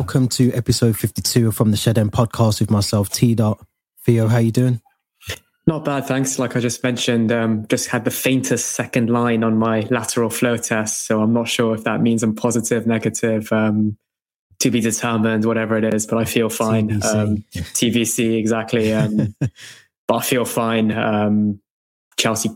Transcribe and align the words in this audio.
welcome 0.00 0.26
to 0.26 0.50
episode 0.54 0.96
52 0.96 1.52
from 1.52 1.72
the 1.72 1.76
Shed 1.76 1.98
End 1.98 2.10
podcast 2.10 2.58
with 2.58 2.70
myself, 2.70 3.10
T. 3.10 3.34
Dot. 3.34 3.62
Theo, 4.06 4.28
how 4.28 4.38
you 4.38 4.50
doing? 4.50 4.80
Not 5.66 5.84
bad, 5.84 6.06
thanks. 6.06 6.38
Like 6.38 6.56
I 6.56 6.60
just 6.60 6.82
mentioned, 6.82 7.30
um, 7.30 7.66
just 7.68 7.88
had 7.88 8.06
the 8.06 8.10
faintest 8.10 8.70
second 8.70 9.10
line 9.10 9.44
on 9.44 9.58
my 9.58 9.80
lateral 9.90 10.30
flow 10.30 10.56
test, 10.56 11.04
so 11.04 11.20
I'm 11.20 11.34
not 11.34 11.48
sure 11.48 11.74
if 11.74 11.84
that 11.84 12.00
means 12.00 12.22
I'm 12.22 12.34
positive, 12.34 12.86
negative, 12.86 13.52
um, 13.52 13.98
to 14.60 14.70
be 14.70 14.80
determined, 14.80 15.44
whatever 15.44 15.76
it 15.76 15.92
is. 15.92 16.06
But 16.06 16.16
I 16.16 16.24
feel 16.24 16.48
fine. 16.48 16.88
TVC, 16.88 17.14
um, 17.14 17.44
TVC 17.52 18.38
exactly. 18.38 18.94
Um, 18.94 19.34
but 20.08 20.14
I 20.14 20.22
feel 20.22 20.46
fine. 20.46 20.92
Um, 20.92 21.60
Chelsea 22.16 22.48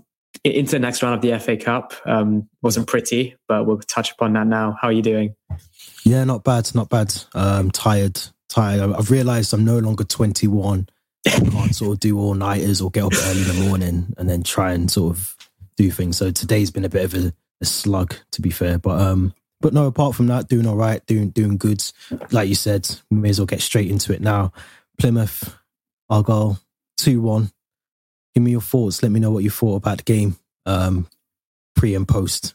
into 0.44 0.72
the 0.72 0.78
next 0.78 1.02
round 1.02 1.14
of 1.14 1.22
the 1.22 1.38
FA 1.38 1.56
Cup 1.56 1.94
um, 2.04 2.48
wasn't 2.62 2.86
pretty, 2.86 3.36
but 3.48 3.66
we'll 3.66 3.78
touch 3.78 4.12
upon 4.12 4.34
that 4.34 4.46
now. 4.46 4.76
How 4.80 4.88
are 4.88 4.92
you 4.92 5.02
doing? 5.02 5.34
Yeah, 6.04 6.24
not 6.24 6.44
bad, 6.44 6.74
not 6.74 6.90
bad. 6.90 7.14
Um, 7.34 7.70
tired, 7.70 8.20
tired. 8.48 8.92
I've 8.92 9.10
realised 9.10 9.54
I'm 9.54 9.64
no 9.64 9.78
longer 9.78 10.04
21. 10.04 10.88
I 11.26 11.30
can't 11.30 11.74
sort 11.74 11.94
of 11.94 12.00
do 12.00 12.18
all 12.18 12.34
nighters 12.34 12.82
or 12.82 12.90
get 12.90 13.04
up 13.04 13.12
early 13.14 13.40
in 13.40 13.48
the 13.48 13.66
morning 13.68 14.14
and 14.18 14.28
then 14.28 14.42
try 14.42 14.72
and 14.72 14.90
sort 14.90 15.16
of 15.16 15.34
do 15.76 15.90
things. 15.90 16.18
So 16.18 16.30
today's 16.30 16.70
been 16.70 16.84
a 16.84 16.90
bit 16.90 17.04
of 17.04 17.14
a, 17.14 17.32
a 17.62 17.64
slug, 17.64 18.14
to 18.32 18.42
be 18.42 18.50
fair. 18.50 18.78
But 18.78 19.00
um, 19.00 19.34
but 19.62 19.72
no, 19.72 19.86
apart 19.86 20.14
from 20.14 20.26
that, 20.26 20.48
doing 20.48 20.66
all 20.66 20.76
right, 20.76 21.04
doing 21.06 21.30
doing 21.30 21.56
good. 21.56 21.82
Like 22.30 22.50
you 22.50 22.54
said, 22.54 22.86
we 23.10 23.16
may 23.16 23.30
as 23.30 23.40
well 23.40 23.46
get 23.46 23.62
straight 23.62 23.90
into 23.90 24.12
it 24.12 24.20
now. 24.20 24.52
Plymouth, 24.98 25.56
Argyle, 26.10 26.60
two 26.98 27.22
one. 27.22 27.50
Give 28.34 28.42
me 28.42 28.50
your 28.50 28.60
thoughts. 28.60 29.02
Let 29.02 29.12
me 29.12 29.20
know 29.20 29.30
what 29.30 29.44
you 29.44 29.50
thought 29.50 29.76
about 29.76 29.98
the 29.98 30.04
game, 30.04 30.36
um, 30.66 31.06
pre 31.74 31.94
and 31.94 32.06
post 32.06 32.54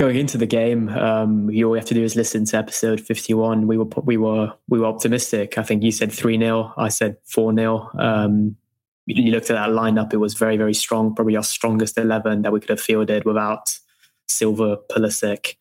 going 0.00 0.16
into 0.16 0.38
the 0.38 0.46
game, 0.46 0.88
um, 0.88 1.50
all 1.62 1.70
we 1.70 1.78
have 1.78 1.86
to 1.86 1.92
do 1.92 2.02
is 2.02 2.16
listen 2.16 2.46
to 2.46 2.56
episode 2.56 3.02
51. 3.02 3.66
We 3.66 3.76
were 3.76 3.84
we 4.02 4.16
were 4.16 4.54
we 4.66 4.80
were 4.80 4.86
optimistic. 4.86 5.58
I 5.58 5.62
think 5.62 5.82
you 5.82 5.92
said 5.92 6.10
three 6.10 6.38
0 6.38 6.72
I 6.78 6.88
said 6.88 7.18
four 7.26 7.54
0 7.54 7.90
um, 7.98 8.56
You 9.04 9.30
looked 9.30 9.50
at 9.50 9.56
that 9.56 9.68
lineup; 9.68 10.14
it 10.14 10.16
was 10.16 10.32
very 10.32 10.56
very 10.56 10.72
strong. 10.72 11.14
Probably 11.14 11.36
our 11.36 11.42
strongest 11.42 11.98
eleven 11.98 12.40
that 12.42 12.52
we 12.52 12.60
could 12.60 12.70
have 12.70 12.80
fielded 12.80 13.26
without 13.26 13.78
Silva, 14.26 14.78
Pulisic. 14.90 15.56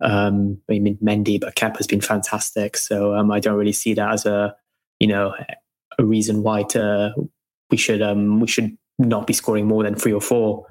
Um, 0.00 0.58
I 0.70 0.78
mean 0.78 0.96
Mendy, 1.02 1.40
but 1.40 1.56
Kep 1.56 1.76
has 1.78 1.88
been 1.88 2.00
fantastic. 2.00 2.76
So 2.76 3.16
um, 3.16 3.32
I 3.32 3.40
don't 3.40 3.58
really 3.58 3.72
see 3.72 3.94
that 3.94 4.12
as 4.12 4.26
a 4.26 4.54
you 5.00 5.08
know 5.08 5.34
a 5.98 6.04
reason 6.04 6.42
why 6.42 6.62
to 6.64 7.14
we 7.70 7.76
should 7.76 8.02
um, 8.02 8.40
we 8.40 8.46
should 8.46 8.76
not 8.98 9.26
be 9.26 9.32
scoring 9.32 9.66
more 9.66 9.82
than 9.82 9.94
three 9.94 10.12
or 10.12 10.20
four. 10.20 10.66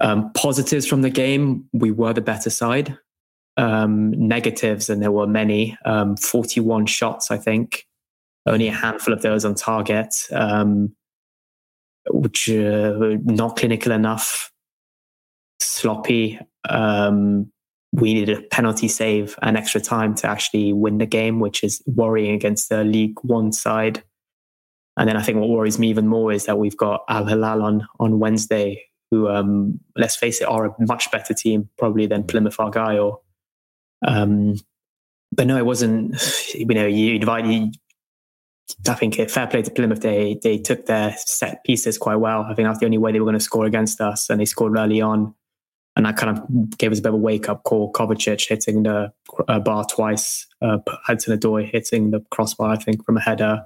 Um, 0.00 0.32
positives 0.32 0.86
from 0.86 1.02
the 1.02 1.10
game, 1.10 1.68
we 1.72 1.90
were 1.90 2.12
the 2.12 2.22
better 2.22 2.50
side. 2.50 2.96
Um, 3.56 4.12
negatives, 4.12 4.88
and 4.88 5.02
there 5.02 5.12
were 5.12 5.26
many, 5.26 5.76
um, 5.84 6.16
41 6.16 6.86
shots, 6.86 7.30
I 7.30 7.36
think, 7.36 7.86
only 8.46 8.68
a 8.68 8.72
handful 8.72 9.12
of 9.12 9.20
those 9.20 9.44
on 9.44 9.54
target, 9.54 10.26
um, 10.32 10.94
which 12.08 12.48
uh, 12.48 13.16
not 13.24 13.56
clinical 13.56 13.92
enough, 13.92 14.50
sloppy. 15.60 16.38
Um, 16.68 17.52
we 17.92 18.14
needed 18.14 18.38
a 18.38 18.42
penalty 18.42 18.88
save 18.88 19.36
and 19.42 19.56
extra 19.56 19.80
time 19.80 20.14
to 20.16 20.28
actually 20.28 20.72
win 20.72 20.98
the 20.98 21.06
game, 21.06 21.40
which 21.40 21.62
is 21.62 21.82
worrying 21.86 22.34
against 22.34 22.68
the 22.68 22.84
League 22.84 23.18
One 23.22 23.52
side. 23.52 24.02
And 25.00 25.08
then 25.08 25.16
I 25.16 25.22
think 25.22 25.38
what 25.38 25.48
worries 25.48 25.78
me 25.78 25.88
even 25.88 26.06
more 26.06 26.30
is 26.30 26.44
that 26.44 26.58
we've 26.58 26.76
got 26.76 27.04
Al 27.08 27.24
Hilal 27.24 27.62
on 27.62 27.88
on 27.98 28.18
Wednesday, 28.18 28.84
who, 29.10 29.28
um, 29.28 29.80
let's 29.96 30.14
face 30.14 30.42
it, 30.42 30.44
are 30.44 30.66
a 30.66 30.74
much 30.78 31.10
better 31.10 31.32
team 31.32 31.70
probably 31.78 32.06
than 32.06 32.22
Plymouth 32.22 32.60
Argyle. 32.60 33.24
Um, 34.06 34.56
but 35.32 35.46
no, 35.46 35.56
it 35.56 35.64
wasn't. 35.64 36.20
You 36.54 36.66
know, 36.66 36.86
you 36.86 37.18
divided. 37.18 37.76
I 38.88 38.94
think 38.94 39.14
fair 39.30 39.46
play 39.46 39.62
to 39.62 39.70
Plymouth. 39.70 40.00
They 40.02 40.38
they 40.42 40.58
took 40.58 40.84
their 40.84 41.14
set 41.16 41.64
pieces 41.64 41.96
quite 41.96 42.16
well. 42.16 42.42
I 42.42 42.54
think 42.54 42.68
that's 42.68 42.80
the 42.80 42.84
only 42.84 42.98
way 42.98 43.12
they 43.12 43.20
were 43.20 43.24
going 43.24 43.38
to 43.38 43.40
score 43.40 43.64
against 43.64 44.00
us, 44.02 44.28
and 44.28 44.38
they 44.38 44.44
scored 44.44 44.76
early 44.76 45.00
on, 45.00 45.34
and 45.96 46.04
that 46.04 46.18
kind 46.18 46.36
of 46.36 46.76
gave 46.76 46.92
us 46.92 46.98
a 46.98 47.02
bit 47.02 47.08
of 47.08 47.14
a 47.14 47.18
wake 47.18 47.48
up 47.48 47.62
call. 47.62 47.90
Kovacic 47.92 48.46
hitting 48.46 48.82
the 48.82 49.12
uh, 49.48 49.60
bar 49.60 49.86
twice, 49.86 50.46
uh, 50.60 50.78
Hudson-Odoi 51.06 51.70
hitting 51.70 52.10
the 52.10 52.20
crossbar, 52.30 52.70
I 52.70 52.76
think, 52.76 53.04
from 53.06 53.16
a 53.16 53.20
header. 53.20 53.62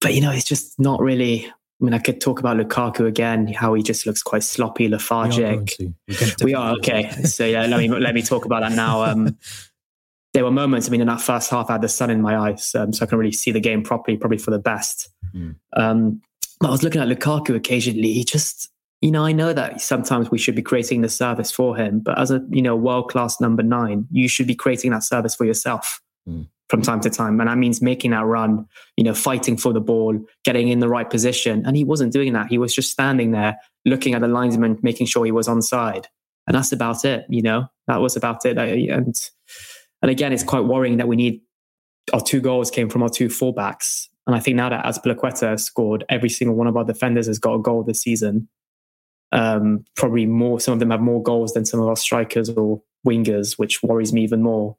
But 0.00 0.14
you 0.14 0.20
know, 0.20 0.30
it's 0.30 0.44
just 0.44 0.78
not 0.78 1.00
really 1.00 1.50
I 1.80 1.84
mean, 1.84 1.94
I 1.94 1.98
could 1.98 2.20
talk 2.20 2.40
about 2.40 2.56
Lukaku 2.56 3.06
again, 3.06 3.46
how 3.46 3.74
he 3.74 3.84
just 3.84 4.04
looks 4.04 4.22
quite 4.22 4.42
sloppy, 4.42 4.88
lethargic. 4.88 5.76
We 5.78 5.86
are, 5.86 6.44
we 6.44 6.54
are 6.54 6.72
okay. 6.76 7.10
so 7.22 7.44
yeah, 7.44 7.66
let 7.66 7.78
me 7.78 7.88
let 7.88 8.14
me 8.14 8.22
talk 8.22 8.44
about 8.44 8.60
that 8.60 8.72
now. 8.72 9.02
Um, 9.08 9.38
there 10.34 10.44
were 10.44 10.50
moments. 10.50 10.86
I 10.86 10.90
mean, 10.90 11.00
in 11.00 11.06
that 11.06 11.22
first 11.22 11.48
half, 11.50 11.70
I 11.70 11.74
had 11.74 11.82
the 11.82 11.88
sun 11.88 12.10
in 12.10 12.20
my 12.20 12.36
eyes, 12.36 12.74
um, 12.74 12.92
so 12.92 13.02
I 13.02 13.08
can 13.08 13.16
really 13.16 13.32
see 13.32 13.50
the 13.50 13.60
game 13.60 13.82
properly, 13.82 14.18
probably 14.18 14.36
for 14.36 14.50
the 14.50 14.58
best. 14.58 15.08
Mm. 15.34 15.56
Um, 15.74 16.20
but 16.60 16.68
I 16.68 16.70
was 16.70 16.82
looking 16.82 17.00
at 17.00 17.08
Lukaku 17.08 17.56
occasionally. 17.56 18.12
He 18.12 18.24
just, 18.24 18.68
you 19.00 19.10
know, 19.10 19.24
I 19.24 19.32
know 19.32 19.54
that 19.54 19.80
sometimes 19.80 20.30
we 20.30 20.36
should 20.36 20.54
be 20.54 20.60
creating 20.60 21.00
the 21.00 21.08
service 21.08 21.50
for 21.50 21.76
him, 21.76 22.00
but 22.00 22.18
as 22.18 22.30
a 22.30 22.44
you 22.50 22.60
know 22.60 22.76
world 22.76 23.10
class 23.10 23.40
number 23.40 23.62
nine, 23.62 24.06
you 24.10 24.28
should 24.28 24.46
be 24.46 24.54
creating 24.54 24.90
that 24.90 25.02
service 25.02 25.34
for 25.34 25.46
yourself. 25.46 26.02
Mm 26.28 26.48
from 26.68 26.82
time 26.82 27.00
to 27.00 27.10
time. 27.10 27.40
And 27.40 27.48
that 27.48 27.58
means 27.58 27.80
making 27.80 28.10
that 28.10 28.24
run, 28.24 28.66
you 28.96 29.04
know, 29.04 29.14
fighting 29.14 29.56
for 29.56 29.72
the 29.72 29.80
ball, 29.80 30.18
getting 30.44 30.68
in 30.68 30.80
the 30.80 30.88
right 30.88 31.08
position. 31.08 31.64
And 31.66 31.76
he 31.76 31.84
wasn't 31.84 32.12
doing 32.12 32.34
that. 32.34 32.48
He 32.48 32.58
was 32.58 32.74
just 32.74 32.90
standing 32.90 33.30
there 33.30 33.58
looking 33.84 34.14
at 34.14 34.20
the 34.20 34.28
linesman, 34.28 34.78
making 34.82 35.06
sure 35.06 35.24
he 35.24 35.32
was 35.32 35.48
on 35.48 35.62
side. 35.62 36.08
And 36.46 36.54
that's 36.54 36.72
about 36.72 37.04
it, 37.04 37.26
you 37.28 37.42
know, 37.42 37.68
that 37.86 38.00
was 38.00 38.16
about 38.16 38.44
it. 38.44 38.56
And, 38.56 39.16
and 40.02 40.10
again, 40.10 40.32
it's 40.32 40.44
quite 40.44 40.64
worrying 40.64 40.98
that 40.98 41.08
we 41.08 41.16
need 41.16 41.40
our 42.12 42.20
two 42.20 42.40
goals 42.40 42.70
came 42.70 42.88
from 42.88 43.02
our 43.02 43.10
two 43.10 43.28
fullbacks. 43.28 44.08
And 44.26 44.34
I 44.34 44.40
think 44.40 44.56
now 44.56 44.68
that 44.68 44.84
Azpilicueta 44.84 45.58
scored, 45.60 46.04
every 46.08 46.28
single 46.28 46.56
one 46.56 46.66
of 46.66 46.76
our 46.76 46.84
defenders 46.84 47.26
has 47.26 47.38
got 47.38 47.54
a 47.54 47.58
goal 47.58 47.82
this 47.82 48.00
season. 48.00 48.48
Um, 49.32 49.84
probably 49.94 50.24
more, 50.24 50.58
some 50.58 50.72
of 50.72 50.80
them 50.80 50.90
have 50.90 51.00
more 51.00 51.22
goals 51.22 51.52
than 51.52 51.66
some 51.66 51.80
of 51.80 51.88
our 51.88 51.96
strikers 51.96 52.48
or 52.48 52.82
wingers, 53.06 53.58
which 53.58 53.82
worries 53.82 54.12
me 54.12 54.22
even 54.22 54.42
more 54.42 54.76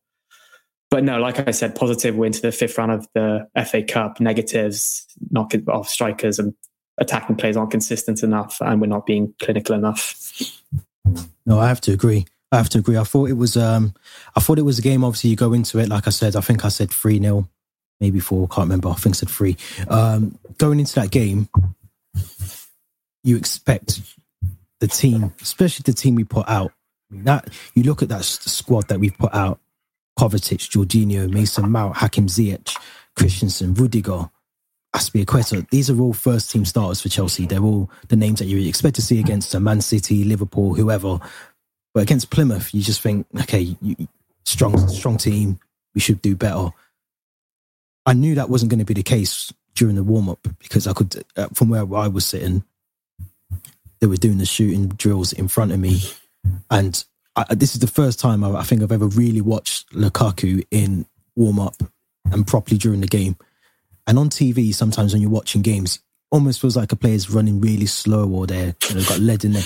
but 0.89 1.03
no, 1.03 1.19
like 1.19 1.47
I 1.47 1.51
said, 1.51 1.75
positive. 1.75 2.15
We're 2.15 2.25
into 2.25 2.41
the 2.41 2.51
fifth 2.51 2.77
round 2.77 2.91
of 2.91 3.07
the 3.13 3.47
FA 3.69 3.83
Cup. 3.83 4.19
Negatives, 4.19 5.05
not 5.29 5.53
off 5.67 5.87
strikers 5.87 6.39
and 6.39 6.53
attacking 6.97 7.35
players 7.35 7.55
aren't 7.55 7.71
consistent 7.71 8.23
enough, 8.23 8.57
and 8.61 8.81
we're 8.81 8.87
not 8.87 9.05
being 9.05 9.33
clinical 9.41 9.75
enough. 9.75 10.15
No, 11.45 11.59
I 11.59 11.67
have 11.67 11.81
to 11.81 11.93
agree. 11.93 12.25
I 12.51 12.57
have 12.57 12.69
to 12.69 12.79
agree. 12.79 12.97
I 12.97 13.03
thought 13.03 13.29
it 13.29 13.37
was. 13.37 13.55
Um, 13.55 13.93
I 14.35 14.39
thought 14.39 14.57
it 14.57 14.63
was 14.63 14.79
a 14.79 14.81
game. 14.81 15.03
Obviously, 15.03 15.29
you 15.29 15.35
go 15.35 15.53
into 15.53 15.79
it. 15.79 15.89
Like 15.89 16.07
I 16.07 16.11
said, 16.11 16.35
I 16.35 16.41
think 16.41 16.65
I 16.65 16.69
said 16.69 16.89
three 16.89 17.19
0 17.19 17.47
maybe 17.99 18.19
four. 18.19 18.47
Can't 18.47 18.65
remember. 18.65 18.89
I 18.89 18.93
think 18.93 19.15
I 19.15 19.17
said 19.17 19.29
three. 19.29 19.57
Um, 19.87 20.37
going 20.57 20.79
into 20.79 20.95
that 20.95 21.11
game, 21.11 21.49
you 23.23 23.37
expect 23.37 24.01
the 24.79 24.87
team, 24.87 25.33
especially 25.41 25.83
the 25.85 25.93
team 25.93 26.15
we 26.15 26.23
put 26.23 26.47
out. 26.49 26.71
That 27.11 27.49
you 27.73 27.83
look 27.83 28.03
at 28.03 28.09
that 28.09 28.23
squad 28.23 28.87
that 28.89 28.99
we've 28.99 29.17
put 29.17 29.33
out 29.33 29.59
Kovacic, 30.19 30.67
Jorginho, 30.69 31.31
Mason 31.31 31.71
Mount, 31.71 31.95
Hakim 31.95 32.27
Ziyech, 32.27 32.77
Christensen, 33.15 33.73
Rudiger, 33.73 34.29
Azpilicueta. 34.93 35.69
These 35.69 35.89
are 35.89 35.97
all 35.97 36.11
first 36.11 36.51
team 36.51 36.65
starters 36.65 37.01
for 37.01 37.07
Chelsea. 37.07 37.45
They're 37.45 37.63
all 37.63 37.89
the 38.09 38.17
names 38.17 38.39
that 38.39 38.47
you 38.47 38.67
expect 38.67 38.97
to 38.97 39.01
see 39.01 39.21
against 39.21 39.55
a 39.55 39.61
Man 39.61 39.79
City, 39.79 40.25
Liverpool, 40.25 40.73
whoever. 40.73 41.19
But 41.93 42.03
against 42.03 42.31
Plymouth, 42.31 42.73
you 42.73 42.81
just 42.81 42.99
think, 42.99 43.27
okay, 43.43 43.77
you, 43.81 43.95
strong, 44.43 44.89
strong 44.89 45.15
team. 45.15 45.57
We 45.95 46.01
should 46.01 46.21
do 46.21 46.35
better. 46.35 46.71
I 48.05 48.11
knew 48.11 48.35
that 48.35 48.49
wasn't 48.49 48.71
going 48.71 48.79
to 48.79 48.85
be 48.85 48.93
the 48.93 49.03
case 49.03 49.53
during 49.73 49.95
the 49.95 50.03
warm 50.03 50.27
up 50.27 50.45
because 50.59 50.85
I 50.85 50.91
could, 50.91 51.23
uh, 51.37 51.47
from 51.53 51.69
where 51.69 51.87
I 51.95 52.09
was 52.09 52.25
sitting, 52.25 52.65
they 54.01 54.07
were 54.07 54.17
doing 54.17 54.37
the 54.37 54.45
shooting 54.45 54.89
drills 54.89 55.31
in 55.31 55.47
front 55.47 55.71
of 55.71 55.79
me, 55.79 56.01
and 56.69 57.05
I, 57.49 57.55
this 57.55 57.73
is 57.73 57.79
the 57.79 57.87
first 57.87 58.19
time 58.19 58.43
I, 58.43 58.59
I 58.59 58.63
think 58.63 58.81
I've 58.81 58.91
ever 58.91 59.07
really 59.07 59.41
watched 59.41 59.91
Lukaku 59.91 60.65
in 60.71 61.05
warm 61.35 61.59
up 61.59 61.75
and 62.31 62.45
properly 62.45 62.77
during 62.77 63.01
the 63.01 63.07
game. 63.07 63.37
And 64.07 64.17
on 64.17 64.29
TV, 64.29 64.73
sometimes 64.73 65.13
when 65.13 65.21
you're 65.21 65.31
watching 65.31 65.61
games, 65.61 65.99
almost 66.31 66.61
feels 66.61 66.77
like 66.77 66.91
a 66.91 66.95
player's 66.95 67.29
running 67.29 67.59
really 67.59 67.85
slow 67.85 68.29
or 68.29 68.45
they're 68.45 68.75
you 68.89 68.95
know, 68.95 69.03
got 69.03 69.19
lead 69.19 69.45
in 69.45 69.53
there. 69.53 69.63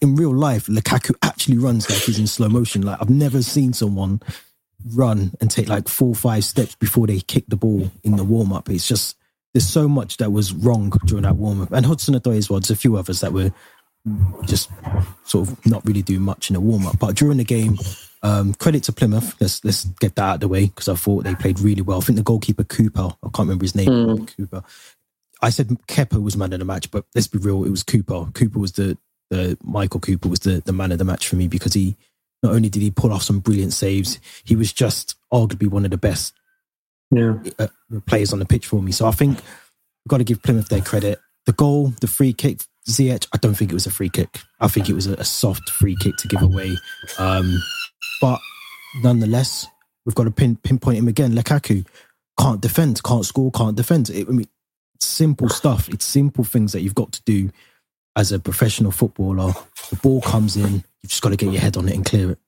In 0.00 0.16
real 0.16 0.34
life, 0.34 0.66
Lukaku 0.66 1.14
actually 1.22 1.58
runs 1.58 1.88
like 1.88 2.00
he's 2.00 2.18
in 2.18 2.26
slow 2.26 2.48
motion. 2.48 2.82
Like 2.82 2.98
I've 3.00 3.10
never 3.10 3.42
seen 3.42 3.72
someone 3.72 4.20
run 4.94 5.32
and 5.40 5.50
take 5.50 5.68
like 5.68 5.88
four 5.88 6.08
or 6.08 6.14
five 6.14 6.44
steps 6.44 6.74
before 6.74 7.06
they 7.06 7.20
kick 7.20 7.44
the 7.48 7.56
ball 7.56 7.90
in 8.02 8.16
the 8.16 8.24
warm 8.24 8.52
up. 8.52 8.68
It's 8.68 8.86
just 8.86 9.16
there's 9.54 9.68
so 9.68 9.88
much 9.88 10.16
that 10.18 10.32
was 10.32 10.52
wrong 10.52 10.92
during 11.06 11.22
that 11.22 11.36
warm 11.36 11.62
up. 11.62 11.72
And 11.72 11.84
Hudson-Odoi 11.84 12.38
as 12.38 12.48
well. 12.48 12.60
There's 12.60 12.70
a 12.70 12.76
few 12.76 12.96
others 12.96 13.20
that 13.20 13.32
were 13.32 13.52
just 14.44 14.70
sort 15.24 15.48
of 15.48 15.66
not 15.66 15.84
really 15.84 16.02
do 16.02 16.18
much 16.18 16.50
in 16.50 16.54
the 16.54 16.60
warm 16.60 16.86
up. 16.86 16.98
But 16.98 17.16
during 17.16 17.38
the 17.38 17.44
game, 17.44 17.78
um, 18.22 18.54
credit 18.54 18.84
to 18.84 18.92
Plymouth. 18.92 19.34
Let's 19.40 19.64
let's 19.64 19.84
get 19.84 20.16
that 20.16 20.22
out 20.22 20.34
of 20.36 20.40
the 20.40 20.48
way 20.48 20.66
because 20.66 20.88
I 20.88 20.94
thought 20.94 21.24
they 21.24 21.34
played 21.34 21.60
really 21.60 21.82
well. 21.82 21.98
I 21.98 22.00
think 22.00 22.16
the 22.16 22.22
goalkeeper 22.22 22.64
Cooper, 22.64 23.14
I 23.22 23.28
can't 23.28 23.48
remember 23.48 23.64
his 23.64 23.74
name, 23.74 23.88
mm. 23.88 24.36
Cooper. 24.36 24.62
I 25.40 25.50
said 25.50 25.68
Kepa 25.88 26.22
was 26.22 26.36
man 26.36 26.52
of 26.52 26.60
the 26.60 26.64
match, 26.64 26.90
but 26.90 27.04
let's 27.14 27.26
be 27.26 27.38
real, 27.38 27.64
it 27.64 27.70
was 27.70 27.82
Cooper. 27.82 28.26
Cooper 28.32 28.58
was 28.58 28.72
the 28.72 28.96
the 29.30 29.58
Michael 29.62 30.00
Cooper 30.00 30.28
was 30.28 30.40
the 30.40 30.62
the 30.64 30.72
man 30.72 30.92
of 30.92 30.98
the 30.98 31.04
match 31.04 31.26
for 31.28 31.36
me 31.36 31.48
because 31.48 31.74
he 31.74 31.96
not 32.42 32.54
only 32.54 32.68
did 32.68 32.82
he 32.82 32.90
pull 32.90 33.12
off 33.12 33.22
some 33.22 33.40
brilliant 33.40 33.72
saves, 33.72 34.18
he 34.44 34.56
was 34.56 34.72
just 34.72 35.16
arguably 35.32 35.68
one 35.68 35.84
of 35.84 35.90
the 35.90 35.98
best 35.98 36.34
yeah. 37.10 37.34
uh, 37.58 37.68
players 38.06 38.32
on 38.32 38.38
the 38.38 38.44
pitch 38.44 38.66
for 38.66 38.82
me. 38.82 38.92
So 38.92 39.06
I 39.06 39.12
think 39.12 39.36
we've 39.36 40.08
got 40.08 40.18
to 40.18 40.24
give 40.24 40.42
Plymouth 40.42 40.68
their 40.68 40.80
credit. 40.80 41.20
The 41.46 41.52
goal, 41.52 41.88
the 42.00 42.06
free 42.06 42.32
kick, 42.32 42.60
Ziyech, 42.88 43.28
I 43.32 43.38
don't 43.38 43.54
think 43.54 43.70
it 43.70 43.74
was 43.74 43.86
a 43.86 43.90
free 43.90 44.08
kick. 44.08 44.40
I 44.60 44.68
think 44.68 44.88
it 44.88 44.94
was 44.94 45.06
a, 45.06 45.14
a 45.14 45.24
soft 45.24 45.70
free 45.70 45.96
kick 46.00 46.16
to 46.16 46.28
give 46.28 46.42
away. 46.42 46.76
Um, 47.18 47.62
but 48.20 48.40
nonetheless, 49.02 49.66
we've 50.04 50.14
got 50.14 50.24
to 50.24 50.30
pin, 50.30 50.56
pinpoint 50.56 50.98
him 50.98 51.08
again. 51.08 51.32
Lukaku 51.32 51.86
can't 52.38 52.60
defend, 52.60 53.02
can't 53.02 53.24
score, 53.24 53.50
can't 53.52 53.76
defend. 53.76 54.10
It, 54.10 54.28
I 54.28 54.32
mean, 54.32 54.48
simple 55.00 55.48
stuff. 55.48 55.88
It's 55.88 56.04
simple 56.04 56.44
things 56.44 56.72
that 56.72 56.80
you've 56.80 56.94
got 56.94 57.12
to 57.12 57.22
do 57.22 57.50
as 58.16 58.32
a 58.32 58.38
professional 58.38 58.90
footballer. 58.90 59.52
The 59.90 59.96
ball 59.96 60.20
comes 60.20 60.56
in, 60.56 60.84
you've 61.02 61.10
just 61.10 61.22
got 61.22 61.30
to 61.30 61.36
get 61.36 61.52
your 61.52 61.60
head 61.60 61.76
on 61.76 61.88
it 61.88 61.94
and 61.94 62.04
clear 62.04 62.32
it. 62.32 62.38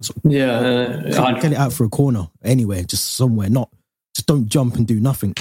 So, 0.00 0.12
yeah, 0.24 0.58
uh, 0.58 1.32
get 1.40 1.52
it 1.52 1.58
out 1.58 1.72
for 1.72 1.84
a 1.84 1.88
corner 1.88 2.28
anywhere, 2.42 2.82
just 2.82 3.14
somewhere. 3.14 3.48
Not 3.48 3.70
just 4.14 4.26
don't 4.26 4.48
jump 4.48 4.76
and 4.76 4.86
do 4.86 4.98
nothing. 4.98 5.34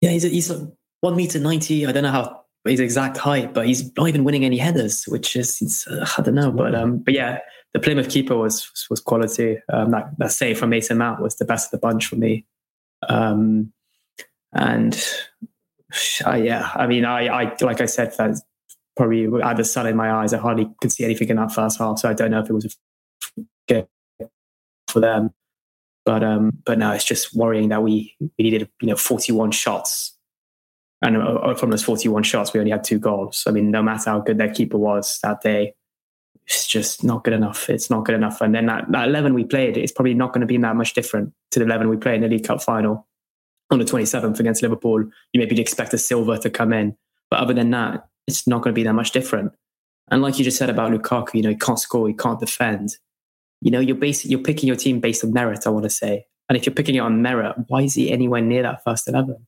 Yeah, 0.00 0.10
he's 0.10 0.24
a, 0.24 0.28
he's 0.28 0.50
a 0.50 0.70
one 1.06 1.16
meter 1.16 1.38
ninety. 1.38 1.86
I 1.86 1.92
don't 1.92 2.02
know 2.02 2.10
how 2.10 2.42
his 2.64 2.80
exact 2.80 3.16
height, 3.16 3.54
but 3.54 3.66
he's 3.66 3.94
not 3.96 4.08
even 4.08 4.24
winning 4.24 4.44
any 4.44 4.58
headers, 4.58 5.04
which 5.04 5.36
is 5.36 5.86
uh, 5.90 6.06
I 6.18 6.22
don't 6.22 6.34
know. 6.34 6.50
But 6.50 6.74
um, 6.74 6.98
but 6.98 7.14
yeah, 7.14 7.38
the 7.72 7.80
Plymouth 7.80 8.10
keeper 8.10 8.36
was 8.36 8.70
was 8.90 9.00
quality. 9.00 9.58
Um, 9.72 9.92
that 9.92 10.10
that 10.18 10.32
save 10.32 10.58
from 10.58 10.70
Mason 10.70 10.98
Mount 10.98 11.22
was 11.22 11.36
the 11.36 11.44
best 11.44 11.68
of 11.68 11.80
the 11.80 11.86
bunch 11.86 12.06
for 12.06 12.16
me. 12.16 12.44
Um, 13.08 13.72
and 14.52 15.00
uh, 16.26 16.34
yeah, 16.34 16.70
I 16.74 16.86
mean, 16.86 17.04
I, 17.04 17.26
I 17.28 17.56
like 17.60 17.80
I 17.80 17.86
said, 17.86 18.12
that 18.18 18.40
probably 18.96 19.28
I 19.42 19.48
had 19.48 19.58
the 19.58 19.64
sun 19.64 19.86
in 19.86 19.96
my 19.96 20.10
eyes. 20.10 20.34
I 20.34 20.38
hardly 20.38 20.68
could 20.80 20.90
see 20.90 21.04
anything 21.04 21.28
in 21.28 21.36
that 21.36 21.52
first 21.52 21.78
half, 21.78 21.98
so 21.98 22.08
I 22.08 22.14
don't 22.14 22.32
know 22.32 22.40
if 22.40 22.50
it 22.50 22.52
was 22.52 22.76
a 23.38 23.42
game 23.68 23.86
for 24.88 25.00
them. 25.00 25.30
But 26.04 26.24
um, 26.24 26.58
but 26.64 26.78
no, 26.78 26.92
it's 26.92 27.04
just 27.04 27.34
worrying 27.34 27.68
that 27.68 27.82
we 27.82 28.14
we 28.20 28.30
needed 28.38 28.68
you 28.80 28.88
know 28.88 28.96
41 28.96 29.52
shots, 29.52 30.15
and 31.02 31.16
uh, 31.16 31.54
from 31.54 31.70
those 31.70 31.84
41 31.84 32.22
shots, 32.22 32.52
we 32.52 32.60
only 32.60 32.72
had 32.72 32.84
two 32.84 32.98
goals. 32.98 33.44
I 33.46 33.50
mean, 33.50 33.70
no 33.70 33.82
matter 33.82 34.10
how 34.10 34.20
good 34.20 34.38
their 34.38 34.52
keeper 34.52 34.78
was 34.78 35.18
that 35.22 35.42
day, 35.42 35.74
it's 36.46 36.66
just 36.66 37.04
not 37.04 37.24
good 37.24 37.34
enough. 37.34 37.68
It's 37.68 37.90
not 37.90 38.04
good 38.04 38.14
enough. 38.14 38.40
And 38.40 38.54
then 38.54 38.66
that, 38.66 38.90
that 38.92 39.08
11 39.08 39.34
we 39.34 39.44
played, 39.44 39.76
it's 39.76 39.92
probably 39.92 40.14
not 40.14 40.32
going 40.32 40.40
to 40.40 40.46
be 40.46 40.56
that 40.58 40.76
much 40.76 40.94
different 40.94 41.32
to 41.50 41.58
the 41.58 41.64
11 41.64 41.88
we 41.88 41.96
played 41.96 42.16
in 42.16 42.20
the 42.22 42.28
League 42.28 42.44
Cup 42.44 42.62
final 42.62 43.06
on 43.70 43.78
the 43.78 43.84
27th 43.84 44.38
against 44.38 44.62
Liverpool, 44.62 45.00
you 45.32 45.40
maybe 45.40 45.60
expect 45.60 45.92
a 45.92 45.98
silver 45.98 46.38
to 46.38 46.50
come 46.50 46.72
in. 46.72 46.96
But 47.30 47.40
other 47.40 47.54
than 47.54 47.70
that, 47.70 48.06
it's 48.26 48.46
not 48.46 48.62
going 48.62 48.72
to 48.72 48.78
be 48.78 48.84
that 48.84 48.92
much 48.92 49.10
different. 49.10 49.52
And 50.08 50.22
like 50.22 50.38
you 50.38 50.44
just 50.44 50.56
said 50.56 50.70
about 50.70 50.92
Lukaku, 50.92 51.34
you 51.34 51.42
know, 51.42 51.50
he 51.50 51.56
can't 51.56 51.78
score, 51.78 52.06
he 52.06 52.14
can't 52.14 52.38
defend. 52.38 52.96
You 53.60 53.70
know, 53.70 53.80
you're 53.80 53.96
basically 53.96 54.30
you're 54.30 54.42
picking 54.42 54.68
your 54.68 54.76
team 54.76 55.00
based 55.00 55.24
on 55.24 55.32
merit, 55.32 55.66
I 55.66 55.70
want 55.70 55.84
to 55.84 55.90
say. 55.90 56.26
And 56.48 56.56
if 56.56 56.64
you're 56.64 56.74
picking 56.74 56.94
it 56.94 57.00
on 57.00 57.22
merit, 57.22 57.56
why 57.66 57.82
is 57.82 57.94
he 57.94 58.12
anywhere 58.12 58.40
near 58.40 58.62
that 58.62 58.84
first 58.84 59.08
11? 59.08 59.45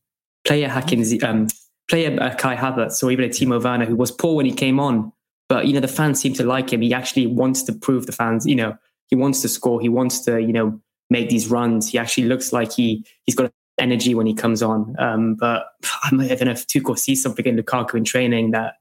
Player 0.48 0.68
Hackins, 0.68 1.22
um, 1.22 1.46
player 1.88 2.20
uh, 2.20 2.34
Kai 2.34 2.56
Havertz, 2.56 3.04
or 3.04 3.12
even 3.12 3.24
a 3.24 3.28
Timo 3.28 3.62
Werner, 3.62 3.84
who 3.84 3.94
was 3.94 4.10
poor 4.10 4.34
when 4.34 4.46
he 4.46 4.52
came 4.52 4.80
on, 4.80 5.12
but, 5.48 5.66
you 5.66 5.72
know, 5.72 5.80
the 5.80 5.88
fans 5.88 6.20
seem 6.20 6.34
to 6.34 6.44
like 6.44 6.72
him. 6.72 6.82
He 6.82 6.92
actually 6.92 7.26
wants 7.26 7.62
to 7.64 7.72
prove 7.72 8.06
the 8.06 8.12
fans, 8.12 8.46
you 8.46 8.56
know, 8.56 8.76
he 9.08 9.16
wants 9.16 9.40
to 9.42 9.48
score. 9.48 9.80
He 9.80 9.88
wants 9.88 10.20
to, 10.20 10.40
you 10.40 10.52
know, 10.52 10.80
make 11.10 11.30
these 11.30 11.48
runs. 11.48 11.90
He 11.90 11.98
actually 11.98 12.24
looks 12.24 12.52
like 12.52 12.72
he, 12.72 13.06
he's 13.24 13.34
got 13.34 13.50
energy 13.78 14.14
when 14.14 14.26
he 14.26 14.34
comes 14.34 14.62
on. 14.62 14.94
Um, 14.98 15.34
but 15.34 15.66
I 16.04 16.10
don't 16.10 16.18
know 16.18 16.50
if 16.52 16.66
Tuchel 16.66 16.98
sees 16.98 17.22
something 17.22 17.46
in 17.46 17.56
Lukaku 17.56 17.94
in 17.94 18.04
training 18.04 18.50
that, 18.50 18.74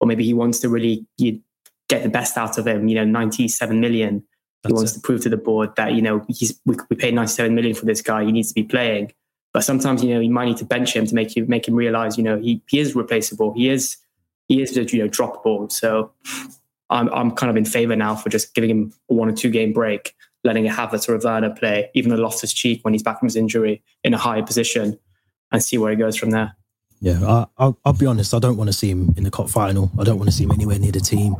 or 0.00 0.06
maybe 0.06 0.24
he 0.24 0.34
wants 0.34 0.58
to 0.60 0.68
really 0.68 1.06
you, 1.18 1.40
get 1.88 2.02
the 2.02 2.08
best 2.08 2.36
out 2.38 2.56
of 2.56 2.66
him. 2.66 2.88
You 2.88 2.96
know, 2.96 3.04
97 3.04 3.78
million. 3.78 4.24
That's 4.62 4.70
he 4.70 4.74
wants 4.74 4.92
it. 4.92 4.94
to 4.94 5.00
prove 5.00 5.20
to 5.22 5.28
the 5.28 5.36
board 5.36 5.76
that, 5.76 5.92
you 5.92 6.00
know, 6.00 6.24
he's, 6.28 6.58
we, 6.64 6.76
we 6.88 6.96
paid 6.96 7.14
97 7.14 7.54
million 7.54 7.74
for 7.74 7.84
this 7.84 8.00
guy. 8.00 8.24
He 8.24 8.32
needs 8.32 8.48
to 8.48 8.54
be 8.54 8.64
playing. 8.64 9.12
But 9.54 9.64
sometimes, 9.64 10.04
you 10.04 10.12
know, 10.12 10.20
you 10.20 10.30
might 10.30 10.46
need 10.46 10.58
to 10.58 10.64
bench 10.66 10.94
him 10.94 11.06
to 11.06 11.14
make 11.14 11.34
you 11.36 11.46
make 11.46 11.66
him 11.66 11.74
realize, 11.74 12.18
you 12.18 12.24
know, 12.24 12.38
he, 12.38 12.60
he 12.68 12.80
is 12.80 12.94
replaceable. 12.94 13.54
He 13.54 13.70
is 13.70 13.96
he 14.48 14.60
is 14.60 14.76
you 14.76 14.98
know 14.98 15.08
droppable. 15.08 15.72
So 15.72 16.12
I'm 16.90 17.08
I'm 17.14 17.30
kind 17.30 17.48
of 17.48 17.56
in 17.56 17.64
favour 17.64 17.96
now 17.96 18.14
for 18.14 18.28
just 18.28 18.54
giving 18.54 18.68
him 18.68 18.92
a 19.08 19.14
one 19.14 19.30
or 19.30 19.32
two 19.32 19.50
game 19.50 19.72
break 19.72 20.14
letting 20.44 20.66
Havertz 20.66 21.08
or 21.08 21.14
a 21.14 21.18
Werner 21.18 21.50
play, 21.50 21.90
even 21.94 22.12
a 22.12 22.16
Loftus 22.16 22.52
Cheek 22.52 22.84
when 22.84 22.92
he's 22.92 23.02
back 23.02 23.18
from 23.18 23.26
his 23.26 23.36
injury 23.36 23.82
in 24.04 24.14
a 24.14 24.18
higher 24.18 24.42
position, 24.42 24.98
and 25.50 25.62
see 25.62 25.78
where 25.78 25.90
he 25.90 25.96
goes 25.96 26.16
from 26.16 26.30
there. 26.30 26.54
Yeah, 27.00 27.20
I, 27.26 27.46
I'll, 27.58 27.78
I'll 27.84 27.92
be 27.92 28.06
honest. 28.06 28.32
I 28.34 28.38
don't 28.38 28.56
want 28.56 28.68
to 28.68 28.72
see 28.72 28.90
him 28.90 29.14
in 29.16 29.24
the 29.24 29.30
cup 29.30 29.50
final. 29.50 29.90
I 29.98 30.04
don't 30.04 30.18
want 30.18 30.30
to 30.30 30.36
see 30.36 30.44
him 30.44 30.52
anywhere 30.52 30.78
near 30.78 30.92
the 30.92 31.00
team. 31.00 31.36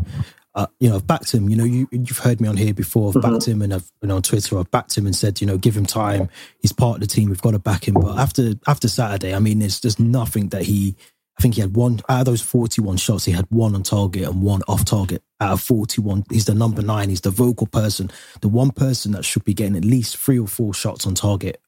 Uh, 0.55 0.67
you 0.79 0.89
know, 0.89 0.97
I've 0.97 1.07
backed 1.07 1.35
him. 1.35 1.49
You 1.49 1.57
know, 1.57 1.65
you, 1.65 1.89
you've 1.91 2.19
heard 2.19 2.41
me 2.41 2.47
on 2.47 2.57
here 2.57 2.73
before. 2.73 3.09
I've 3.09 3.21
backed 3.21 3.35
mm-hmm. 3.35 3.51
him, 3.51 3.63
and 3.63 3.75
I've 3.75 3.91
you 4.03 4.09
know 4.09 4.17
on 4.17 4.23
Twitter. 4.23 4.59
I've 4.59 4.71
backed 4.71 4.97
him 4.97 5.07
and 5.07 5.15
said, 5.15 5.41
you 5.41 5.47
know, 5.47 5.59
give 5.59 5.77
him 5.77 5.87
time. 5.87 6.29
He's 6.61 6.73
part 6.73 6.97
of 6.97 7.01
the 7.01 7.07
team. 7.09 7.29
We've 7.29 7.43
got 7.43 7.53
to 7.53 7.59
back 7.59 7.89
him. 7.89 7.95
But 7.95 8.19
after 8.19 8.55
after 8.69 8.87
Saturday, 8.87 9.35
I 9.35 9.41
mean, 9.41 9.59
there's 9.59 9.81
just 9.81 9.99
nothing 9.99 10.51
that 10.51 10.63
he 10.63 10.97
I 11.39 11.43
think 11.43 11.55
he 11.55 11.61
had 11.61 11.75
one 11.75 12.01
out 12.09 12.21
of 12.21 12.27
those 12.27 12.43
41 12.43 12.97
shots, 12.99 13.25
he 13.25 13.33
had 13.33 13.47
one 13.51 13.75
on 13.75 13.83
target 13.83 14.29
and 14.29 14.43
one 14.43 14.63
off 14.69 14.85
target 14.85 15.23
out 15.41 15.53
of 15.53 15.61
41. 15.61 16.25
He's 16.31 16.45
the 16.45 16.55
number 16.55 16.83
nine, 16.83 17.09
he's 17.09 17.23
the 17.23 17.31
vocal 17.31 17.67
person, 17.67 18.11
the 18.41 18.49
one 18.49 18.71
person 18.71 19.13
that 19.13 19.25
should 19.25 19.45
be 19.45 19.55
getting 19.55 19.77
at 19.77 19.85
least 19.85 20.17
three 20.17 20.39
or 20.39 20.47
four 20.47 20.73
shots 20.73 21.07
on 21.07 21.15
target 21.15 21.61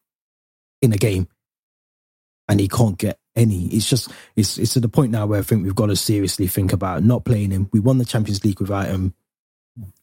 in 0.81 0.93
a 0.93 0.97
game. 0.97 1.29
And 2.49 2.61
he 2.61 2.69
can't 2.69 2.97
get 2.97 3.19
any. 3.37 3.67
It's 3.67 3.89
just 3.89 4.11
it's 4.35 4.59
it's 4.59 4.73
to 4.73 4.81
the 4.81 4.89
point 4.89 5.13
now 5.13 5.27
where 5.27 5.39
I 5.39 5.43
think 5.43 5.65
we've 5.65 5.75
got 5.75 5.87
to 5.87 5.97
seriously 5.97 6.47
think 6.47 6.73
about 6.73 7.05
not 7.05 7.25
playing 7.25 7.51
him. 7.51 7.69
We 7.73 7.81
won 7.81 7.99
the 7.99 8.05
Champions 8.05 8.45
League 8.45 8.61
without 8.61 8.87
him. 8.87 9.15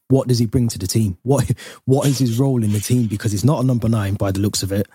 What 0.07 0.27
does 0.27 0.39
he 0.39 0.45
bring 0.45 0.67
to 0.69 0.79
the 0.79 0.87
team? 0.87 1.17
What 1.23 1.51
what 1.85 2.07
is 2.07 2.19
his 2.19 2.39
role 2.39 2.63
in 2.63 2.71
the 2.71 2.79
team? 2.79 3.07
Because 3.07 3.31
he's 3.31 3.45
not 3.45 3.63
a 3.63 3.67
number 3.67 3.89
nine 3.89 4.13
by 4.13 4.31
the 4.31 4.39
looks 4.39 4.63
of 4.63 4.71
it. 4.71 4.87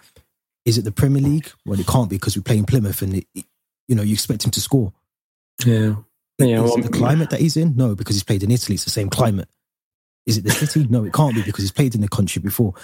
Is 0.64 0.79
it 0.79 0.82
the 0.82 0.93
Premier 0.93 1.23
League? 1.23 1.50
Well, 1.67 1.81
it 1.81 1.87
can't 1.87 2.11
be 2.11 2.17
because 2.17 2.37
we 2.37 2.43
play 2.43 2.58
in 2.58 2.67
Plymouth 2.67 3.02
and 3.02 3.17
it, 3.17 3.26
you 3.87 3.94
know, 3.94 4.02
you 4.02 4.12
expect 4.12 4.44
him 4.44 4.50
to 4.52 4.61
score. 4.61 4.93
Yeah. 5.64 5.96
Yeah. 6.38 6.62
Is 6.62 6.70
well, 6.70 6.76
the 6.76 6.90
climate 6.90 7.31
that 7.31 7.40
he's 7.40 7.56
in? 7.56 7.75
No, 7.75 7.94
because 7.94 8.17
he's 8.17 8.25
played 8.25 8.43
in 8.43 8.50
Italy. 8.50 8.75
It's 8.75 8.85
the 8.85 8.90
same 8.90 9.08
climate. 9.08 9.49
Is 10.29 10.37
it 10.37 10.44
the 10.44 10.50
city? 10.50 10.87
No, 10.90 11.05
it 11.05 11.14
can't 11.14 11.35
be 11.35 11.40
because 11.40 11.64
he's 11.64 11.73
played 11.73 11.94
in 11.94 12.02
the 12.02 12.08
country 12.08 12.43
before. 12.43 12.75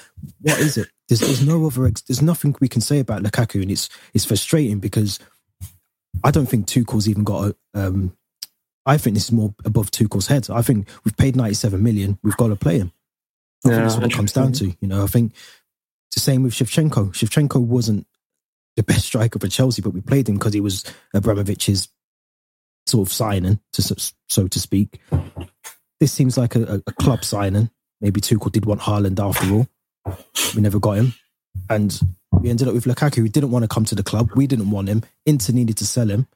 What 0.41 0.59
is 0.61 0.79
it? 0.79 0.89
There's, 1.09 1.21
there's 1.21 1.47
no 1.47 1.67
other. 1.67 1.93
There's 2.09 2.23
nothing 2.23 2.57
we 2.59 2.69
can 2.69 2.81
say 2.81 3.01
about 3.01 3.23
Lukaku, 3.23 3.61
and 3.61 3.71
it's 3.71 3.91
it's 4.15 4.25
frustrating 4.25 4.81
because 4.81 5.19
I 6.23 6.31
don't 6.31 6.47
think 6.47 6.67
Tuchel's 6.67 7.09
even 7.09 7.25
got 7.25 7.51
a. 7.51 7.57
Um, 7.75 8.17
I 8.87 8.99
think 8.99 9.15
this 9.15 9.25
is 9.25 9.33
more 9.33 9.55
above 9.65 9.91
Tuchel's 9.91 10.27
head. 10.27 10.49
I 10.51 10.63
think 10.63 10.89
we've 11.05 11.17
paid 11.17 11.37
97 11.37 11.83
million. 11.83 12.19
We've 12.23 12.37
got 12.37 12.49
to 12.49 12.57
play 12.57 12.79
him. 12.79 12.93
I 13.65 13.71
yeah, 13.71 13.75
think 13.77 13.85
that's 13.85 13.97
what 13.97 14.13
it 14.13 14.15
comes 14.15 14.33
down 14.33 14.53
to. 14.53 14.67
You 14.67 14.89
know, 14.89 15.05
I 15.05 15.07
think 15.07 15.33
it's 15.33 16.17
the 16.17 16.21
same 16.21 16.43
with 16.43 16.53
Shevchenko. 16.53 17.13
Shevchenko 17.13 17.65
wasn't 17.65 18.07
the 18.77 18.83
best 18.83 19.05
striker 19.07 19.39
for 19.39 19.49
Chelsea, 19.49 19.81
but 19.81 19.95
we 19.95 20.03
played 20.03 20.29
him 20.29 20.37
because 20.37 20.53
he 20.53 20.61
was 20.61 20.85
Abramovich's 21.15 21.89
sort 22.87 23.09
of 23.09 23.13
signing, 23.13 23.59
to, 23.73 24.13
so 24.29 24.49
to 24.49 24.61
speak. 24.61 25.01
This 26.01 26.13
seems 26.13 26.37
like 26.37 26.55
a, 26.55 26.83
a 26.87 26.93
club 26.93 27.25
signing. 27.25 27.71
Maybe 28.01 28.21
Tuchel 28.21 28.53
did 28.53 28.67
want 28.67 28.83
Haaland 28.83 29.19
after 29.19 29.51
all. 29.55 29.69
We 30.55 30.61
never 30.61 30.79
got 30.79 30.99
him. 30.99 31.15
And 31.71 31.99
we 32.41 32.51
ended 32.51 32.69
up 32.69 32.75
with 32.75 32.85
Lukaku, 32.85 33.17
who 33.17 33.29
didn't 33.29 33.51
want 33.51 33.63
to 33.63 33.69
come 33.69 33.85
to 33.87 33.95
the 33.95 34.03
club. 34.03 34.31
We 34.35 34.47
didn't 34.47 34.71
want 34.71 34.89
him. 34.89 35.03
Inter 35.27 35.53
needed 35.53 35.77
to 35.79 35.87
sell 35.87 36.09
him. 36.09 36.27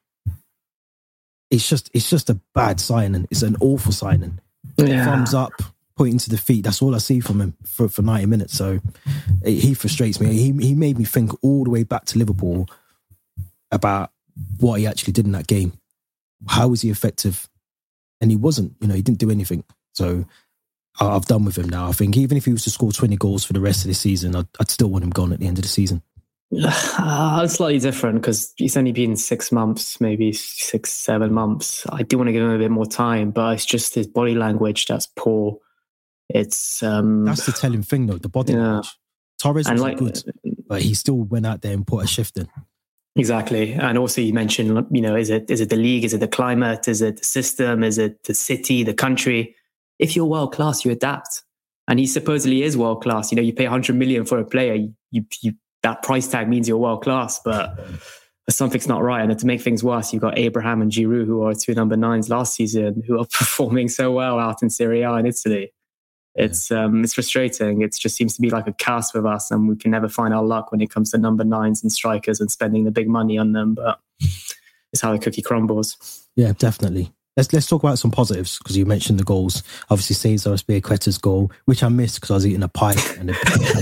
It's 1.51 1.69
just 1.69 1.91
it's 1.95 2.11
just 2.11 2.31
a 2.31 2.41
bad 2.55 2.81
signing. 2.81 3.27
It's 3.31 3.43
an 3.43 3.57
awful 3.61 3.93
signing. 3.93 4.41
Yeah. 4.77 5.05
Thumbs 5.05 5.35
up 5.35 5.53
pointing 5.99 6.19
to 6.19 6.31
the 6.31 6.39
feet. 6.39 6.65
That's 6.65 6.81
all 6.81 6.95
I 6.95 6.99
see 6.99 7.21
from 7.21 7.41
him 7.41 7.55
for, 7.65 7.89
for 7.89 8.03
90 8.03 8.27
minutes. 8.27 8.55
So 8.55 8.79
he 9.45 9.75
frustrates 9.75 10.21
me. 10.21 10.33
He, 10.33 10.53
he 10.53 10.75
made 10.75 10.97
me 10.97 11.05
think 11.05 11.33
all 11.43 11.65
the 11.65 11.71
way 11.71 11.83
back 11.83 12.05
to 12.07 12.19
Liverpool 12.19 12.69
about 13.73 14.13
what 14.61 14.79
he 14.79 14.87
actually 14.87 15.13
did 15.13 15.27
in 15.27 15.33
that 15.33 15.49
game. 15.49 15.73
How 16.47 16.69
was 16.69 16.83
he 16.83 16.91
effective? 16.91 17.49
And 18.21 18.31
he 18.31 18.37
wasn't, 18.37 18.75
you 18.81 18.87
know, 18.87 18.95
he 18.95 19.03
didn't 19.03 19.19
do 19.19 19.31
anything. 19.31 19.65
So 19.93 20.25
I've 21.01 21.27
done 21.27 21.45
with 21.45 21.57
him 21.57 21.69
now. 21.69 21.89
I 21.89 21.93
think 21.93 22.17
even 22.17 22.37
if 22.37 22.45
he 22.45 22.53
was 22.53 22.65
to 22.65 22.71
score 22.71 22.93
20 22.93 23.17
goals 23.17 23.45
for 23.45 23.53
the 23.53 23.61
rest 23.61 23.85
of 23.85 23.89
the 23.89 23.95
season, 23.95 24.35
I'd, 24.35 24.49
I'd 24.61 24.71
still 24.71 24.89
want 24.89 25.05
him 25.05 25.11
gone 25.11 25.33
at 25.33 25.41
the 25.41 25.47
end 25.47 25.59
of 25.59 25.63
the 25.63 25.69
season. 25.69 26.03
Uh, 26.57 27.41
it's 27.45 27.55
slightly 27.55 27.79
different 27.79 28.21
because 28.21 28.53
he's 28.57 28.77
only 28.77 28.93
been 28.93 29.17
six 29.17 29.53
months, 29.53 30.01
maybe 30.01 30.33
six, 30.33 30.91
seven 30.91 31.33
months. 31.33 31.87
I 31.91 32.03
do 32.03 32.19
want 32.19 32.29
to 32.29 32.33
give 32.33 32.43
him 32.43 32.51
a 32.51 32.59
bit 32.59 32.71
more 32.71 32.87
time, 32.87 33.31
but 33.31 33.55
it's 33.55 33.67
just 33.67 33.95
his 33.95 34.07
body 34.07 34.35
language 34.35 34.87
that's 34.87 35.07
poor. 35.07 35.59
It's 36.29 36.83
um, 36.83 37.25
that's 37.25 37.47
the 37.47 37.53
telling 37.53 37.83
thing 37.83 38.07
though. 38.07 38.19
The 38.19 38.29
body 38.29 38.53
yeah. 38.55 38.59
language. 38.59 38.89
Torres 39.39 39.71
was 39.71 39.81
like, 39.81 39.99
good, 39.99 40.21
but 40.67 40.83
he 40.83 40.95
still 40.95 41.19
went 41.19 41.47
out 41.47 41.63
there 41.63 41.73
and 41.73 41.87
put 41.87 42.05
a 42.05 42.09
shift 42.09 42.37
in. 42.37 42.49
Exactly, 43.15 43.73
and 43.73 43.97
also 43.97 44.21
you 44.21 44.33
mentioned, 44.33 44.87
you 44.91 45.01
know, 45.01 45.17
is 45.17 45.31
it 45.31 45.51
is 45.51 45.61
it 45.61 45.71
the 45.71 45.77
league? 45.77 46.05
Is 46.05 46.13
it 46.13 46.19
the 46.19 46.29
climate? 46.29 46.89
Is 46.89 47.03
it 47.03 47.19
the 47.19 47.25
system? 47.25 47.83
Is 47.83 47.99
it 47.99 48.25
the 48.25 48.35
city? 48.35 48.83
The 48.83 48.95
country? 48.95 49.55
If 49.99 50.15
you're 50.15 50.27
world 50.27 50.53
class, 50.53 50.85
you 50.85 50.91
adapt, 50.91 51.43
and 51.89 51.99
he 51.99 52.07
supposedly 52.07 52.63
is 52.63 52.77
world 52.77 53.03
class. 53.03 53.33
You 53.33 53.37
know, 53.37 53.43
you 53.43 53.53
pay 53.53 53.65
100 53.65 53.97
million 53.97 54.25
for 54.25 54.39
a 54.39 54.45
player, 54.45 54.75
you, 55.11 55.25
you 55.43 55.55
that 55.83 56.03
price 56.03 56.29
tag 56.29 56.49
means 56.49 56.69
you're 56.69 56.79
world 56.79 57.03
class, 57.03 57.41
but 57.45 57.79
something's 58.51 58.89
not 58.89 59.03
right. 59.03 59.29
And 59.29 59.39
to 59.39 59.47
make 59.47 59.61
things 59.61 59.85
worse, 59.85 60.13
you've 60.13 60.23
got 60.23 60.39
Abraham 60.39 60.83
and 60.83 60.91
Giroud, 60.91 61.27
who 61.27 61.43
are 61.43 61.55
two 61.55 61.75
number 61.75 61.97
nines 61.97 62.29
last 62.29 62.55
season, 62.55 63.03
who 63.07 63.19
are 63.19 63.27
performing 63.33 63.89
so 63.89 64.13
well 64.13 64.39
out 64.39 64.63
in 64.63 64.71
Serie 64.71 65.03
A 65.03 65.15
in 65.15 65.27
Italy 65.27 65.73
It's 66.35 66.71
um, 66.71 67.05
it's 67.05 67.15
frustrating. 67.15 67.83
It 67.83 67.95
just 67.97 68.17
seems 68.17 68.35
to 68.37 68.43
be 68.43 68.51
like 68.51 68.67
a 68.67 68.73
curse 68.73 69.13
with 69.15 69.27
us, 69.27 69.51
and 69.51 69.69
we 69.69 69.77
can 69.77 69.91
never 69.91 70.09
find 70.09 70.35
our 70.35 70.45
luck 70.45 70.73
when 70.73 70.81
it 70.81 70.91
comes 70.91 71.11
to 71.11 71.19
number 71.19 71.45
nines 71.45 71.83
and 71.83 71.93
strikers 71.93 72.41
and 72.41 72.51
spending 72.51 72.85
the 72.85 72.91
big 72.91 73.09
money 73.09 73.39
on 73.39 73.53
them. 73.53 73.75
But 73.75 74.01
it's 74.93 75.03
how 75.03 75.13
the 75.13 75.19
cookie 75.19 75.43
crumbles. 75.43 76.27
Yeah, 76.37 76.53
definitely. 76.57 77.13
Let's 77.39 77.53
let's 77.53 77.69
talk 77.69 77.85
about 77.85 78.01
some 78.01 78.11
positives 78.11 78.59
because 78.59 78.77
you 78.77 78.85
mentioned 78.85 79.21
the 79.21 79.25
goals. 79.25 79.63
Obviously, 79.91 80.15
Cesar 80.15 80.51
Azpilicueta's 80.51 81.19
goal, 81.19 81.53
which 81.67 81.85
I 81.85 81.89
missed 81.89 82.17
because 82.17 82.33
I 82.33 82.35
was 82.35 82.45
eating 82.45 82.65
a 82.65 82.69
pie 82.69 82.97
and 83.17 83.31
a 83.31 83.35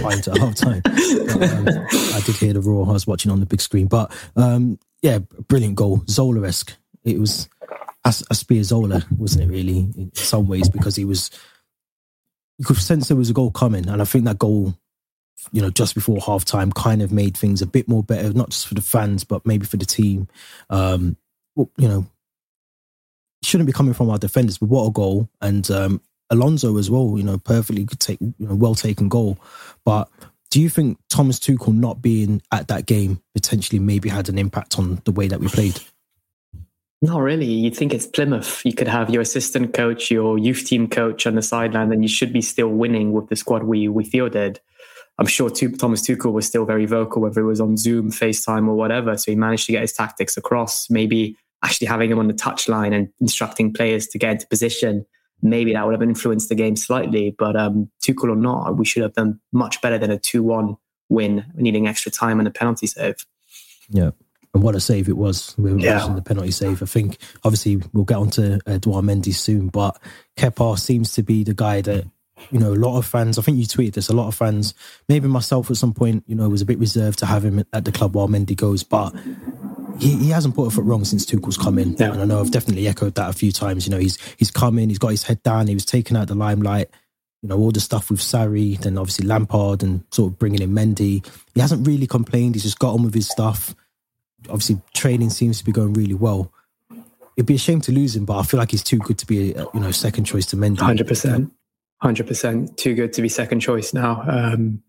pint 0.03 0.29
at 0.29 0.37
half 0.37 0.55
time. 0.57 0.83
Um, 0.85 1.67
I 2.15 2.21
did 2.27 2.37
hear 2.37 2.53
the 2.53 2.61
roar. 2.63 2.87
I 2.87 2.93
was 2.93 3.07
watching 3.07 3.33
on 3.33 3.41
the 3.41 3.47
big 3.47 3.63
screen, 3.63 3.87
but 3.87 4.15
um, 4.37 4.79
yeah, 5.01 5.21
brilliant 5.49 5.75
goal, 5.75 6.05
Zola 6.07 6.47
esque. 6.47 6.77
It 7.03 7.19
was 7.19 7.49
As- 8.05 8.23
Zola, 8.63 9.03
wasn't 9.17 9.45
it? 9.45 9.49
Really, 9.49 9.79
in 9.97 10.11
some 10.13 10.49
ways, 10.49 10.69
because 10.69 10.95
he 10.95 11.07
was. 11.07 11.31
You 12.59 12.67
could 12.67 12.77
sense 12.77 13.09
there 13.09 13.17
was 13.17 13.31
a 13.31 13.35
goal 13.35 13.51
coming, 13.51 13.89
and 13.89 14.03
I 14.03 14.05
think 14.05 14.27
that 14.27 14.39
goal 14.39 14.75
you 15.53 15.63
know, 15.63 15.71
just 15.71 15.95
before 15.95 16.21
half 16.21 16.45
time 16.45 16.73
kind 16.73 17.01
of 17.01 17.11
made 17.11 17.39
things 17.39 17.63
a 17.63 17.67
bit 17.67 17.89
more 17.89 18.03
better, 18.03 18.35
not 18.35 18.51
just 18.51 18.67
for 18.67 18.75
the 18.75 18.83
fans, 18.83 19.25
but 19.25 19.47
maybe 19.47 19.65
for 19.65 19.79
the 19.79 19.87
team. 19.87 20.29
Um, 20.69 21.17
you 21.57 21.89
know, 21.89 22.07
shouldn't 23.47 23.67
be 23.67 23.73
coming 23.73 23.95
from 23.95 24.11
our 24.11 24.19
defenders, 24.19 24.59
but 24.59 24.69
what 24.69 24.87
a 24.87 24.91
goal. 24.91 25.29
And 25.41 25.71
um, 25.71 26.01
Alonso 26.31 26.77
as 26.79 26.91
well, 26.91 27.15
you 27.17 27.23
know, 27.23 27.39
perfectly 27.39 27.85
could 27.87 28.01
take, 28.01 28.21
you 28.21 28.35
know, 28.39 28.55
well 28.55 28.75
taken 28.75 29.09
goal. 29.09 29.39
But 29.85 30.09
do 30.51 30.61
you 30.61 30.69
think 30.69 30.99
Thomas 31.09 31.39
Tuchel 31.39 31.75
not 31.75 32.03
being 32.03 32.43
at 32.53 32.69
that 32.69 32.87
game 32.87 33.21
potentially 33.35 33.79
maybe 33.79 34.09
had 34.09 34.29
an 34.29 34.39
impact 34.39 34.79
on 34.79 35.01
the 35.05 35.13
way 35.13 35.29
that 35.29 35.41
we 35.41 35.49
played? 35.49 35.81
Not 37.03 37.21
really. 37.21 37.47
You'd 37.47 37.77
think 37.77 37.93
it's 37.93 38.07
Plymouth. 38.07 38.65
You 38.65 38.73
could 38.73 38.89
have 38.89 39.11
your 39.11 39.23
assistant 39.23 39.75
coach, 39.75 40.11
your 40.11 40.39
youth 40.39 40.65
team 40.67 40.89
coach 40.89 41.27
on 41.27 41.35
the 41.35 41.43
sideline, 41.43 41.93
and 41.93 42.03
you 42.03 42.09
should 42.09 42.33
be 42.33 42.41
still 42.41 42.69
winning 42.69 43.13
with 43.13 43.29
the 43.29 43.37
squad 43.37 43.65
we 43.65 43.87
we 43.89 44.05
fielded. 44.05 44.61
I'm 45.19 45.27
sure 45.27 45.49
Thomas 45.49 46.03
Tuchel 46.07 46.33
was 46.33 46.47
still 46.47 46.65
very 46.65 46.85
vocal, 46.85 47.23
whether 47.23 47.41
it 47.41 47.47
was 47.47 47.61
on 47.61 47.77
Zoom, 47.77 48.11
FaceTime, 48.11 48.69
or 48.69 48.75
whatever. 48.75 49.17
So 49.17 49.31
he 49.31 49.37
managed 49.37 49.67
to 49.67 49.73
get 49.73 49.81
his 49.83 49.93
tactics 49.93 50.37
across. 50.37 50.91
Maybe 50.91 51.37
actually 51.67 51.89
having 51.89 52.11
him 52.11 52.19
on 52.19 52.29
the 52.29 52.35
touchline 52.35 52.95
and 52.95 53.09
instructing 53.21 53.73
players 53.73 54.07
to 54.09 54.19
get 54.19 54.33
into 54.33 54.47
position, 54.47 55.05
maybe 55.43 55.73
that 55.73 55.85
would 55.85 55.93
have 55.93 56.03
influenced 56.03 56.49
the 56.49 56.55
game 56.55 56.77
slightly. 56.77 57.35
But 57.37 57.57
um, 57.57 57.91
Tuchel 58.03 58.31
or 58.31 58.37
not, 58.37 58.77
we 58.77 58.85
should 58.85 59.03
have 59.03 59.15
done 59.15 59.41
much 59.53 59.81
better 59.83 59.99
than 59.99 60.11
a 60.11 60.19
2 60.19 60.43
1 60.43 60.77
win, 61.09 61.45
needing 61.55 61.87
extra 61.87 62.11
time 62.11 62.39
and 62.39 62.49
a 62.49 62.51
penalty 62.51 62.87
save. 62.87 63.27
Yeah. 63.91 64.11
And 64.55 64.63
what 64.63 64.75
a 64.75 64.81
save 64.81 65.09
it 65.09 65.17
was. 65.17 65.55
We 65.59 65.73
were 65.73 65.79
yeah. 65.79 66.09
the 66.09 66.23
penalty 66.23 66.51
save. 66.51 66.83
I 66.83 66.87
think, 66.87 67.19
obviously, 67.45 67.83
we'll 67.93 68.05
get 68.05 68.17
on 68.17 68.31
to 68.31 68.59
Edouard 68.67 69.05
Mendy 69.05 69.35
soon, 69.35 69.69
but 69.69 70.01
Kepa 70.37 70.79
seems 70.79 71.13
to 71.13 71.23
be 71.23 71.45
the 71.45 71.53
guy 71.53 71.83
that 71.83 72.07
you 72.51 72.59
know, 72.59 72.73
a 72.73 72.77
lot 72.77 72.99
of 72.99 73.07
fans, 73.07 73.39
I 73.39 73.43
think 73.43 73.59
you 73.59 73.65
tweeted 73.65 73.95
this, 73.95 74.09
a 74.09 74.17
lot 74.17 74.29
of 74.29 74.35
fans, 74.35 74.75
maybe 75.09 75.27
myself 75.27 75.71
at 75.71 75.77
some 75.77 75.95
point, 75.95 76.25
you 76.27 76.35
know, 76.35 76.49
was 76.49 76.63
a 76.63 76.67
bit 76.67 76.79
reserved 76.79 77.19
to 77.21 77.27
have 77.27 77.45
him 77.45 77.65
at 77.73 77.85
the 77.85 77.93
club 77.93 78.15
while 78.15 78.29
Mendy 78.29 78.57
goes, 78.57 78.83
but 78.83 79.15
he, 79.99 80.17
he 80.17 80.31
hasn't 80.31 80.55
put 80.55 80.67
a 80.67 80.71
foot 80.71 80.85
wrong 80.85 81.05
since 81.05 81.25
Tuchel's 81.25 81.57
come 81.57 81.79
in. 81.79 81.95
Yeah. 81.95 82.13
And 82.13 82.23
I 82.23 82.25
know 82.25 82.41
I've 82.41 82.51
definitely 82.51 82.89
echoed 82.89 83.15
that 83.17 83.31
a 83.31 83.33
few 83.33 83.53
times. 83.53 83.87
You 83.87 83.93
know, 83.93 83.99
he's 83.99 84.19
he's 84.37 84.51
come 84.51 84.79
in, 84.79 84.89
he's 84.89 84.99
got 84.99 85.09
his 85.09 85.23
head 85.23 85.43
down, 85.43 85.67
he 85.67 85.75
was 85.75 85.85
taken 85.85 86.17
out 86.17 86.29
the 86.29 86.35
limelight. 86.35 86.91
You 87.43 87.51
know, 87.51 87.59
all 87.59 87.71
the 87.71 87.81
stuff 87.81 88.11
with 88.11 88.21
Sarri, 88.21 88.79
then 88.79 88.99
obviously 88.99 89.27
Lampard 89.27 89.83
and 89.83 90.03
sort 90.11 90.33
of 90.33 90.39
bringing 90.39 90.63
in 90.63 90.71
Mendy. 90.71 91.25
He 91.55 91.61
hasn't 91.61 91.87
really 91.87 92.07
complained. 92.07 92.55
He's 92.55 92.65
just 92.65 92.79
got 92.79 92.95
on 92.95 93.03
with 93.03 93.15
his 93.15 93.29
stuff. 93.29 93.75
Obviously, 94.49 94.81
training 94.95 95.31
seems 95.31 95.59
to 95.59 95.65
be 95.65 95.73
going 95.73 95.93
really 95.93 96.15
well. 96.15 96.53
It'd 97.37 97.47
be 97.47 97.57
a 97.57 97.59
shame 97.59 97.83
to 97.83 97.93
lose 97.93 98.17
him, 98.17 98.25
but 98.25 98.39
I 98.39 98.43
feel 98.43 98.59
like 98.59 98.71
he's 98.71 98.83
too 98.83 98.99
good 98.99 99.19
to 99.19 99.27
be, 99.27 99.53
a, 99.53 99.67
you 99.75 99.81
know, 99.81 99.91
second 99.91 100.25
choice 100.25 100.47
to 100.47 100.57
Mendy. 100.57 100.79
Hundred 100.79 101.07
percent. 101.07 101.53
Hundred 102.03 102.27
percent, 102.27 102.77
too 102.77 102.95
good 102.95 103.13
to 103.15 103.23
be 103.23 103.29
second 103.29 103.61
choice 103.61 103.95
now. 103.95 104.23
Um, 104.29 104.83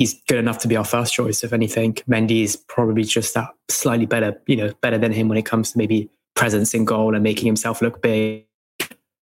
he's 0.00 0.20
good 0.28 0.38
enough 0.38 0.58
to 0.58 0.66
be 0.66 0.76
our 0.76 0.84
first 0.84 1.12
choice, 1.12 1.44
if 1.44 1.52
anything. 1.52 1.92
Mendy 2.08 2.42
is 2.42 2.56
probably 2.56 3.04
just 3.04 3.34
that 3.34 3.50
slightly 3.68 4.06
better, 4.06 4.40
you 4.46 4.56
know, 4.56 4.72
better 4.80 4.96
than 4.96 5.12
him 5.12 5.28
when 5.28 5.36
it 5.36 5.44
comes 5.44 5.72
to 5.72 5.78
maybe 5.78 6.08
presence 6.34 6.72
in 6.72 6.86
goal 6.86 7.14
and 7.14 7.22
making 7.22 7.44
himself 7.44 7.82
look 7.82 8.00
big. 8.00 8.46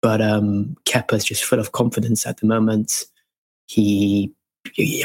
But 0.02 0.20
um, 0.20 0.76
Kepa's 0.84 1.24
just 1.24 1.44
full 1.44 1.58
of 1.58 1.72
confidence 1.72 2.26
at 2.26 2.36
the 2.36 2.46
moment. 2.46 3.06
He, 3.68 4.34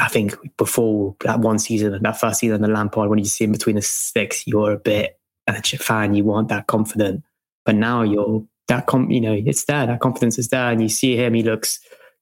I 0.02 0.10
think, 0.10 0.36
before 0.58 1.16
that 1.22 1.40
one 1.40 1.58
season, 1.58 2.04
that 2.04 2.20
first 2.20 2.42
season, 2.42 2.62
the 2.62 2.68
Lampard, 2.68 3.10
when 3.10 3.20
you 3.20 3.26
see 3.26 3.46
him 3.46 3.54
between 3.54 3.78
the 3.78 3.82
sticks, 3.82 4.46
you're 4.46 4.74
a 4.74 4.78
bit, 4.78 5.18
a 5.48 5.62
fan, 5.62 6.16
you 6.16 6.26
want 6.26 6.50
that 6.50 6.68
confident. 6.68 7.24
But 7.64 7.76
now 7.76 8.02
you're 8.02 8.46
that, 8.68 8.88
com- 8.88 9.10
you 9.10 9.22
know, 9.22 9.34
it's 9.34 9.64
there. 9.64 9.86
That 9.88 10.02
confidence 10.02 10.38
is 10.38 10.50
there, 10.50 10.70
and 10.70 10.82
you 10.82 10.90
see 10.90 11.16
him. 11.16 11.34
He 11.34 11.44
looks 11.44 11.80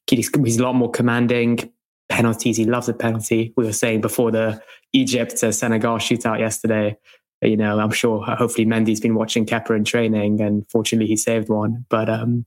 he's, 0.07 0.29
he's 0.29 0.59
a 0.59 0.63
lot 0.63 0.75
more 0.75 0.91
commanding. 0.91 1.71
Penalties, 2.13 2.57
he 2.57 2.65
loves 2.65 2.87
a 2.87 2.93
penalty. 2.93 3.53
We 3.57 3.65
were 3.65 3.73
saying 3.73 4.01
before 4.01 4.29
the 4.29 4.61
Egypt 4.93 5.35
to 5.37 5.51
Senegal 5.51 5.97
shootout 5.97 6.37
yesterday. 6.37 6.95
You 7.41 7.57
know, 7.57 7.79
I'm 7.79 7.89
sure 7.89 8.23
hopefully 8.23 8.67
Mendy's 8.67 8.99
been 8.99 9.15
watching 9.15 9.47
Kepa 9.47 9.75
in 9.75 9.83
training, 9.83 10.39
and 10.39 10.63
fortunately 10.69 11.07
he 11.07 11.17
saved 11.17 11.49
one. 11.49 11.87
But 11.89 12.11
um, 12.11 12.45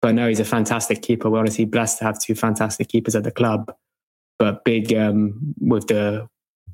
but 0.00 0.14
no, 0.14 0.28
he's 0.28 0.38
a 0.38 0.44
fantastic 0.44 1.02
keeper. 1.02 1.28
We're 1.28 1.40
honestly 1.40 1.64
blessed 1.64 1.98
to 1.98 2.04
have 2.04 2.20
two 2.20 2.36
fantastic 2.36 2.88
keepers 2.90 3.16
at 3.16 3.24
the 3.24 3.32
club. 3.32 3.74
But 4.38 4.62
big 4.64 4.94
um, 4.94 5.52
with 5.58 5.88
the 5.88 6.28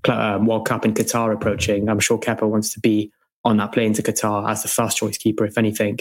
uh, 0.06 0.38
World 0.42 0.68
Cup 0.68 0.84
in 0.84 0.92
Qatar 0.92 1.32
approaching, 1.32 1.88
I'm 1.88 1.98
sure 1.98 2.18
Kepa 2.18 2.46
wants 2.46 2.74
to 2.74 2.80
be 2.80 3.10
on 3.42 3.56
that 3.56 3.72
plane 3.72 3.94
to 3.94 4.02
Qatar 4.02 4.50
as 4.50 4.62
the 4.62 4.68
first 4.68 4.98
choice 4.98 5.16
keeper, 5.16 5.46
if 5.46 5.56
anything. 5.56 6.00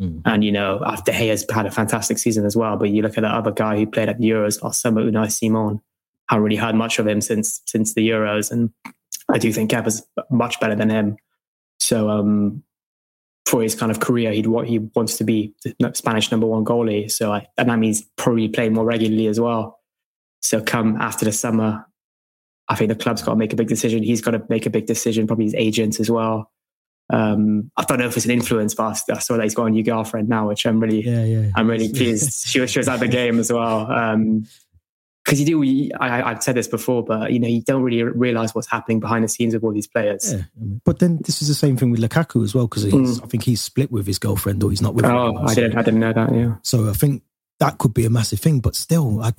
Mm. 0.00 0.22
And, 0.24 0.44
you 0.44 0.52
know, 0.52 0.80
De 1.04 1.12
Gea's 1.12 1.46
had 1.50 1.66
a 1.66 1.70
fantastic 1.70 2.18
season 2.18 2.44
as 2.44 2.56
well. 2.56 2.76
But 2.76 2.90
you 2.90 3.02
look 3.02 3.16
at 3.16 3.22
the 3.22 3.28
other 3.28 3.52
guy 3.52 3.76
who 3.76 3.86
played 3.86 4.08
at 4.08 4.18
the 4.18 4.28
Euros 4.28 4.62
last 4.62 4.80
summer, 4.80 5.02
Unai 5.02 5.30
Simon. 5.30 5.80
Haven't 6.28 6.44
really 6.44 6.56
heard 6.56 6.74
much 6.74 6.98
of 6.98 7.06
him 7.06 7.20
since 7.20 7.60
since 7.66 7.94
the 7.94 8.08
Euros. 8.08 8.50
And 8.50 8.70
I 9.28 9.38
do 9.38 9.52
think 9.52 9.70
Kepa's 9.70 10.06
much 10.30 10.58
better 10.58 10.74
than 10.74 10.88
him. 10.88 11.16
So 11.78 12.08
um, 12.08 12.62
for 13.44 13.62
his 13.62 13.74
kind 13.74 13.92
of 13.92 14.00
career, 14.00 14.32
he'd 14.32 14.46
what 14.46 14.66
he 14.66 14.78
wants 14.78 15.18
to 15.18 15.24
be 15.24 15.54
the 15.64 15.92
Spanish 15.94 16.30
number 16.30 16.46
one 16.46 16.64
goalie. 16.64 17.10
So 17.10 17.32
I, 17.32 17.46
and 17.58 17.68
that 17.68 17.78
means 17.78 18.02
probably 18.16 18.48
playing 18.48 18.72
more 18.72 18.86
regularly 18.86 19.26
as 19.26 19.38
well. 19.38 19.80
So 20.40 20.62
come 20.62 20.96
after 20.96 21.26
the 21.26 21.32
summer, 21.32 21.86
I 22.68 22.74
think 22.74 22.88
the 22.88 22.94
club's 22.94 23.22
got 23.22 23.32
to 23.32 23.36
make 23.36 23.52
a 23.52 23.56
big 23.56 23.68
decision. 23.68 24.02
He's 24.02 24.22
got 24.22 24.30
to 24.30 24.42
make 24.48 24.64
a 24.64 24.70
big 24.70 24.86
decision, 24.86 25.26
probably 25.26 25.44
his 25.44 25.54
agents 25.54 26.00
as 26.00 26.10
well 26.10 26.50
um, 27.10 27.70
I 27.76 27.84
don't 27.84 27.98
know 27.98 28.06
if 28.06 28.16
it's 28.16 28.24
an 28.24 28.32
influence, 28.32 28.74
but 28.74 29.00
I 29.10 29.18
saw 29.18 29.36
that 29.36 29.42
he's 29.42 29.54
got 29.54 29.66
a 29.66 29.70
new 29.70 29.82
girlfriend 29.82 30.28
now, 30.28 30.48
which 30.48 30.66
I'm 30.66 30.80
really, 30.80 31.02
yeah, 31.02 31.24
yeah. 31.24 31.50
I'm 31.54 31.68
really 31.68 31.88
pleased. 31.92 32.46
she 32.46 32.60
was, 32.60 32.70
she 32.70 32.78
was 32.78 32.88
at 32.88 33.00
the 33.00 33.08
game 33.08 33.38
as 33.38 33.52
well. 33.52 33.90
Um, 33.90 34.46
because 35.24 35.40
you 35.40 35.46
do, 35.46 35.90
I, 35.98 36.32
have 36.32 36.42
said 36.42 36.54
this 36.54 36.68
before, 36.68 37.02
but 37.02 37.32
you 37.32 37.38
know, 37.38 37.48
you 37.48 37.62
don't 37.62 37.82
really 37.82 38.02
realize 38.02 38.54
what's 38.54 38.68
happening 38.68 39.00
behind 39.00 39.24
the 39.24 39.28
scenes 39.28 39.54
with 39.54 39.64
all 39.64 39.72
these 39.72 39.86
players. 39.86 40.34
Yeah. 40.34 40.42
But 40.84 40.98
then 40.98 41.18
this 41.24 41.40
is 41.40 41.48
the 41.48 41.54
same 41.54 41.78
thing 41.78 41.90
with 41.90 42.00
Lukaku 42.00 42.44
as 42.44 42.54
well, 42.54 42.66
because 42.66 42.84
mm. 42.84 43.22
I 43.22 43.26
think 43.26 43.42
he's 43.42 43.62
split 43.62 43.90
with 43.90 44.06
his 44.06 44.18
girlfriend 44.18 44.62
or 44.62 44.68
he's 44.68 44.82
not 44.82 44.94
with. 44.94 45.06
Oh, 45.06 45.34
I 45.38 45.54
didn't, 45.54 45.78
I 45.78 45.82
didn't 45.82 46.00
know 46.00 46.12
that. 46.12 46.34
Yeah. 46.34 46.56
So 46.60 46.90
I 46.90 46.92
think 46.92 47.22
that 47.58 47.78
could 47.78 47.94
be 47.94 48.04
a 48.04 48.10
massive 48.10 48.40
thing, 48.40 48.60
but 48.60 48.76
still, 48.76 49.22
I, 49.22 49.32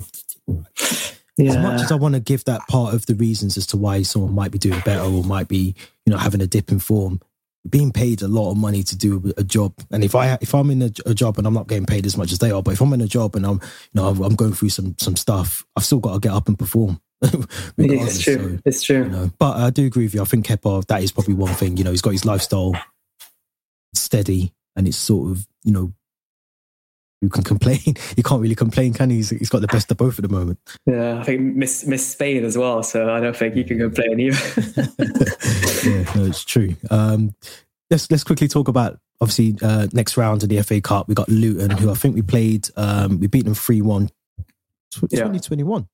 yeah. 1.37 1.51
as 1.51 1.57
much 1.57 1.81
as 1.81 1.91
I 1.91 1.95
want 1.95 2.15
to 2.15 2.19
give 2.19 2.45
that 2.45 2.61
part 2.67 2.95
of 2.95 3.05
the 3.05 3.13
reasons 3.13 3.55
as 3.55 3.67
to 3.67 3.77
why 3.77 4.01
someone 4.01 4.33
might 4.33 4.51
be 4.51 4.57
doing 4.57 4.79
better 4.83 5.03
or 5.03 5.23
might 5.23 5.47
be, 5.47 5.75
you 6.05 6.11
know, 6.11 6.17
having 6.17 6.41
a 6.41 6.47
dip 6.47 6.71
in 6.71 6.79
form, 6.79 7.21
being 7.69 7.91
paid 7.91 8.21
a 8.21 8.27
lot 8.27 8.51
of 8.51 8.57
money 8.57 8.83
to 8.83 8.95
do 8.95 9.33
a 9.37 9.43
job. 9.43 9.73
And 9.91 10.03
if 10.03 10.15
I 10.15 10.37
if 10.41 10.53
I'm 10.53 10.69
in 10.69 10.81
a, 10.83 10.91
a, 11.05 11.13
job 11.13 11.37
and 11.37 11.47
I'm 11.47 11.53
not 11.53 11.67
getting 11.67 11.85
paid 11.85 12.05
as 12.05 12.17
much 12.17 12.31
as 12.31 12.39
they 12.39 12.51
are, 12.51 12.61
but 12.61 12.71
if 12.73 12.81
I'm 12.81 12.93
in 12.93 13.01
a 13.01 13.07
job 13.07 13.35
and 13.35 13.45
I'm 13.45 13.55
you 13.55 13.61
know 13.93 14.07
I'm 14.07 14.35
going 14.35 14.53
through 14.53 14.69
some 14.69 14.95
some 14.99 15.15
stuff, 15.15 15.65
I've 15.75 15.85
still 15.85 15.99
got 15.99 16.13
to 16.13 16.19
get 16.19 16.33
up 16.33 16.47
and 16.47 16.57
perform. 16.57 17.01
it's 17.77 18.21
true. 18.21 18.57
So, 18.57 18.59
it's 18.65 18.83
true. 18.83 19.03
You 19.03 19.09
know, 19.09 19.31
but 19.39 19.57
I 19.57 19.69
do 19.69 19.85
agree 19.85 20.05
with 20.05 20.13
you. 20.13 20.21
I 20.21 20.25
think 20.25 20.45
Kepa, 20.45 20.85
that 20.87 21.01
is 21.01 21.11
probably 21.11 21.33
one 21.33 21.53
thing. 21.53 21.77
You 21.77 21.83
know, 21.83 21.91
he's 21.91 22.01
got 22.01 22.11
his 22.11 22.25
lifestyle 22.25 22.73
steady, 23.93 24.53
and 24.75 24.87
it's 24.87 24.97
sort 24.97 25.31
of 25.31 25.47
you 25.63 25.71
know 25.71 25.93
you 27.21 27.29
can 27.29 27.43
complain. 27.43 27.79
You 28.17 28.23
can't 28.23 28.41
really 28.41 28.55
complain, 28.55 28.93
can 28.93 29.09
he? 29.09 29.17
He's, 29.17 29.29
he's 29.31 29.49
got 29.49 29.61
the 29.61 29.67
best 29.67 29.91
of 29.91 29.97
both 29.97 30.17
at 30.19 30.23
the 30.23 30.29
moment. 30.29 30.59
Yeah, 30.85 31.19
I 31.19 31.23
think 31.23 31.41
miss 31.55 31.85
miss 31.85 32.07
Spain 32.07 32.45
as 32.45 32.57
well, 32.57 32.81
so 32.81 33.09
I 33.13 33.19
don't 33.19 33.35
think 33.35 33.55
you 33.55 33.65
can 33.65 33.79
complain 33.79 34.19
either. 34.19 34.37
yeah, 35.83 36.13
no, 36.15 36.25
it's 36.25 36.45
true. 36.45 36.75
Um, 36.89 37.35
let's 37.89 38.09
let's 38.09 38.23
quickly 38.23 38.47
talk 38.47 38.67
about 38.67 38.99
obviously 39.19 39.55
uh, 39.61 39.87
next 39.91 40.17
round 40.17 40.43
of 40.43 40.49
the 40.49 40.61
FA 40.61 40.81
Cup. 40.81 41.07
We 41.07 41.15
got 41.15 41.29
Luton, 41.29 41.71
who 41.71 41.91
I 41.91 41.95
think 41.95 42.15
we 42.15 42.21
played. 42.21 42.69
Um, 42.75 43.19
we 43.19 43.27
beat 43.27 43.45
them 43.45 43.55
three 43.55 43.81
one. 43.81 44.09
Twenty 44.93 45.39
twenty 45.39 45.63
one. 45.63 45.87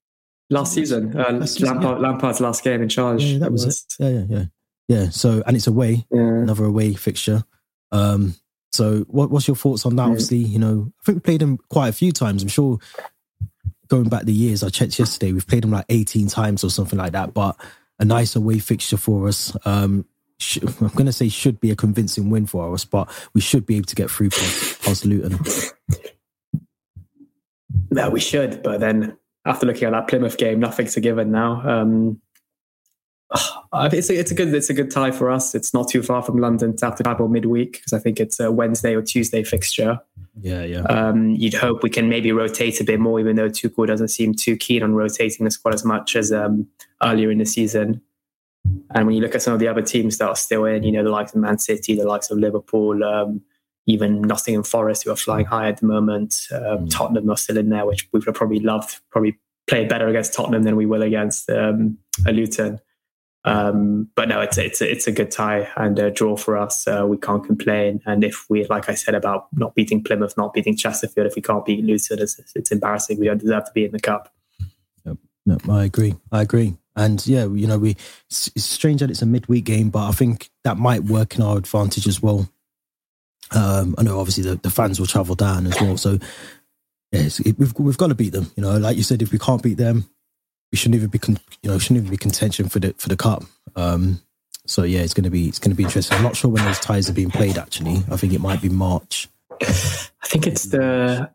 Last 0.50 0.74
season, 0.74 1.18
uh, 1.18 1.32
last 1.32 1.54
season 1.54 1.70
Lampard, 1.70 2.02
yeah. 2.02 2.08
Lampard's 2.10 2.42
last 2.42 2.64
game 2.64 2.82
in 2.82 2.90
charge. 2.90 3.24
Yeah, 3.24 3.40
that 3.40 3.52
was, 3.52 3.66
was, 3.66 3.86
it. 4.00 4.04
Yeah, 4.04 4.10
yeah, 4.10 4.26
yeah, 4.30 4.46
yeah. 4.88 5.10
So, 5.10 5.42
and 5.48 5.56
it's 5.56 5.68
away, 5.68 6.06
yeah. 6.12 6.20
another 6.20 6.66
away 6.66 6.94
fixture. 6.94 7.44
Um, 7.92 8.36
so, 8.72 9.02
what, 9.10 9.30
what's 9.30 9.48
your 9.48 9.56
thoughts 9.56 9.86
on 9.86 9.96
that? 9.98 10.04
Obviously, 10.04 10.38
you 10.38 10.60
know, 10.60 10.92
I 11.02 11.04
think 11.04 11.18
we 11.18 11.20
played 11.22 11.42
them 11.42 11.58
quite 11.70 11.90
a 11.90 11.94
few 11.94 12.12
times. 12.12 12.42
I'm 12.42 12.50
sure 12.50 12.80
going 13.90 14.08
back 14.08 14.24
the 14.24 14.34
years, 14.34 14.64
I 14.64 14.70
checked 14.70 14.98
yesterday, 14.98 15.34
we've 15.34 15.46
played 15.46 15.64
them 15.64 15.72
like 15.72 15.86
18 15.90 16.28
times 16.28 16.64
or 16.64 16.70
something 16.70 16.98
like 16.98 17.12
that. 17.12 17.34
But 17.34 17.58
a 18.00 18.06
nice 18.06 18.36
away 18.36 18.60
fixture 18.60 18.98
for 18.98 19.28
us. 19.28 19.56
Um, 19.66 20.06
sh- 20.40 20.60
I'm 20.64 20.88
going 20.90 21.06
to 21.06 21.14
say 21.14 21.28
should 21.28 21.60
be 21.60 21.72
a 21.72 21.76
convincing 21.76 22.30
win 22.30 22.46
for 22.46 22.74
us, 22.74 22.86
but 22.86 23.10
we 23.34 23.42
should 23.42 23.66
be 23.66 23.76
able 23.76 23.88
to 23.88 23.96
get 23.96 24.10
through 24.10 24.30
past, 24.30 24.82
past 24.82 25.06
Luton. 25.06 25.40
No, 27.92 28.10
we 28.10 28.22
should, 28.22 28.64
but 28.64 28.80
then 28.80 29.18
after 29.46 29.66
looking 29.66 29.84
at 29.84 29.92
that 29.92 30.08
Plymouth 30.08 30.38
game, 30.38 30.62
nothing's 30.62 30.96
a 30.96 31.02
given 31.02 31.32
now. 31.32 31.62
Um, 31.68 32.22
it's 33.74 34.10
a, 34.10 34.20
it's 34.20 34.32
a 34.32 34.36
good 34.36 34.54
it's 34.54 34.70
a 34.70 34.74
good 34.74 34.92
tie 34.92 35.12
for 35.12 35.30
us. 35.30 35.56
It's 35.56 35.74
not 35.74 35.88
too 35.88 36.04
far 36.04 36.22
from 36.22 36.38
London 36.40 36.76
to 36.78 36.86
have 36.86 36.96
to 36.98 37.04
travel 37.04 37.28
midweek 37.28 37.74
because 37.74 37.94
I 37.94 38.00
think 38.00 38.20
it's 38.20 38.40
a 38.40 38.52
Wednesday 38.52 38.96
or 38.96 39.02
Tuesday 39.02 39.44
fixture. 39.44 40.00
Yeah, 40.42 40.64
yeah. 40.64 40.82
Um, 40.82 41.30
you'd 41.32 41.54
hope 41.54 41.84
we 41.84 41.90
can 41.90 42.10
maybe 42.10 42.32
rotate 42.32 42.82
a 42.82 42.84
bit 42.84 43.00
more, 43.00 43.20
even 43.20 43.36
though 43.36 43.50
Tuchel 43.50 43.88
doesn't 43.88 44.10
seem 44.10 44.34
too 44.34 44.56
keen 44.58 44.84
on 44.84 44.94
rotating 44.94 45.46
the 45.46 45.52
squad 45.52 45.74
as 45.74 45.86
much 45.86 46.16
as 46.16 46.32
um, 46.32 46.68
earlier 47.02 47.32
in 47.32 47.38
the 47.38 47.46
season. 47.46 48.02
And 48.94 49.08
when 49.08 49.16
you 49.16 49.22
look 49.22 49.36
at 49.36 49.42
some 49.42 49.54
of 49.54 49.60
the 49.60 49.68
other 49.68 49.82
teams 49.82 50.18
that 50.18 50.30
are 50.30 50.36
still 50.36 50.66
in, 50.66 50.84
you 50.84 50.92
know, 50.92 51.04
the 51.04 51.10
likes 51.10 51.34
of 51.34 51.42
Man 51.42 51.58
City, 51.58 51.96
the 51.96 52.06
likes 52.06 52.30
of 52.30 52.38
Liverpool, 52.38 53.04
um, 53.04 53.42
even 53.88 54.22
Nottingham 54.22 54.64
Forest, 54.64 55.04
who 55.04 55.12
are 55.12 55.16
flying 55.16 55.46
high 55.46 55.70
at 55.70 55.78
the 55.78 55.86
moment, 55.86 56.48
um, 56.52 56.62
mm. 56.62 56.90
Tottenham 56.90 57.30
are 57.30 57.38
still 57.38 57.58
in 57.58 57.70
there, 57.70 57.86
which 57.86 58.08
we 58.12 58.20
would 58.20 58.26
have 58.26 58.36
probably 58.36 58.60
loved, 58.60 59.00
probably 59.10 59.38
play 59.68 59.86
better 59.86 60.08
against 60.08 60.34
Tottenham 60.34 60.64
than 60.64 60.76
we 60.76 60.86
will 60.86 61.02
against 61.02 61.50
um, 61.50 61.98
a 62.26 62.32
Luton. 62.32 62.80
Um, 63.44 64.10
but 64.16 64.28
no, 64.28 64.40
it's 64.42 64.58
it's 64.58 64.82
it's 64.82 65.08
a 65.08 65.12
good 65.12 65.32
tie 65.32 65.68
and 65.76 65.98
a 65.98 66.12
draw 66.12 66.38
for 66.38 66.58
us. 66.58 66.88
Uh, 66.88 67.06
we 67.08 67.18
can't 67.18 67.44
complain. 67.44 68.02
And 68.06 68.24
if 68.24 68.46
we, 68.50 68.66
like 68.66 68.88
I 68.88 68.94
said 68.94 69.16
about 69.16 69.48
not 69.54 69.74
beating 69.74 70.04
Plymouth, 70.04 70.38
not 70.38 70.54
beating 70.54 70.78
Chesterfield, 70.78 71.28
if 71.28 71.36
we 71.36 71.42
can't 71.42 71.66
beat 71.66 71.84
Luton, 71.84 72.20
it's, 72.20 72.40
it's 72.56 72.72
embarrassing. 72.72 73.20
We 73.20 73.26
don't 73.26 73.40
deserve 73.40 73.66
to 73.66 73.72
be 73.74 73.86
in 73.86 73.92
the 73.92 74.00
cup. 74.00 74.32
Yep. 75.06 75.18
No, 75.46 75.58
I 75.70 75.86
agree. 75.86 76.16
I 76.32 76.44
agree. 76.44 76.78
And 76.96 77.26
yeah, 77.26 77.46
you 77.46 77.68
know, 77.68 77.80
we 77.80 77.92
it's, 78.30 78.48
it's 78.56 78.66
strange 78.66 79.00
that 79.00 79.10
it's 79.10 79.22
a 79.22 79.26
midweek 79.26 79.64
game, 79.64 79.90
but 79.90 80.08
I 80.08 80.12
think 80.12 80.50
that 80.64 80.78
might 80.78 81.06
work 81.06 81.36
in 81.36 81.42
our 81.42 81.58
advantage 81.58 82.08
as 82.08 82.22
well. 82.22 82.50
Um, 83.52 83.96
I 83.98 84.04
know 84.04 84.20
obviously 84.20 84.44
the, 84.44 84.56
the 84.58 84.70
fans 84.70 85.00
will 85.00 85.08
travel 85.08 85.36
down 85.36 85.68
as 85.68 85.80
well, 85.82 85.98
so 85.98 86.20
yes, 87.12 87.40
it, 87.40 87.58
we've 87.58 87.74
we've 87.80 87.98
got 87.98 88.08
to 88.08 88.16
beat 88.16 88.34
them. 88.34 88.52
You 88.56 88.64
know, 88.64 88.78
like 88.78 88.98
you 88.98 89.04
said, 89.04 89.22
if 89.22 89.32
we 89.32 89.40
can't 89.40 89.64
beat 89.64 89.78
them, 89.78 90.10
we 90.72 90.78
shouldn't 90.78 90.96
even 90.96 91.10
be 91.10 91.20
con- 91.20 91.40
you 91.62 91.70
know 91.70 91.78
shouldn't 91.78 92.00
even 92.00 92.12
be 92.12 92.18
contention 92.18 92.70
for 92.70 92.80
the 92.80 92.94
for 92.98 93.10
the 93.10 93.18
cup. 93.18 93.44
Um, 93.76 94.22
so 94.66 94.84
yeah, 94.84 95.02
it's 95.02 95.14
gonna 95.14 95.30
be 95.30 95.48
it's 95.48 95.60
gonna 95.60 95.76
be 95.76 95.84
interesting. 95.84 96.18
I'm 96.18 96.24
not 96.24 96.36
sure 96.36 96.50
when 96.50 96.64
those 96.66 96.80
ties 96.80 97.10
are 97.10 97.14
being 97.14 97.32
played. 97.32 97.58
Actually, 97.58 98.04
I 98.12 98.18
think 98.18 98.34
it 98.34 98.42
might 98.42 98.62
be 98.62 98.70
March. 98.70 99.30
I 99.62 100.28
think 100.28 100.48
it's 100.48 100.66
the 100.66 101.30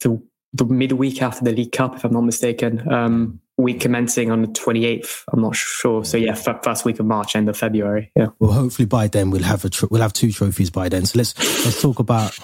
the 0.00 0.20
the 0.52 0.64
midweek 0.64 1.22
after 1.22 1.44
the 1.44 1.52
League 1.52 1.72
Cup, 1.72 1.96
if 1.96 2.04
I'm 2.04 2.12
not 2.12 2.22
mistaken. 2.22 2.90
Um, 2.92 3.40
week 3.58 3.80
commencing 3.80 4.30
on 4.30 4.42
the 4.42 4.48
28th. 4.48 5.24
I'm 5.32 5.40
not 5.40 5.56
sure. 5.56 6.04
So 6.04 6.16
yeah, 6.16 6.34
first 6.34 6.84
week 6.84 6.98
of 6.98 7.06
March, 7.06 7.36
end 7.36 7.48
of 7.48 7.56
February. 7.56 8.10
Yeah. 8.14 8.28
Well, 8.38 8.52
hopefully 8.52 8.86
by 8.86 9.08
then 9.08 9.30
we'll 9.30 9.42
have 9.42 9.64
a 9.64 9.70
tr- 9.70 9.86
we'll 9.90 10.02
have 10.02 10.12
two 10.12 10.32
trophies 10.32 10.70
by 10.70 10.88
then. 10.88 11.06
So 11.06 11.18
let's 11.18 11.36
let's 11.64 11.80
talk 11.80 11.98
about 11.98 12.38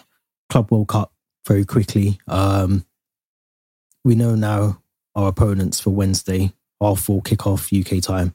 Club 0.51 0.71
World 0.71 0.89
Cup 0.89 1.13
very 1.47 1.65
quickly. 1.65 2.19
Um, 2.29 2.85
we 4.05 4.15
know 4.15 4.35
now 4.35 4.82
our 5.15 5.29
opponents 5.29 5.81
for 5.81 5.91
Wednesday, 5.91 6.53
half 6.81 7.01
four 7.01 7.23
kickoff 7.23 7.71
UK 7.73 8.03
time. 8.03 8.35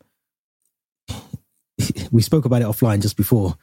we 2.12 2.22
spoke 2.22 2.46
about 2.46 2.62
it 2.62 2.68
offline 2.68 3.02
just 3.02 3.18
before, 3.18 3.56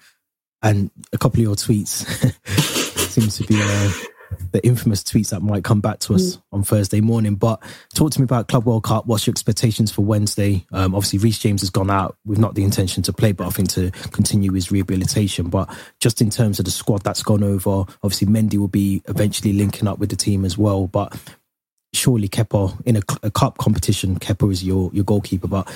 and 0.63 0.91
a 1.13 1.19
couple 1.19 1.41
of 1.41 1.45
your 1.45 1.55
tweets 1.55 2.05
seems 3.11 3.37
to 3.37 3.45
be 3.45 3.61
uh, 3.61 3.93
the 4.53 4.65
infamous 4.65 5.03
tweets 5.03 5.31
that 5.31 5.43
might 5.43 5.65
come 5.65 5.81
back 5.81 5.99
to 6.01 6.15
us 6.15 6.37
mm. 6.37 6.43
on 6.53 6.63
Thursday 6.63 7.01
morning. 7.01 7.35
But 7.35 7.63
talk 7.95 8.11
to 8.13 8.21
me 8.21 8.25
about 8.25 8.49
Club 8.49 8.67
World 8.67 8.85
Cup. 8.85 9.07
What's 9.07 9.27
your 9.27 9.33
expectations 9.33 9.91
for 9.91 10.03
Wednesday? 10.03 10.65
Um, 10.73 10.95
obviously, 10.95 11.19
Reece 11.19 11.39
James 11.39 11.63
has 11.63 11.71
gone 11.71 11.91
out 11.91 12.17
with 12.25 12.39
not 12.39 12.55
the 12.55 12.65
intention 12.65 13.03
to 13.05 13.13
play, 13.13 13.33
but 13.33 13.47
I 13.47 13.51
think 13.51 13.69
to 13.71 13.91
continue 14.11 14.53
his 14.53 14.71
rehabilitation. 14.71 15.49
But 15.49 15.75
just 16.01 16.21
in 16.21 16.31
terms 16.31 16.59
of 16.59 16.65
the 16.65 16.71
squad 16.71 17.03
that's 17.03 17.23
gone 17.23 17.43
over, 17.43 17.85
obviously 18.03 18.29
Mendy 18.29 18.59
will 18.59 18.69
be 18.69 19.03
eventually 19.09 19.53
linking 19.53 19.89
up 19.89 19.99
with 19.99 20.11
the 20.11 20.17
team 20.17 20.45
as 20.45 20.57
well. 20.57 20.87
But 20.87 21.17
surely 21.95 22.29
Kepa 22.29 22.81
in 22.85 22.97
a, 22.97 23.03
a 23.23 23.31
cup 23.31 23.59
competition, 23.59 24.19
Kepa 24.19 24.51
is 24.51 24.65
your 24.65 24.91
your 24.93 25.05
goalkeeper. 25.05 25.49
But 25.49 25.71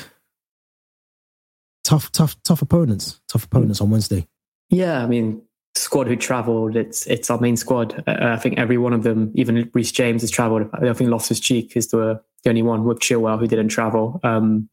tough, 1.85 2.13
tough, 2.13 2.41
tough 2.43 2.63
opponents. 2.63 3.21
Tough 3.29 3.45
opponents 3.45 3.81
on 3.81 3.91
Wednesday. 3.91 4.27
Yeah, 4.71 5.03
I 5.03 5.07
mean, 5.07 5.43
squad 5.75 6.07
who 6.07 6.17
travelled, 6.17 6.77
it's 6.77 7.07
it's 7.07 7.31
our 7.31 7.41
main 7.41 7.57
squad. 7.57 8.03
Uh, 8.07 8.17
I 8.21 8.37
think 8.37 8.59
every 8.59 8.79
one 8.79 8.93
of 8.93 9.03
them, 9.03 9.33
even 9.35 9.71
Reece 9.73 9.93
James 9.93 10.23
has 10.23 10.31
travelled. 10.31 10.69
I 10.75 10.93
think 10.93 11.11
Loftus 11.11 11.41
Cheek 11.41 11.77
is 11.77 11.89
the 11.89 12.21
the 12.45 12.51
only 12.51 12.63
one 12.63 12.85
with 12.85 13.01
Chilwell 13.01 13.39
who 13.39 13.47
didn't 13.47 13.69
travel. 13.69 14.21
Um, 14.23 14.69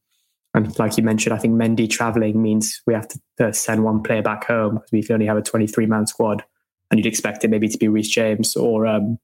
and 0.54 0.78
like 0.78 0.96
you 0.96 1.02
mentioned, 1.02 1.34
I 1.34 1.38
think 1.38 1.54
Mendy 1.54 1.88
travelling 1.88 2.40
means 2.40 2.80
we 2.86 2.94
have 2.94 3.08
to 3.08 3.20
uh, 3.40 3.52
send 3.52 3.84
one 3.84 4.02
player 4.02 4.22
back 4.22 4.44
home 4.44 4.76
because 4.76 5.08
we 5.08 5.14
only 5.14 5.26
have 5.26 5.36
a 5.36 5.42
23 5.42 5.84
man 5.86 6.06
squad. 6.06 6.44
And 6.90 6.98
you'd 6.98 7.06
expect 7.06 7.44
it 7.44 7.50
maybe 7.50 7.68
to 7.68 7.76
be 7.76 7.88
Reece 7.88 8.08
James 8.08 8.56
or 8.56 8.86
um, 8.86 9.18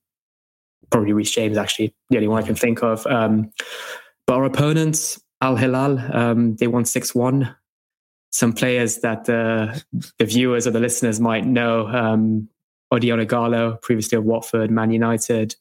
probably 0.90 1.12
Reece 1.12 1.30
James, 1.30 1.56
actually, 1.56 1.94
the 2.10 2.16
only 2.16 2.28
one 2.28 2.42
I 2.42 2.46
can 2.46 2.54
think 2.54 2.82
of. 2.82 3.06
Um, 3.06 3.50
but 4.26 4.34
our 4.34 4.44
opponents, 4.44 5.20
Al 5.40 5.56
Hilal, 5.56 5.98
um, 6.14 6.56
they 6.56 6.66
won 6.66 6.84
6 6.84 7.14
1 7.14 7.54
some 8.32 8.52
players 8.52 8.98
that 8.98 9.28
uh, 9.28 9.74
the 10.18 10.24
viewers 10.24 10.66
or 10.66 10.70
the 10.70 10.80
listeners 10.80 11.20
might 11.20 11.44
know. 11.44 11.86
Um, 11.86 12.48
Odion 12.92 13.24
Ighalo, 13.24 13.80
previously 13.80 14.18
of 14.18 14.24
Watford, 14.24 14.70
Man 14.70 14.90
United. 14.90 15.54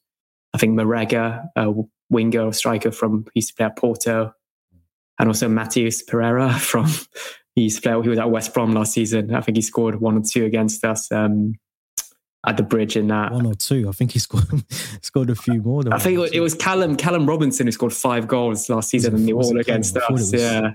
I 0.54 0.58
think 0.58 0.78
Marega, 0.78 1.48
a 1.56 1.74
winger 2.10 2.42
or 2.42 2.54
striker 2.54 2.92
from 2.92 3.26
he 3.34 3.40
used 3.40 3.50
to 3.50 3.56
play 3.56 3.66
at 3.66 3.78
Porto, 3.78 4.34
and 5.20 5.30
also 5.30 5.48
Matheus 5.48 6.06
Pereira 6.06 6.54
from 6.60 6.88
he 7.56 7.64
used 7.64 7.78
to 7.78 7.82
play. 7.82 8.02
He 8.02 8.10
was 8.10 8.20
at 8.20 8.32
West 8.32 8.54
Brom 8.54 8.74
last 8.74 8.94
season. 8.94 9.34
I 9.34 9.42
think 9.42 9.58
he 9.58 9.62
scored 9.62 10.02
one 10.02 10.18
or 10.18 10.22
two 10.22 10.46
against 10.46 10.84
us. 10.84 11.12
Um, 11.12 11.56
at 12.46 12.58
the 12.58 12.64
bridge 12.64 12.98
in 12.98 13.08
that 13.08 13.32
one 13.32 13.46
or 13.46 13.54
two. 13.54 13.88
I 13.88 13.92
think 13.92 14.12
he 14.12 14.20
scored 14.20 14.46
scored 15.02 15.30
a 15.30 15.36
few 15.36 15.62
more. 15.62 15.84
I 15.92 16.00
think 16.00 16.34
it 16.34 16.40
was 16.40 16.54
Callum 16.54 16.96
Callum 16.96 17.28
Robinson 17.28 17.68
who 17.68 17.72
scored 17.72 17.94
five 17.94 18.28
goals 18.28 18.70
last 18.70 18.90
season 18.90 19.16
in 19.16 19.26
the 19.26 19.34
all 19.34 19.60
against 19.60 19.96
us. 19.98 20.10
Was, 20.10 20.34
yeah. 20.34 20.62
yeah. 20.62 20.74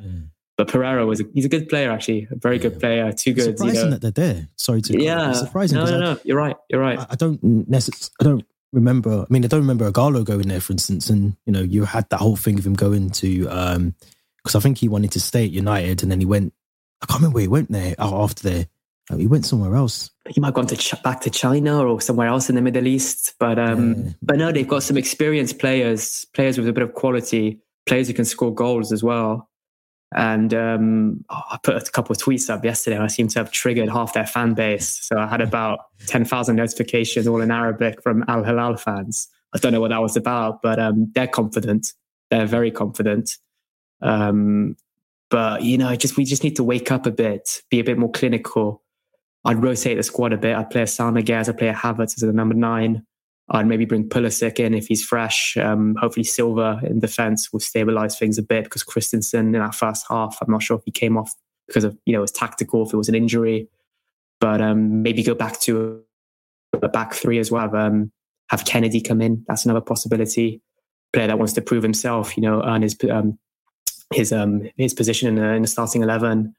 But 0.57 0.69
Pereira 0.69 1.05
was 1.05 1.21
a, 1.21 1.25
he's 1.35 1.45
a 1.45 1.51
good 1.51 1.69
player 1.69 1.91
actually, 1.91 2.29
a 2.31 2.37
very 2.37 2.59
good 2.59 2.81
player. 2.81 3.13
Too 3.13 3.35
good. 3.35 3.49
It's 3.49 3.59
surprising 3.59 3.77
you 3.77 3.85
know. 3.85 3.91
that 3.99 4.15
they're 4.15 4.33
there. 4.33 4.49
Sorry 4.57 4.81
to 4.83 5.03
yeah. 5.03 5.31
It's 5.31 5.41
surprising. 5.41 5.79
No, 5.79 5.85
no, 5.85 5.99
no. 5.99 6.21
You're 6.25 6.39
right. 6.39 6.57
You're 6.71 6.81
right. 6.81 6.99
I, 6.99 7.07
I 7.11 7.15
don't 7.17 7.43
necessarily. 7.69 8.11
I 8.21 8.25
don't 8.25 8.47
remember. 8.73 9.23
I 9.23 9.27
mean, 9.29 9.45
I 9.45 9.49
don't 9.49 9.61
remember 9.61 9.91
Ighalo 9.91 10.25
going 10.25 10.49
there, 10.49 10.61
for 10.61 10.73
instance. 10.73 11.11
And 11.11 11.37
you 11.45 11.53
know, 11.53 11.61
you 11.61 11.85
had 11.85 12.09
that 12.11 12.19
whole 12.21 12.37
thing 12.37 12.59
of 12.59 12.67
him 12.67 12.75
going 12.75 13.11
to 13.11 13.49
um 13.49 13.95
because 14.39 14.55
I 14.55 14.61
think 14.61 14.79
he 14.79 14.89
wanted 14.89 15.11
to 15.13 15.21
stay 15.21 15.45
at 15.45 15.51
United, 15.51 16.03
and 16.03 16.11
then 16.11 16.21
he 16.21 16.27
went. 16.27 16.55
I 17.03 17.07
can't 17.07 17.21
remember 17.21 17.35
where 17.35 17.43
he 17.43 17.49
went 17.49 17.71
there 17.71 17.95
after 17.99 18.49
there. 18.49 18.69
Uh, 19.11 19.17
he 19.17 19.27
went 19.27 19.47
somewhere 19.47 19.75
else. 19.77 20.11
He 20.29 20.41
might 20.41 20.49
have 20.49 20.55
gone 20.55 20.67
to 20.69 20.77
ch- 20.77 21.01
back 21.03 21.21
to 21.23 21.31
China 21.31 21.87
or 21.87 22.01
somewhere 22.01 22.27
else 22.27 22.49
in 22.49 22.57
the 22.57 22.63
Middle 22.63 22.87
East. 22.87 23.35
But 23.39 23.59
um, 23.59 23.95
yeah. 23.95 24.11
but 24.23 24.37
no, 24.39 24.53
they've 24.53 24.67
got 24.67 24.83
some 24.83 24.97
experienced 24.97 25.59
players, 25.59 26.25
players 26.35 26.59
with 26.59 26.69
a 26.69 26.73
bit 26.73 26.83
of 26.83 26.95
quality, 26.95 27.61
players 27.87 28.09
who 28.09 28.15
can 28.15 28.25
score 28.25 28.53
goals 28.53 28.93
as 28.93 29.05
well. 29.05 29.49
And 30.15 30.55
um, 30.55 31.25
oh, 31.31 31.43
I 31.51 31.59
put 31.63 31.77
a 31.77 31.91
couple 31.91 32.13
of 32.13 32.19
tweets 32.19 32.49
up 32.51 32.65
yesterday. 32.65 32.97
And 32.97 33.05
I 33.05 33.09
seem 33.09 33.29
to 33.29 33.39
have 33.39 33.51
triggered 33.51 33.89
half 33.89 34.15
their 34.15 34.27
fan 34.27 34.55
base. 34.55 34.89
So 35.03 35.19
I 35.19 35.27
had 35.27 35.41
about 35.41 35.81
10,000 36.07 36.57
notifications, 36.57 37.27
all 37.27 37.41
in 37.41 37.51
Arabic, 37.51 38.03
from 38.03 38.25
Al 38.29 38.45
Hilal 38.45 38.77
fans. 38.77 39.29
I 39.55 39.59
don't 39.59 39.73
know 39.73 39.81
what 39.81 39.91
that 39.91 40.03
was 40.03 40.17
about, 40.17 40.63
but 40.63 40.79
um, 40.79 41.11
they're 41.15 41.27
confident. 41.29 41.93
They're 42.31 42.47
very 42.47 42.71
confident. 42.71 43.39
Um, 44.03 44.77
but 45.31 45.63
you 45.63 45.79
know, 45.79 45.95
just 45.97 46.17
we 46.17 46.25
just 46.25 46.45
need 46.45 46.57
to 46.57 46.65
wake 46.65 46.91
up 46.93 47.07
a 47.07 47.11
bit, 47.11 47.63
be 47.71 47.81
a 47.81 47.85
bit 47.85 47.99
more 47.99 48.11
clinical. 48.11 48.83
I'd 49.47 49.63
rotate 49.63 49.97
the 49.97 50.03
squad 50.03 50.33
a 50.33 50.37
bit. 50.37 50.57
I'd 50.57 50.71
play 50.71 50.83
a 50.83 50.87
Guerres, 50.87 51.49
I'd 51.49 51.57
play 51.57 51.69
a 51.69 51.75
Havertz 51.75 52.17
as 52.17 52.23
a 52.25 52.33
number 52.33 52.55
nine. 52.55 53.07
I'd 53.49 53.67
maybe 53.67 53.85
bring 53.85 54.09
Pulisic 54.09 54.59
in 54.59 54.75
if 54.75 54.89
he's 54.89 55.05
fresh. 55.05 55.57
Um, 55.57 55.95
hopefully, 56.01 56.25
Silva 56.25 56.81
in 56.83 56.99
defence 56.99 57.53
will 57.53 57.61
stabilise 57.61 58.19
things 58.19 58.39
a 58.39 58.43
bit 58.43 58.65
because 58.65 58.83
Christensen 58.83 59.55
in 59.55 59.61
that 59.61 59.75
first 59.75 60.05
half, 60.09 60.37
I'm 60.43 60.51
not 60.51 60.65
sure 60.65 60.77
if 60.77 60.83
he 60.85 60.91
came 60.91 61.17
off 61.17 61.33
because 61.69 61.85
of 61.85 61.97
you 62.07 62.13
know 62.13 62.23
his 62.23 62.33
tactical, 62.33 62.85
if 62.85 62.93
it 62.93 62.97
was 62.97 63.09
an 63.09 63.15
injury, 63.15 63.69
but 64.41 64.61
um, 64.61 65.03
maybe 65.03 65.23
go 65.23 65.35
back 65.35 65.61
to 65.61 66.03
a 66.83 66.89
back 66.89 67.15
three 67.15 67.39
as 67.39 67.53
well. 67.53 67.75
Um, 67.77 68.11
have 68.51 68.65
Kennedy 68.65 69.01
come 69.01 69.21
in. 69.21 69.45
That's 69.47 69.65
another 69.65 69.81
possibility. 69.81 70.61
Player 71.13 71.29
that 71.29 71.39
wants 71.39 71.53
to 71.55 71.63
prove 71.63 71.85
himself, 71.85 72.37
you 72.37 72.43
know, 72.43 72.65
earn 72.65 72.83
his 72.83 72.97
um, 73.09 73.39
his 74.13 74.33
um, 74.33 74.69
his 74.77 74.93
position 74.93 75.29
in 75.29 75.37
the, 75.37 75.53
in 75.53 75.63
the 75.63 75.69
starting 75.69 76.03
eleven. 76.03 76.55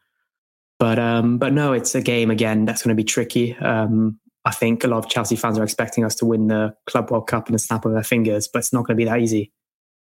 But 0.80 1.00
um, 1.00 1.38
but 1.38 1.54
no, 1.54 1.74
it's 1.74 1.96
a 1.96 2.02
game 2.02 2.30
again 2.30 2.66
that's 2.66 2.84
going 2.84 2.96
to 2.96 3.02
be 3.02 3.04
tricky. 3.04 3.56
Um, 3.58 4.20
I 4.46 4.52
think 4.52 4.84
a 4.84 4.88
lot 4.88 5.00
of 5.00 5.10
Chelsea 5.10 5.36
fans 5.36 5.58
are 5.58 5.64
expecting 5.64 6.06
us 6.06 6.16
to 6.16 6.26
win 6.26 6.48
the 6.48 6.76
Club 6.86 7.12
World 7.12 7.28
Cup 7.28 7.50
in 7.50 7.56
a 7.56 7.60
snap 7.60 7.84
of 7.86 7.94
their 7.94 8.04
fingers, 8.04 8.48
but 8.48 8.60
it's 8.60 8.72
not 8.72 8.86
going 8.86 8.96
to 8.96 9.02
be 9.02 9.06
that 9.06 9.20
easy. 9.20 9.52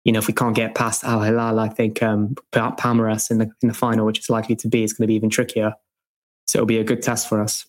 You 0.04 0.12
know, 0.12 0.20
if 0.20 0.28
we 0.28 0.34
can't 0.34 0.56
get 0.56 0.76
past 0.76 1.04
Al 1.04 1.22
Hilal, 1.22 1.60
I 1.60 1.70
think 1.70 2.04
um, 2.04 2.36
Palmeiras 2.52 3.32
in 3.32 3.38
the 3.38 3.50
in 3.62 3.70
the 3.70 3.74
final, 3.74 4.06
which 4.06 4.20
is 4.20 4.30
likely 4.30 4.56
to 4.58 4.68
be, 4.68 4.84
is 4.84 4.94
going 4.94 5.04
to 5.04 5.08
be 5.08 5.16
even 5.16 5.30
trickier. 5.30 5.74
So 6.48 6.58
it'll 6.58 6.66
be 6.66 6.80
a 6.80 6.84
good 6.84 7.02
test 7.02 7.30
for 7.30 7.42
us. 7.42 7.66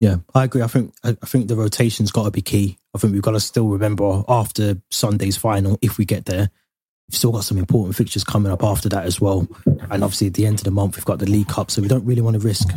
Yeah, 0.00 0.18
I 0.34 0.44
agree. 0.44 0.62
I 0.62 0.68
think 0.68 0.94
I 1.02 1.12
think 1.12 1.48
the 1.48 1.56
rotation's 1.56 2.12
got 2.12 2.24
to 2.24 2.30
be 2.30 2.40
key. 2.40 2.78
I 2.94 2.98
think 2.98 3.12
we've 3.12 3.22
got 3.22 3.32
to 3.32 3.40
still 3.40 3.68
remember 3.68 4.22
after 4.28 4.80
Sunday's 4.90 5.36
final, 5.36 5.78
if 5.82 5.98
we 5.98 6.04
get 6.04 6.24
there, 6.26 6.50
we've 7.08 7.16
still 7.16 7.32
got 7.32 7.44
some 7.44 7.58
important 7.58 7.96
fixtures 7.96 8.24
coming 8.24 8.52
up 8.52 8.62
after 8.62 8.88
that 8.90 9.04
as 9.04 9.20
well. 9.20 9.48
And 9.90 10.04
obviously, 10.04 10.26
at 10.26 10.34
the 10.34 10.46
end 10.46 10.60
of 10.60 10.64
the 10.64 10.70
month, 10.70 10.96
we've 10.96 11.04
got 11.04 11.18
the 11.18 11.30
League 11.30 11.48
Cup, 11.48 11.70
so 11.70 11.80
we 11.80 11.88
don't 11.88 12.04
really 12.04 12.22
want 12.22 12.34
to 12.34 12.46
risk 12.46 12.68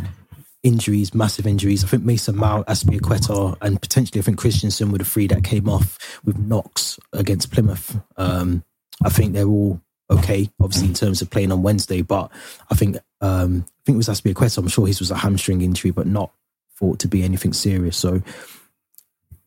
injuries, 0.62 1.12
massive 1.12 1.46
injuries. 1.46 1.84
I 1.84 1.88
think 1.88 2.04
Mason 2.04 2.36
Mount, 2.36 2.66
Azpilicueta, 2.66 3.56
and 3.60 3.80
potentially 3.80 4.20
I 4.20 4.22
think 4.22 4.38
Christensen 4.38 4.92
were 4.92 4.98
the 4.98 5.04
three 5.04 5.26
that 5.26 5.44
came 5.44 5.68
off 5.68 6.20
with 6.24 6.38
knocks 6.38 6.98
against 7.12 7.50
Plymouth. 7.50 8.00
Um, 8.16 8.64
I 9.04 9.08
think 9.08 9.32
they're 9.32 9.46
all 9.46 9.80
okay, 10.10 10.50
obviously 10.60 10.88
in 10.88 10.94
terms 10.94 11.22
of 11.22 11.30
playing 11.30 11.52
on 11.52 11.62
Wednesday, 11.62 12.02
but 12.02 12.30
I 12.70 12.74
think 12.74 12.96
um, 13.20 13.64
I 13.66 13.80
think 13.86 13.96
it 13.96 13.96
was 13.96 14.08
Azpilicueta. 14.08 14.58
I'm 14.58 14.68
sure 14.68 14.86
his 14.86 15.00
was 15.00 15.10
a 15.10 15.16
hamstring 15.16 15.62
injury, 15.62 15.90
but 15.90 16.06
not 16.06 16.32
thought 16.76 16.98
to 17.00 17.08
be 17.08 17.22
anything 17.22 17.52
serious. 17.52 17.96
So 17.96 18.22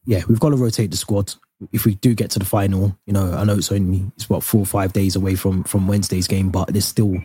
yeah, 0.05 0.23
we've 0.27 0.39
got 0.39 0.49
to 0.49 0.57
rotate 0.57 0.91
the 0.91 0.97
squad. 0.97 1.33
If 1.71 1.85
we 1.85 1.95
do 1.95 2.13
get 2.13 2.31
to 2.31 2.39
the 2.39 2.45
final, 2.45 2.97
you 3.05 3.13
know, 3.13 3.33
I 3.33 3.43
know 3.43 3.55
it's 3.55 3.71
only 3.71 4.11
it's 4.15 4.29
what 4.29 4.43
four 4.43 4.61
or 4.61 4.65
five 4.65 4.93
days 4.93 5.15
away 5.15 5.35
from 5.35 5.63
from 5.63 5.87
Wednesday's 5.87 6.27
game, 6.27 6.49
but 6.49 6.67
there's 6.67 6.85
still 6.85 7.15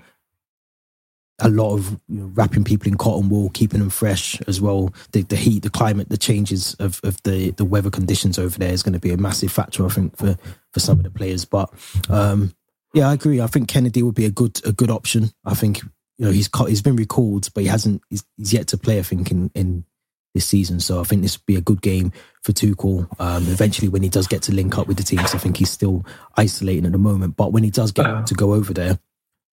a 1.40 1.48
lot 1.48 1.74
of 1.74 1.92
you 2.08 2.20
know, 2.20 2.30
wrapping 2.34 2.64
people 2.64 2.88
in 2.88 2.98
cotton 2.98 3.28
wool, 3.28 3.50
keeping 3.50 3.80
them 3.80 3.90
fresh 3.90 4.40
as 4.42 4.60
well. 4.60 4.92
The, 5.12 5.22
the 5.22 5.36
heat, 5.36 5.62
the 5.62 5.70
climate, 5.70 6.08
the 6.08 6.18
changes 6.18 6.74
of, 6.74 7.00
of 7.02 7.22
the, 7.22 7.50
the 7.52 7.64
weather 7.64 7.90
conditions 7.90 8.38
over 8.38 8.58
there 8.58 8.72
is 8.72 8.82
going 8.82 8.92
to 8.92 8.98
be 8.98 9.10
a 9.10 9.16
massive 9.16 9.50
factor, 9.50 9.84
I 9.84 9.88
think, 9.88 10.16
for, 10.16 10.36
for 10.72 10.80
some 10.80 10.98
of 10.98 11.04
the 11.04 11.10
players. 11.10 11.44
But 11.44 11.72
um, 12.08 12.54
yeah, 12.94 13.08
I 13.08 13.14
agree. 13.14 13.40
I 13.40 13.46
think 13.46 13.68
Kennedy 13.68 14.02
would 14.02 14.14
be 14.14 14.26
a 14.26 14.30
good 14.30 14.60
a 14.66 14.72
good 14.72 14.90
option. 14.90 15.30
I 15.44 15.54
think 15.54 15.82
you 16.18 16.26
know 16.26 16.30
he's 16.30 16.50
he's 16.66 16.82
been 16.82 16.96
recalled, 16.96 17.52
but 17.54 17.62
he 17.62 17.68
hasn't. 17.68 18.02
He's, 18.10 18.24
he's 18.36 18.52
yet 18.52 18.68
to 18.68 18.78
play. 18.78 18.98
I 18.98 19.02
think 19.02 19.30
in 19.30 19.50
in 19.54 19.84
this 20.34 20.46
season. 20.46 20.80
So 20.80 21.00
I 21.00 21.04
think 21.04 21.22
this 21.22 21.38
would 21.38 21.46
be 21.46 21.56
a 21.56 21.60
good 21.60 21.82
game 21.82 22.12
for 22.42 22.52
Tuchel. 22.52 23.08
Um, 23.20 23.44
eventually, 23.48 23.88
when 23.88 24.02
he 24.02 24.08
does 24.08 24.26
get 24.26 24.42
to 24.42 24.52
link 24.52 24.78
up 24.78 24.86
with 24.86 24.96
the 24.96 25.02
teams, 25.02 25.34
I 25.34 25.38
think 25.38 25.56
he's 25.56 25.70
still 25.70 26.04
isolating 26.36 26.86
at 26.86 26.92
the 26.92 26.98
moment. 26.98 27.36
But 27.36 27.52
when 27.52 27.64
he 27.64 27.70
does 27.70 27.92
get 27.92 28.26
to 28.26 28.34
go 28.34 28.54
over 28.54 28.72
there, 28.72 28.98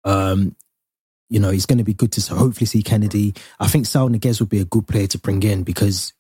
um, 0.04 0.56
you 1.30 1.40
know, 1.40 1.50
he's 1.50 1.66
going 1.66 1.80
to 1.80 1.84
be 1.84 1.94
good 1.94 2.12
to 2.13 2.36
hopefully 2.36 2.66
see 2.66 2.82
Kennedy. 2.82 3.34
I 3.60 3.68
think 3.68 3.86
Saul 3.86 4.10
Niguez 4.10 4.40
would 4.40 4.50
be 4.50 4.62
a 4.62 4.66
good 4.66 4.88
player 4.88 5.08
to 5.08 5.18
bring 5.18 5.44
in 5.44 5.63
because 5.63 6.13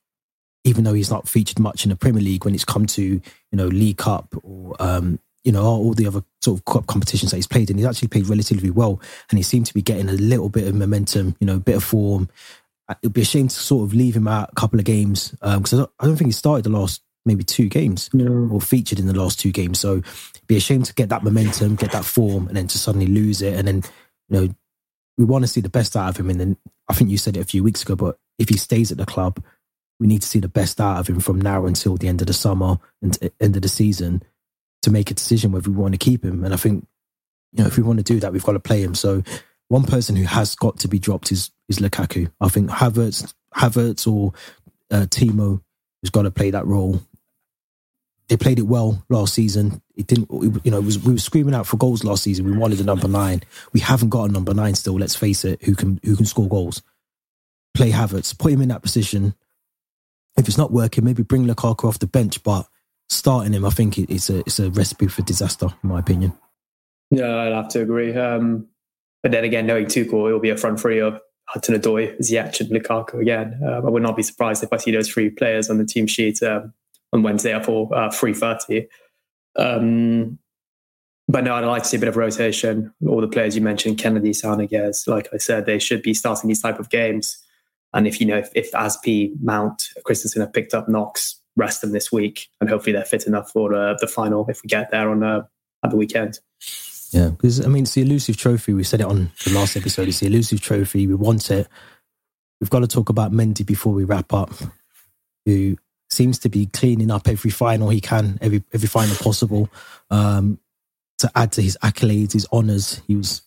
even 0.63 0.83
though 0.83 0.93
he's 0.93 1.09
not 1.09 1.27
featured 1.27 1.59
much 1.59 1.85
in 1.85 1.89
the 1.89 1.95
Premier 1.95 2.21
League, 2.21 2.43
when 2.43 2.53
it's 2.53 2.65
come 2.65 2.85
to 2.87 3.01
you 3.01 3.21
know 3.53 3.67
League 3.67 3.97
Cup 3.97 4.35
or 4.43 4.75
um, 4.79 5.19
you 5.43 5.51
know 5.51 5.63
all 5.63 5.93
the 5.93 6.07
other 6.07 6.23
sort 6.41 6.59
of 6.59 6.65
cup 6.65 6.87
competitions 6.87 7.31
that 7.31 7.37
he's 7.37 7.47
played 7.47 7.69
in, 7.69 7.77
he's 7.77 7.85
actually 7.85 8.09
played 8.09 8.27
relatively 8.27 8.69
well, 8.69 8.99
and 9.29 9.39
he 9.39 9.43
seemed 9.43 9.65
to 9.67 9.73
be 9.73 9.81
getting 9.81 10.09
a 10.09 10.13
little 10.13 10.49
bit 10.49 10.67
of 10.67 10.75
momentum, 10.75 11.35
you 11.39 11.47
know, 11.47 11.55
a 11.55 11.59
bit 11.59 11.77
of 11.77 11.83
form. 11.83 12.29
It'd 13.01 13.13
be 13.13 13.21
a 13.21 13.25
shame 13.25 13.47
to 13.47 13.55
sort 13.55 13.83
of 13.83 13.93
leave 13.93 14.15
him 14.15 14.27
out 14.27 14.49
a 14.51 14.55
couple 14.55 14.79
of 14.79 14.85
games 14.85 15.31
because 15.31 15.73
um, 15.73 15.79
I, 15.79 15.81
don't, 15.81 15.91
I, 15.99 16.05
don't, 16.05 16.15
think 16.15 16.29
he 16.29 16.33
started 16.33 16.63
the 16.63 16.69
last 16.69 17.01
maybe 17.25 17.43
two 17.43 17.67
games 17.67 18.09
no. 18.13 18.49
or 18.51 18.61
featured 18.61 18.99
in 18.99 19.07
the 19.07 19.17
last 19.17 19.39
two 19.39 19.51
games. 19.51 19.79
So 19.79 19.97
it'd 19.97 20.47
be 20.47 20.57
a 20.57 20.61
shame 20.61 20.83
to 20.83 20.93
get 20.93 21.09
that 21.09 21.23
momentum, 21.23 21.75
get 21.75 21.91
that 21.91 22.05
form, 22.05 22.47
and 22.47 22.55
then 22.55 22.67
to 22.67 22.77
suddenly 22.77 23.07
lose 23.07 23.41
it, 23.41 23.55
and 23.55 23.67
then 23.67 23.83
you 24.29 24.39
know 24.39 24.55
we 25.17 25.25
want 25.25 25.43
to 25.43 25.47
see 25.47 25.61
the 25.61 25.69
best 25.69 25.95
out 25.95 26.09
of 26.09 26.17
him. 26.17 26.29
And 26.29 26.39
then 26.39 26.57
I 26.87 26.93
think 26.93 27.09
you 27.09 27.17
said 27.17 27.35
it 27.35 27.41
a 27.41 27.45
few 27.45 27.63
weeks 27.63 27.83
ago, 27.83 27.95
but 27.95 28.17
if 28.39 28.49
he 28.49 28.57
stays 28.57 28.91
at 28.91 28.97
the 28.97 29.05
club, 29.05 29.43
we 29.99 30.07
need 30.07 30.21
to 30.21 30.27
see 30.27 30.39
the 30.39 30.47
best 30.47 30.79
out 30.79 30.99
of 30.99 31.07
him 31.07 31.19
from 31.19 31.41
now 31.41 31.65
until 31.65 31.97
the 31.97 32.07
end 32.07 32.21
of 32.21 32.27
the 32.27 32.33
summer 32.33 32.77
and 33.01 33.17
end 33.39 33.55
of 33.55 33.61
the 33.61 33.69
season 33.69 34.23
to 34.83 34.91
make 34.91 35.09
a 35.09 35.15
decision 35.15 35.51
whether 35.51 35.69
we 35.69 35.75
want 35.75 35.93
to 35.93 35.97
keep 35.97 36.23
him. 36.23 36.43
And 36.43 36.53
I 36.53 36.57
think, 36.57 36.85
you 37.53 37.63
know, 37.63 37.67
if 37.67 37.77
we 37.77 37.83
want 37.83 37.97
to 37.97 38.03
do 38.03 38.19
that, 38.19 38.31
we've 38.31 38.43
got 38.43 38.53
to 38.53 38.59
play 38.59 38.81
him. 38.81 38.93
So 38.93 39.23
one 39.69 39.83
person 39.83 40.15
who 40.15 40.25
has 40.25 40.55
got 40.55 40.79
to 40.79 40.87
be 40.87 40.99
dropped 40.99 41.31
is 41.31 41.51
is 41.69 41.79
Lukaku. 41.79 42.31
I 42.39 42.49
think 42.49 42.69
Havertz, 42.69 43.33
Havertz 43.55 44.11
or 44.11 44.33
uh, 44.91 45.05
Timo 45.07 45.61
has 46.03 46.09
got 46.09 46.23
to 46.23 46.31
play 46.31 46.51
that 46.51 46.65
role 46.65 47.01
they 48.27 48.37
played 48.37 48.59
it 48.59 48.63
well 48.63 49.03
last 49.09 49.33
season. 49.33 49.81
It 49.95 50.07
didn't, 50.07 50.29
you 50.63 50.71
know, 50.71 50.81
was, 50.81 50.99
we 50.99 51.13
were 51.13 51.19
screaming 51.19 51.53
out 51.53 51.65
for 51.65 51.77
goals 51.77 52.03
last 52.03 52.23
season. 52.23 52.45
We 52.45 52.57
wanted 52.57 52.79
a 52.79 52.83
number 52.83 53.07
nine. 53.07 53.41
We 53.73 53.79
haven't 53.79 54.09
got 54.09 54.29
a 54.29 54.31
number 54.31 54.53
nine 54.53 54.75
still. 54.75 54.95
Let's 54.95 55.15
face 55.15 55.45
it. 55.45 55.63
Who 55.63 55.75
can 55.75 55.99
who 56.03 56.15
can 56.15 56.25
score 56.25 56.47
goals? 56.47 56.81
Play 57.73 57.91
Havertz, 57.91 58.37
put 58.37 58.51
him 58.51 58.61
in 58.61 58.69
that 58.69 58.81
position. 58.81 59.33
If 60.37 60.47
it's 60.47 60.57
not 60.57 60.71
working, 60.71 61.05
maybe 61.05 61.23
bring 61.23 61.45
Lukaku 61.45 61.87
off 61.87 61.99
the 61.99 62.07
bench. 62.07 62.43
But 62.43 62.67
starting 63.07 63.53
him, 63.53 63.65
I 63.65 63.69
think 63.69 63.97
it's 63.97 64.29
a 64.29 64.39
it's 64.39 64.59
a 64.59 64.69
recipe 64.71 65.07
for 65.07 65.21
disaster, 65.21 65.67
in 65.83 65.89
my 65.89 65.99
opinion. 65.99 66.33
Yeah, 67.09 67.33
I'd 67.33 67.53
have 67.53 67.69
to 67.69 67.81
agree. 67.81 68.13
Um, 68.13 68.67
but 69.23 69.31
then 69.31 69.45
again, 69.45 69.65
knowing 69.65 69.85
Tuchel, 69.85 70.27
it'll 70.27 70.39
be 70.39 70.49
a 70.49 70.57
front 70.57 70.79
three 70.79 70.99
of 70.99 71.21
Hudson-Odoi, 71.47 72.19
Ziyech, 72.19 72.59
and 72.59 72.69
Lukaku 72.69 73.21
again. 73.21 73.59
Um, 73.65 73.85
I 73.85 73.89
would 73.89 74.03
not 74.03 74.15
be 74.15 74.23
surprised 74.23 74.63
if 74.63 74.73
I 74.73 74.77
see 74.77 74.91
those 74.91 75.09
three 75.09 75.29
players 75.29 75.69
on 75.69 75.77
the 75.77 75.85
team 75.85 76.07
sheet. 76.07 76.41
Um, 76.43 76.73
on 77.13 77.23
Wednesday 77.23 77.53
at 77.53 77.65
four 77.65 77.93
uh, 77.95 78.11
three 78.11 78.33
thirty. 78.33 78.87
Um, 79.55 80.39
but 81.27 81.43
no, 81.43 81.55
I'd 81.55 81.65
like 81.65 81.83
to 81.83 81.89
see 81.89 81.97
a 81.97 81.99
bit 81.99 82.09
of 82.09 82.15
rotation. 82.15 82.93
All 83.05 83.19
the 83.19 83.27
players 83.27 83.55
you 83.55 83.61
mentioned, 83.61 83.97
Kennedy, 83.97 84.33
Saul 84.33 84.57
Niguez, 84.57 85.07
like 85.07 85.27
I 85.33 85.37
said, 85.37 85.65
they 85.65 85.79
should 85.79 86.01
be 86.01 86.13
starting 86.13 86.47
these 86.47 86.61
type 86.61 86.79
of 86.79 86.89
games. 86.89 87.37
And 87.93 88.07
if 88.07 88.21
you 88.21 88.27
know 88.27 88.37
if, 88.37 88.49
if 88.55 88.71
Aspi, 88.71 89.33
Mount, 89.41 89.89
Christensen 90.03 90.41
have 90.41 90.53
picked 90.53 90.73
up 90.73 90.87
knocks, 90.87 91.39
rest 91.55 91.81
them 91.81 91.91
this 91.91 92.11
week, 92.11 92.47
and 92.61 92.69
hopefully 92.69 92.93
they're 92.93 93.03
fit 93.05 93.27
enough 93.27 93.51
for 93.51 93.73
uh, 93.73 93.95
the 93.99 94.07
final 94.07 94.45
if 94.49 94.63
we 94.63 94.67
get 94.67 94.91
there 94.91 95.09
on 95.09 95.23
uh, 95.23 95.43
at 95.83 95.91
the 95.91 95.97
weekend. 95.97 96.39
Yeah, 97.11 97.29
because 97.29 97.63
I 97.65 97.69
mean, 97.69 97.83
it's 97.83 97.93
the 97.93 98.01
elusive 98.01 98.37
trophy. 98.37 98.73
We 98.73 98.83
said 98.83 99.01
it 99.01 99.07
on 99.07 99.31
the 99.45 99.53
last 99.53 99.77
episode. 99.77 100.07
It's 100.07 100.19
the 100.19 100.27
elusive 100.27 100.61
trophy. 100.61 101.07
We 101.07 101.15
want 101.15 101.49
it. 101.51 101.67
We've 102.59 102.69
got 102.69 102.79
to 102.79 102.87
talk 102.87 103.09
about 103.09 103.31
Mendy 103.31 103.65
before 103.65 103.93
we 103.93 104.03
wrap 104.03 104.33
up. 104.33 104.51
Who 105.45 105.77
seems 106.09 106.39
to 106.39 106.49
be 106.49 106.65
cleaning 106.67 107.11
up 107.11 107.27
every 107.27 107.51
final 107.51 107.89
he 107.89 108.01
can, 108.01 108.37
every 108.41 108.63
every 108.73 108.87
final 108.87 109.15
possible, 109.15 109.69
um, 110.09 110.59
to 111.19 111.31
add 111.35 111.51
to 111.53 111.61
his 111.61 111.77
accolades, 111.83 112.33
his 112.33 112.47
honors. 112.51 113.01
He 113.07 113.15
was 113.15 113.41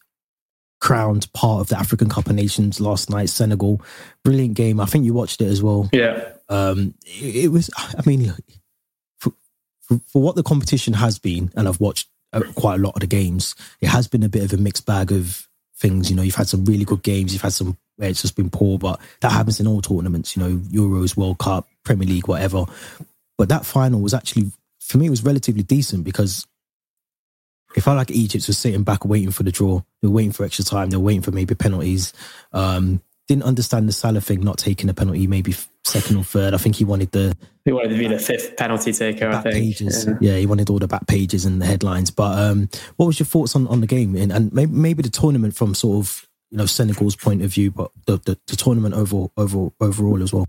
crowned 0.81 1.31
part 1.33 1.61
of 1.61 1.68
the 1.68 1.79
African 1.79 2.09
Cup 2.09 2.27
of 2.27 2.35
Nations 2.35 2.81
last 2.81 3.11
night, 3.11 3.29
Senegal. 3.29 3.83
Brilliant 4.25 4.55
game. 4.55 4.81
I 4.81 4.87
think 4.87 5.05
you 5.05 5.12
watched 5.12 5.40
it 5.40 5.49
as 5.49 5.62
well. 5.62 5.88
Yeah. 5.92 6.33
Um, 6.49 6.94
it, 7.05 7.44
it 7.44 7.49
was. 7.49 7.70
I 7.77 8.03
mean, 8.07 8.35
for, 9.18 9.33
for, 9.83 10.01
for 10.07 10.23
what 10.23 10.37
the 10.37 10.42
competition 10.42 10.94
has 10.94 11.18
been, 11.18 11.51
and 11.55 11.68
I've 11.68 11.81
watched 11.81 12.09
quite 12.55 12.77
a 12.77 12.83
lot 12.83 12.95
of 12.95 13.01
the 13.01 13.07
games. 13.07 13.55
It 13.81 13.88
has 13.88 14.09
been 14.09 14.23
a 14.23 14.29
bit 14.29 14.45
of 14.45 14.53
a 14.53 14.62
mixed 14.62 14.87
bag 14.87 15.12
of 15.12 15.49
things. 15.77 16.11
You 16.11 16.16
know, 16.16 16.23
you've 16.23 16.35
had 16.35 16.49
some 16.49 16.64
really 16.64 16.85
good 16.85 17.03
games. 17.03 17.33
You've 17.33 17.43
had 17.43 17.53
some 17.53 17.77
where 17.97 18.09
it's 18.09 18.23
just 18.23 18.37
been 18.37 18.51
poor, 18.51 18.79
but 18.79 19.01
that 19.21 19.33
happens 19.33 19.61
in 19.61 19.66
all 19.66 19.83
tournaments. 19.83 20.37
You 20.37 20.43
know, 20.43 20.57
Euros, 20.57 21.16
World 21.16 21.38
Cup, 21.38 21.69
Premier 21.85 22.09
League, 22.09 22.29
whatever. 22.29 22.64
But 23.37 23.49
that 23.49 23.66
final 23.66 24.01
was 24.01 24.14
actually, 24.14 24.53
for 24.81 24.99
me, 24.99 25.07
it 25.07 25.11
was 25.11 25.25
relatively 25.25 25.62
decent 25.62 26.05
because 26.05 26.47
it 27.75 27.83
felt 27.83 27.97
like 27.97 28.11
Egypt 28.11 28.47
was 28.47 28.59
sitting 28.59 28.83
back 28.83 29.05
waiting 29.05 29.31
for 29.31 29.43
the 29.43 29.53
draw. 29.53 29.81
They 30.01 30.09
were 30.09 30.14
waiting 30.14 30.33
for 30.33 30.45
extra 30.45 30.64
time. 30.64 30.90
They 30.90 30.97
were 30.97 31.05
waiting 31.05 31.23
for 31.23 31.31
maybe 31.31 31.55
penalties. 31.55 32.12
Um, 32.53 33.03
didn't 33.31 33.45
understand 33.45 33.88
the 33.88 33.93
Salah 33.93 34.21
thing, 34.21 34.40
not 34.40 34.59
taking 34.59 34.90
a 34.90 34.95
penalty, 34.95 35.29
maybe 35.29 35.55
second 35.85 36.16
or 36.16 36.25
third. 36.25 36.53
I 36.53 36.57
think 36.57 36.75
he 36.75 36.85
wanted 36.85 37.12
the. 37.12 37.37
He 37.64 37.71
wanted 37.71 37.90
to 37.90 37.97
be 37.97 38.09
the 38.09 38.19
fifth 38.19 38.57
penalty 38.57 38.93
taker. 38.93 39.29
I 39.29 39.40
think. 39.40 39.55
Pages. 39.55 40.05
Yeah. 40.05 40.14
yeah. 40.21 40.37
he 40.38 40.47
wanted 40.47 40.69
all 40.69 40.81
the 40.81 40.88
back 40.88 41.07
pages 41.07 41.45
and 41.45 41.62
the 41.62 41.66
headlines. 41.66 42.11
But 42.11 42.37
um, 42.37 42.69
what 42.97 43.07
was 43.07 43.21
your 43.21 43.29
thoughts 43.29 43.55
on, 43.55 43.69
on 43.69 43.83
the 43.83 43.87
game 43.87 44.16
and, 44.16 44.33
and 44.33 44.53
maybe, 44.53 44.73
maybe 44.73 45.03
the 45.05 45.11
tournament 45.11 45.55
from 45.55 45.77
sort 45.77 45.99
of 45.99 46.29
you 46.51 46.59
know 46.59 46.66
Senegal's 46.66 47.14
point 47.14 47.43
of 47.43 47.53
view, 47.53 47.71
but 47.71 47.93
the 48.07 48.16
the, 48.16 48.37
the 48.49 48.57
tournament 48.57 48.97
overall, 48.97 49.31
overall 49.37 49.73
overall 49.81 50.25
as 50.25 50.33
well. 50.33 50.49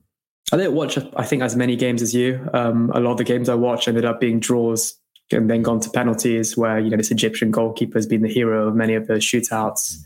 I 0.52 0.58
didn't 0.58 0.74
watch, 0.74 0.98
I 1.16 1.24
think, 1.24 1.44
as 1.44 1.56
many 1.56 1.76
games 1.76 2.02
as 2.02 2.16
you. 2.16 2.50
Um, 2.52 2.92
a 2.96 3.00
lot 3.00 3.12
of 3.12 3.18
the 3.18 3.24
games 3.24 3.48
I 3.48 3.54
watched 3.54 3.88
ended 3.88 4.06
up 4.06 4.20
being 4.20 4.40
draws 4.40 4.96
and 5.32 5.50
then 5.50 5.62
gone 5.62 5.80
to 5.82 5.90
penalties 5.92 6.58
where, 6.58 6.80
you 6.80 6.90
know, 6.90 6.98
this 6.98 7.12
Egyptian 7.12 7.52
goalkeeper 7.52 7.98
has 7.98 8.08
been 8.08 8.22
the 8.22 8.28
hero 8.28 8.68
of 8.68 8.76
many 8.76 8.96
of 8.96 9.08
the 9.08 9.14
shootouts. 9.14 10.04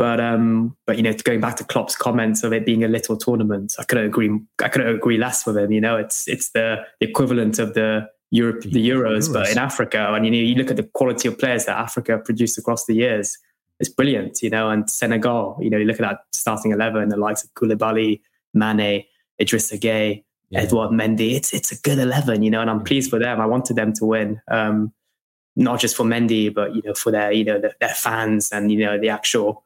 But, 0.00 0.18
um, 0.18 0.74
but 0.86 0.96
you 0.96 1.02
know, 1.02 1.12
going 1.12 1.42
back 1.42 1.56
to 1.56 1.64
Klopp's 1.64 1.94
comments 1.94 2.42
of 2.42 2.54
it 2.54 2.64
being 2.64 2.82
a 2.84 2.88
little 2.88 3.18
tournament, 3.18 3.74
I 3.78 3.84
couldn't 3.84 4.06
agree. 4.06 4.30
I 4.58 4.68
couldn't 4.70 4.88
agree 4.88 5.18
less 5.18 5.44
with 5.44 5.58
him. 5.58 5.72
You 5.72 5.82
know, 5.82 5.98
it's 5.98 6.26
it's 6.26 6.52
the, 6.52 6.86
equivalent 7.02 7.58
of 7.58 7.74
the 7.74 8.08
Europe, 8.30 8.62
the 8.62 8.88
Euros, 8.88 9.28
Euros, 9.28 9.32
but 9.34 9.50
in 9.50 9.58
Africa. 9.58 10.14
And 10.14 10.24
you 10.24 10.30
know, 10.30 10.38
you 10.38 10.54
look 10.54 10.70
at 10.70 10.78
the 10.78 10.84
quality 10.84 11.28
of 11.28 11.38
players 11.38 11.66
that 11.66 11.76
Africa 11.76 12.16
produced 12.16 12.56
across 12.56 12.86
the 12.86 12.94
years. 12.94 13.36
It's 13.78 13.90
brilliant, 13.90 14.42
you 14.42 14.48
know. 14.48 14.70
And 14.70 14.88
Senegal, 14.88 15.58
you 15.60 15.68
know, 15.68 15.76
you 15.76 15.84
look 15.84 16.00
at 16.00 16.08
that 16.08 16.20
starting 16.32 16.72
eleven, 16.72 17.10
the 17.10 17.18
likes 17.18 17.44
of 17.44 17.52
Koulibaly, 17.52 18.22
Mane, 18.54 19.04
Idrissa 19.38 19.78
Gueye, 19.78 20.24
yeah. 20.48 20.60
Edouard 20.60 20.92
Mendy. 20.92 21.34
It's 21.34 21.52
it's 21.52 21.72
a 21.72 21.76
good 21.82 21.98
eleven, 21.98 22.42
you 22.42 22.50
know, 22.50 22.62
and 22.62 22.70
I'm 22.70 22.84
pleased 22.84 23.10
for 23.10 23.18
them. 23.18 23.38
I 23.38 23.44
wanted 23.44 23.76
them 23.76 23.92
to 23.92 24.06
win, 24.06 24.40
um, 24.48 24.94
not 25.56 25.78
just 25.78 25.94
for 25.94 26.04
Mendy, 26.04 26.54
but 26.54 26.74
you 26.74 26.80
know, 26.86 26.94
for 26.94 27.12
their 27.12 27.32
you 27.32 27.44
know 27.44 27.60
the, 27.60 27.74
their 27.80 27.90
fans 27.90 28.50
and 28.50 28.72
you 28.72 28.78
know 28.78 28.98
the 28.98 29.10
actual 29.10 29.62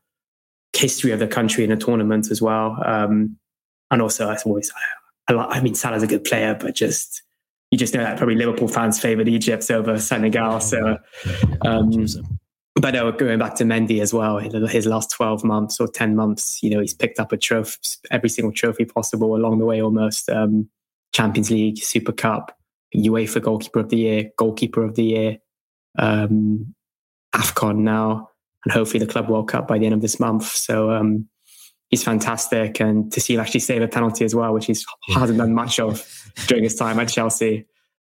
history 0.76 1.12
of 1.12 1.18
the 1.18 1.26
country 1.26 1.64
in 1.64 1.72
a 1.72 1.76
tournament 1.76 2.30
as 2.30 2.42
well. 2.42 2.76
Um, 2.84 3.36
and 3.90 4.02
also, 4.02 4.28
I 4.28 4.36
always, 4.44 4.70
I, 5.28 5.34
I, 5.34 5.44
I 5.56 5.60
mean, 5.60 5.74
Salah's 5.74 6.02
a 6.02 6.06
good 6.06 6.24
player, 6.24 6.56
but 6.58 6.74
just 6.74 7.22
you 7.70 7.78
just 7.78 7.92
know 7.92 8.04
that 8.04 8.16
probably 8.16 8.36
Liverpool 8.36 8.68
fans 8.68 9.00
favoured 9.00 9.28
Egypt 9.28 9.68
over 9.70 9.98
Senegal. 9.98 10.60
So, 10.60 10.98
um, 11.62 12.06
but 12.76 12.94
no, 12.94 13.10
going 13.10 13.38
back 13.38 13.56
to 13.56 13.64
Mendy 13.64 14.00
as 14.00 14.14
well, 14.14 14.38
his 14.38 14.86
last 14.86 15.10
12 15.10 15.42
months 15.42 15.80
or 15.80 15.88
10 15.88 16.14
months, 16.14 16.62
you 16.62 16.70
know, 16.70 16.80
he's 16.80 16.94
picked 16.94 17.18
up 17.18 17.32
a 17.32 17.36
trophy, 17.36 17.78
every 18.10 18.28
single 18.28 18.52
trophy 18.52 18.84
possible 18.84 19.34
along 19.34 19.58
the 19.58 19.64
way 19.64 19.82
almost. 19.82 20.28
Um, 20.30 20.68
Champions 21.12 21.50
League, 21.50 21.78
Super 21.78 22.12
Cup, 22.12 22.56
UEFA 22.94 23.42
Goalkeeper 23.42 23.80
of 23.80 23.88
the 23.88 23.96
Year, 23.96 24.30
Goalkeeper 24.36 24.84
of 24.84 24.94
the 24.94 25.04
Year, 25.04 25.38
um, 25.98 26.74
AFCON 27.34 27.78
now, 27.78 28.30
and 28.64 28.72
hopefully 28.72 28.98
the 28.98 29.10
Club 29.10 29.28
World 29.28 29.48
Cup 29.48 29.68
by 29.68 29.78
the 29.78 29.86
end 29.86 29.94
of 29.94 30.00
this 30.00 30.18
month. 30.18 30.44
So, 30.44 30.90
um, 30.90 31.28
he's 31.90 32.02
fantastic, 32.02 32.80
and 32.80 33.12
to 33.12 33.20
see 33.20 33.34
him 33.34 33.40
actually 33.40 33.60
save 33.60 33.82
a 33.82 33.88
penalty 33.88 34.24
as 34.24 34.34
well, 34.34 34.52
which 34.52 34.66
he 34.66 34.74
hasn't 35.12 35.38
done 35.38 35.54
much 35.54 35.78
of 35.78 36.04
during 36.46 36.64
his 36.64 36.74
time 36.74 36.98
at 36.98 37.08
Chelsea. 37.08 37.66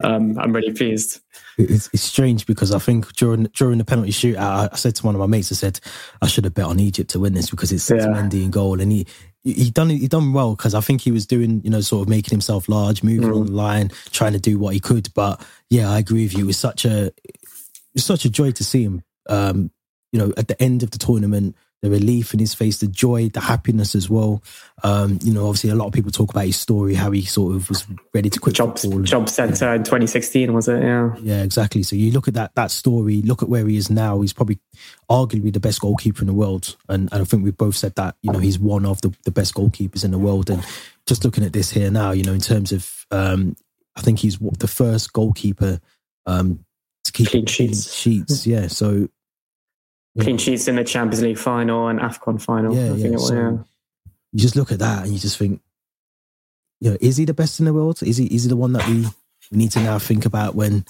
Um, 0.02 0.38
I'm 0.38 0.54
really 0.54 0.72
pleased. 0.72 1.20
It's, 1.56 1.90
it's, 1.92 2.04
strange 2.04 2.46
because 2.46 2.72
I 2.72 2.78
think 2.78 3.12
during 3.14 3.44
during 3.56 3.78
the 3.78 3.84
penalty 3.84 4.12
shootout, 4.12 4.72
I, 4.72 4.76
said 4.76 4.94
to 4.96 5.06
one 5.06 5.16
of 5.16 5.18
my 5.18 5.26
mates, 5.26 5.50
I 5.50 5.56
said 5.56 5.80
I 6.22 6.28
should 6.28 6.44
have 6.44 6.54
bet 6.54 6.66
on 6.66 6.78
Egypt 6.78 7.10
to 7.10 7.18
win 7.18 7.34
this 7.34 7.50
because 7.50 7.72
it's, 7.72 7.90
yeah. 7.90 8.06
Mendy 8.06 8.44
in 8.44 8.52
goal, 8.52 8.80
and 8.80 8.92
he 8.92 9.06
he 9.42 9.70
done 9.70 9.90
he 9.90 10.06
done 10.06 10.32
well 10.32 10.54
because 10.54 10.74
I 10.74 10.80
think 10.80 11.00
he 11.00 11.10
was 11.10 11.26
doing 11.26 11.60
you 11.64 11.70
know 11.70 11.80
sort 11.80 12.02
of 12.02 12.08
making 12.08 12.30
himself 12.30 12.68
large, 12.68 13.02
moving 13.02 13.28
mm. 13.28 13.40
on 13.40 13.46
the 13.46 13.52
line, 13.52 13.90
trying 14.10 14.34
to 14.34 14.38
do 14.38 14.56
what 14.56 14.74
he 14.74 14.78
could. 14.78 15.12
But 15.14 15.44
yeah, 15.68 15.90
I 15.90 15.98
agree 15.98 16.24
with 16.24 16.34
you. 16.34 16.44
It 16.44 16.48
was 16.48 16.58
such 16.58 16.84
a 16.84 17.06
it 17.06 17.94
was 17.94 18.04
such 18.04 18.24
a 18.24 18.30
joy 18.30 18.52
to 18.52 18.64
see 18.64 18.84
him. 18.84 19.02
Um, 19.28 19.72
you 20.12 20.18
know, 20.18 20.32
at 20.36 20.48
the 20.48 20.60
end 20.62 20.82
of 20.82 20.90
the 20.90 20.98
tournament, 20.98 21.56
the 21.82 21.90
relief 21.90 22.34
in 22.34 22.40
his 22.40 22.54
face, 22.54 22.78
the 22.78 22.88
joy, 22.88 23.28
the 23.28 23.40
happiness 23.40 23.94
as 23.94 24.10
well. 24.10 24.42
Um, 24.82 25.18
you 25.22 25.32
know, 25.32 25.46
obviously 25.46 25.70
a 25.70 25.76
lot 25.76 25.86
of 25.86 25.92
people 25.92 26.10
talk 26.10 26.30
about 26.30 26.46
his 26.46 26.58
story, 26.58 26.94
how 26.94 27.12
he 27.12 27.22
sort 27.22 27.54
of 27.54 27.68
was 27.68 27.86
ready 28.12 28.28
to 28.30 28.40
quit 28.40 28.56
job, 28.56 28.78
football. 28.78 29.02
Job 29.02 29.28
centre 29.28 29.74
in 29.74 29.84
2016, 29.84 30.52
was 30.52 30.66
it? 30.68 30.82
Yeah. 30.82 31.14
Yeah, 31.20 31.42
exactly. 31.42 31.84
So 31.84 31.94
you 31.94 32.10
look 32.10 32.26
at 32.26 32.34
that 32.34 32.54
that 32.56 32.72
story, 32.72 33.22
look 33.22 33.42
at 33.42 33.48
where 33.48 33.66
he 33.66 33.76
is 33.76 33.90
now. 33.90 34.20
He's 34.20 34.32
probably 34.32 34.58
arguably 35.08 35.52
the 35.52 35.60
best 35.60 35.80
goalkeeper 35.80 36.20
in 36.20 36.26
the 36.26 36.32
world. 36.32 36.76
And, 36.88 37.08
and 37.12 37.22
I 37.22 37.24
think 37.24 37.44
we've 37.44 37.56
both 37.56 37.76
said 37.76 37.94
that, 37.94 38.16
you 38.22 38.32
know, 38.32 38.40
he's 38.40 38.58
one 38.58 38.84
of 38.84 39.00
the, 39.02 39.14
the 39.24 39.30
best 39.30 39.54
goalkeepers 39.54 40.04
in 40.04 40.10
the 40.10 40.18
world. 40.18 40.50
And 40.50 40.64
just 41.06 41.24
looking 41.24 41.44
at 41.44 41.52
this 41.52 41.70
here 41.70 41.92
now, 41.92 42.10
you 42.10 42.24
know, 42.24 42.34
in 42.34 42.40
terms 42.40 42.72
of, 42.72 43.06
um, 43.12 43.54
I 43.94 44.00
think 44.00 44.18
he's 44.18 44.38
the 44.38 44.68
first 44.68 45.12
goalkeeper 45.12 45.80
um, 46.26 46.64
to 47.04 47.12
keep 47.12 47.28
clean 47.28 47.46
sheets. 47.46 47.94
sheets. 47.94 48.46
Yeah. 48.48 48.66
So 48.66 49.08
clean 50.20 50.38
sheets 50.38 50.68
in 50.68 50.76
the 50.76 50.84
Champions 50.84 51.22
League 51.22 51.38
final 51.38 51.88
and 51.88 52.00
AFCON 52.00 52.40
final. 52.40 52.74
Yeah, 52.74 52.92
yeah. 52.94 53.10
Was, 53.10 53.28
so 53.28 53.34
yeah. 53.34 53.50
You 54.32 54.38
just 54.38 54.56
look 54.56 54.72
at 54.72 54.78
that 54.80 55.04
and 55.04 55.12
you 55.12 55.18
just 55.18 55.38
think, 55.38 55.60
you 56.80 56.90
know, 56.90 56.96
is 57.00 57.16
he 57.16 57.24
the 57.24 57.34
best 57.34 57.58
in 57.58 57.66
the 57.66 57.72
world? 57.72 58.02
Is 58.02 58.16
he 58.16 58.26
is 58.26 58.44
he 58.44 58.48
the 58.48 58.56
one 58.56 58.72
that 58.74 58.86
we 58.86 59.06
need 59.50 59.72
to 59.72 59.80
now 59.80 59.98
think 59.98 60.26
about 60.26 60.54
when 60.54 60.84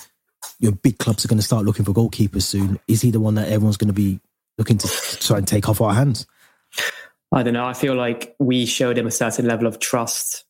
your 0.59 0.73
know 0.73 0.79
big 0.83 0.99
clubs 0.99 1.25
are 1.25 1.29
going 1.29 1.39
to 1.39 1.45
start 1.45 1.65
looking 1.65 1.85
for 1.85 1.93
goalkeepers 1.93 2.43
soon? 2.43 2.79
Is 2.89 3.03
he 3.03 3.11
the 3.11 3.21
one 3.21 3.35
that 3.35 3.49
everyone's 3.49 3.77
going 3.77 3.89
to 3.89 3.95
be 3.95 4.21
looking 4.57 4.79
to 4.79 4.89
try 5.21 5.39
and 5.39 5.47
take 5.47 5.69
off 5.69 5.81
our 5.81 5.95
hands? 5.95 6.27
I 7.33 7.43
don't 7.43 7.55
know. 7.55 7.67
I 7.67 7.75
feel 7.75 7.95
like 7.95 8.35
we 8.39 8.67
showed 8.67 8.97
him 8.97 9.07
a 9.07 9.11
certain 9.11 9.47
level 9.47 9.67
of 9.67 9.79
trust, 9.79 10.45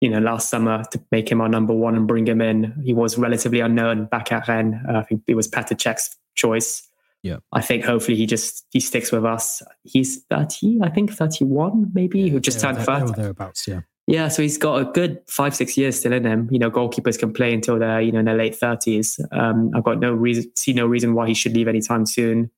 you 0.00 0.10
know, 0.10 0.18
last 0.18 0.50
summer 0.50 0.82
to 0.90 1.00
make 1.12 1.30
him 1.30 1.40
our 1.40 1.48
number 1.48 1.72
one 1.72 1.94
and 1.94 2.06
bring 2.06 2.26
him 2.26 2.40
in. 2.40 2.82
He 2.84 2.92
was 2.92 3.16
relatively 3.16 3.60
unknown 3.60 4.06
back 4.06 4.32
at 4.32 4.48
Rennes. 4.48 4.74
Uh, 4.88 4.98
I 4.98 5.02
think 5.02 5.22
it 5.26 5.34
was 5.34 5.48
Petr 5.48 5.76
Cech's 5.76 6.16
choice. 6.34 6.87
Yeah. 7.22 7.38
I 7.52 7.60
think 7.60 7.84
hopefully 7.84 8.16
he 8.16 8.26
just 8.26 8.66
he 8.70 8.80
sticks 8.80 9.10
with 9.10 9.24
us. 9.24 9.62
He's 9.84 10.24
30, 10.30 10.80
I 10.82 10.90
think 10.90 11.12
31 11.12 11.90
maybe, 11.92 12.28
who 12.28 12.40
just 12.40 12.62
yeah, 12.62 12.72
turned 12.72 12.84
30. 12.84 13.12
Thereabouts, 13.12 13.66
yeah. 13.66 13.80
Yeah, 14.08 14.28
so 14.28 14.40
he's 14.40 14.56
got 14.56 14.80
a 14.80 14.84
good 14.86 15.20
five, 15.28 15.54
six 15.54 15.76
years 15.76 15.98
still 15.98 16.14
in 16.14 16.24
him. 16.24 16.48
You 16.50 16.58
know, 16.58 16.70
goalkeepers 16.70 17.18
can 17.18 17.30
play 17.30 17.52
until 17.52 17.78
they're, 17.78 18.00
you 18.00 18.10
know, 18.10 18.20
in 18.20 18.24
their 18.24 18.38
late 18.38 18.56
thirties. 18.56 19.20
Um, 19.32 19.70
I've 19.74 19.84
got 19.84 20.00
no 20.00 20.12
reason 20.12 20.50
see 20.56 20.72
no 20.72 20.86
reason 20.86 21.12
why 21.12 21.28
he 21.28 21.34
should 21.34 21.54
leave 21.54 21.68
anytime 21.68 22.06
soon. 22.06 22.50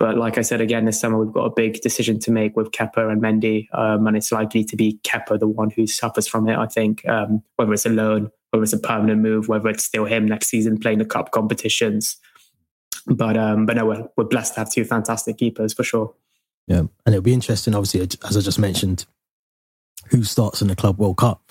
But 0.00 0.18
like 0.18 0.38
I 0.38 0.42
said 0.42 0.60
again, 0.60 0.84
this 0.84 0.98
summer 0.98 1.24
we've 1.24 1.32
got 1.32 1.44
a 1.44 1.52
big 1.54 1.80
decision 1.82 2.18
to 2.18 2.32
make 2.32 2.56
with 2.56 2.72
Kepa 2.72 3.12
and 3.12 3.22
Mendy, 3.22 3.68
um, 3.72 4.08
and 4.08 4.16
it's 4.16 4.32
likely 4.32 4.64
to 4.64 4.74
be 4.74 4.98
Kepa 5.04 5.38
the 5.38 5.46
one 5.46 5.70
who 5.70 5.86
suffers 5.86 6.26
from 6.26 6.48
it. 6.48 6.58
I 6.58 6.66
think 6.66 7.08
um, 7.08 7.44
whether 7.54 7.72
it's 7.72 7.86
a 7.86 7.88
loan, 7.88 8.32
whether 8.50 8.64
it's 8.64 8.72
a 8.72 8.78
permanent 8.80 9.20
move, 9.20 9.46
whether 9.46 9.68
it's 9.68 9.84
still 9.84 10.04
him 10.04 10.26
next 10.26 10.48
season 10.48 10.80
playing 10.80 10.98
the 10.98 11.04
cup 11.04 11.30
competitions. 11.30 12.16
But 13.06 13.36
um, 13.36 13.66
but 13.66 13.76
no, 13.76 13.86
we're, 13.86 14.08
we're 14.16 14.24
blessed 14.24 14.54
to 14.54 14.60
have 14.60 14.70
two 14.70 14.84
fantastic 14.84 15.38
keepers 15.38 15.72
for 15.72 15.82
sure. 15.82 16.14
Yeah, 16.68 16.78
and 16.78 16.90
it'll 17.06 17.22
be 17.22 17.32
interesting, 17.32 17.74
obviously, 17.74 18.00
as 18.00 18.36
I 18.36 18.40
just 18.40 18.58
mentioned, 18.58 19.06
who 20.10 20.22
starts 20.22 20.62
in 20.62 20.68
the 20.68 20.76
Club 20.76 20.98
World 20.98 21.16
Cup. 21.16 21.42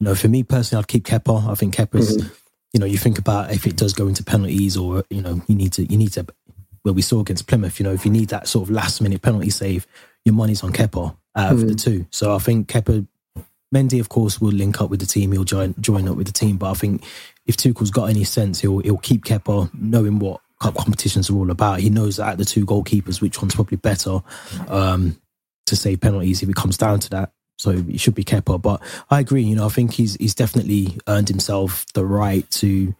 You 0.00 0.06
know, 0.06 0.14
for 0.14 0.28
me 0.28 0.42
personally, 0.42 0.80
I'd 0.80 0.88
keep 0.88 1.04
Kepa. 1.04 1.50
I 1.50 1.54
think 1.54 1.74
Kepa's. 1.74 2.16
Mm-hmm. 2.16 2.34
You 2.72 2.80
know, 2.80 2.86
you 2.86 2.98
think 2.98 3.18
about 3.18 3.52
if 3.52 3.68
it 3.68 3.76
does 3.76 3.92
go 3.92 4.08
into 4.08 4.24
penalties, 4.24 4.76
or 4.76 5.04
you 5.08 5.22
know, 5.22 5.40
you 5.46 5.54
need 5.54 5.72
to 5.74 5.84
you 5.84 5.96
need 5.96 6.12
to. 6.14 6.26
Well, 6.84 6.94
we 6.94 7.02
saw 7.02 7.20
against 7.20 7.46
Plymouth. 7.46 7.78
You 7.78 7.84
know, 7.84 7.92
if 7.92 8.04
you 8.04 8.10
need 8.10 8.30
that 8.30 8.48
sort 8.48 8.68
of 8.68 8.74
last 8.74 9.00
minute 9.00 9.22
penalty 9.22 9.50
save, 9.50 9.86
your 10.24 10.34
money's 10.34 10.64
on 10.64 10.72
Kepa 10.72 11.16
out 11.36 11.52
of 11.52 11.58
mm-hmm. 11.58 11.68
the 11.68 11.74
two. 11.74 12.06
So 12.10 12.34
I 12.34 12.38
think 12.38 12.68
Kepa, 12.68 13.06
Mendy, 13.72 14.00
of 14.00 14.08
course, 14.08 14.40
will 14.40 14.52
link 14.52 14.80
up 14.80 14.90
with 14.90 15.00
the 15.00 15.06
team. 15.06 15.32
He'll 15.32 15.44
join 15.44 15.74
join 15.80 16.08
up 16.08 16.16
with 16.16 16.26
the 16.26 16.32
team. 16.32 16.56
But 16.56 16.70
I 16.70 16.74
think 16.74 17.04
if 17.46 17.56
Tuchel's 17.56 17.90
got 17.90 18.10
any 18.10 18.24
sense, 18.24 18.60
he'll 18.60 18.80
he'll 18.80 18.98
keep 18.98 19.24
Kepa, 19.24 19.70
knowing 19.72 20.18
what 20.18 20.40
cup 20.64 20.76
competitions 20.76 21.28
are 21.28 21.36
all 21.36 21.50
about. 21.50 21.80
He 21.80 21.90
knows 21.90 22.16
that 22.16 22.38
the 22.38 22.44
two 22.44 22.64
goalkeepers, 22.64 23.20
which 23.20 23.40
one's 23.40 23.54
probably 23.54 23.76
better 23.76 24.20
um, 24.68 25.20
to 25.66 25.76
save 25.76 26.00
penalties 26.00 26.42
if 26.42 26.48
it 26.48 26.56
comes 26.56 26.78
down 26.78 27.00
to 27.00 27.10
that. 27.10 27.32
So 27.58 27.70
it 27.70 28.00
should 28.00 28.14
be 28.14 28.24
Kepa. 28.24 28.60
But 28.60 28.82
I 29.10 29.20
agree. 29.20 29.42
You 29.42 29.56
know, 29.56 29.66
I 29.66 29.68
think 29.68 29.92
he's 29.92 30.14
he's 30.16 30.34
definitely 30.34 30.98
earned 31.06 31.28
himself 31.28 31.84
the 31.92 32.04
right 32.04 32.50
to 32.52 32.94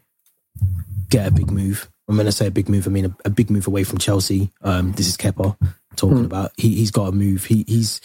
get 1.09 1.27
a 1.27 1.31
big 1.31 1.51
move. 1.51 1.91
And 2.07 2.19
when 2.19 2.27
I 2.27 2.31
say 2.31 2.47
a 2.47 2.51
big 2.51 2.69
move, 2.69 2.87
I 2.87 2.91
mean 2.91 3.07
a, 3.07 3.17
a 3.25 3.31
big 3.31 3.51
move 3.51 3.67
away 3.67 3.85
from 3.85 3.99
Chelsea. 3.99 4.51
Um, 4.63 4.93
this 4.93 5.09
is 5.09 5.17
Kepa 5.17 5.57
talking 5.97 6.19
mm. 6.19 6.27
about. 6.27 6.53
He 6.57 6.75
he's 6.77 6.91
got 6.91 7.09
a 7.09 7.13
move. 7.13 7.47
He 7.47 7.65
he's 7.67 8.01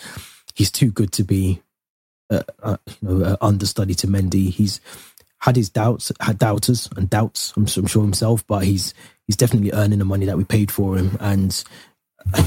he's 0.56 0.72
too 0.72 0.90
good 0.90 1.12
to 1.14 1.24
be, 1.24 1.62
uh, 2.32 2.44
uh, 2.64 2.78
you 3.02 3.10
know, 3.10 3.26
uh, 3.26 3.38
understudy 3.42 3.94
to 3.96 4.08
Mendy. 4.08 4.50
He's 4.50 4.80
had 5.40 5.56
his 5.56 5.70
doubts, 5.70 6.12
had 6.20 6.38
doubters 6.38 6.90
and 6.96 7.10
doubts. 7.10 7.54
I'm, 7.56 7.68
I'm 7.78 7.88
sure 7.88 8.02
himself, 8.02 8.46
but 8.48 8.64
he's 8.64 8.94
he's 9.30 9.38
definitely 9.38 9.72
earning 9.74 10.00
the 10.00 10.06
money 10.06 10.26
that 10.26 10.38
we 10.38 10.44
paid 10.44 10.72
for 10.72 10.98
him. 10.98 11.16
And 11.20 11.64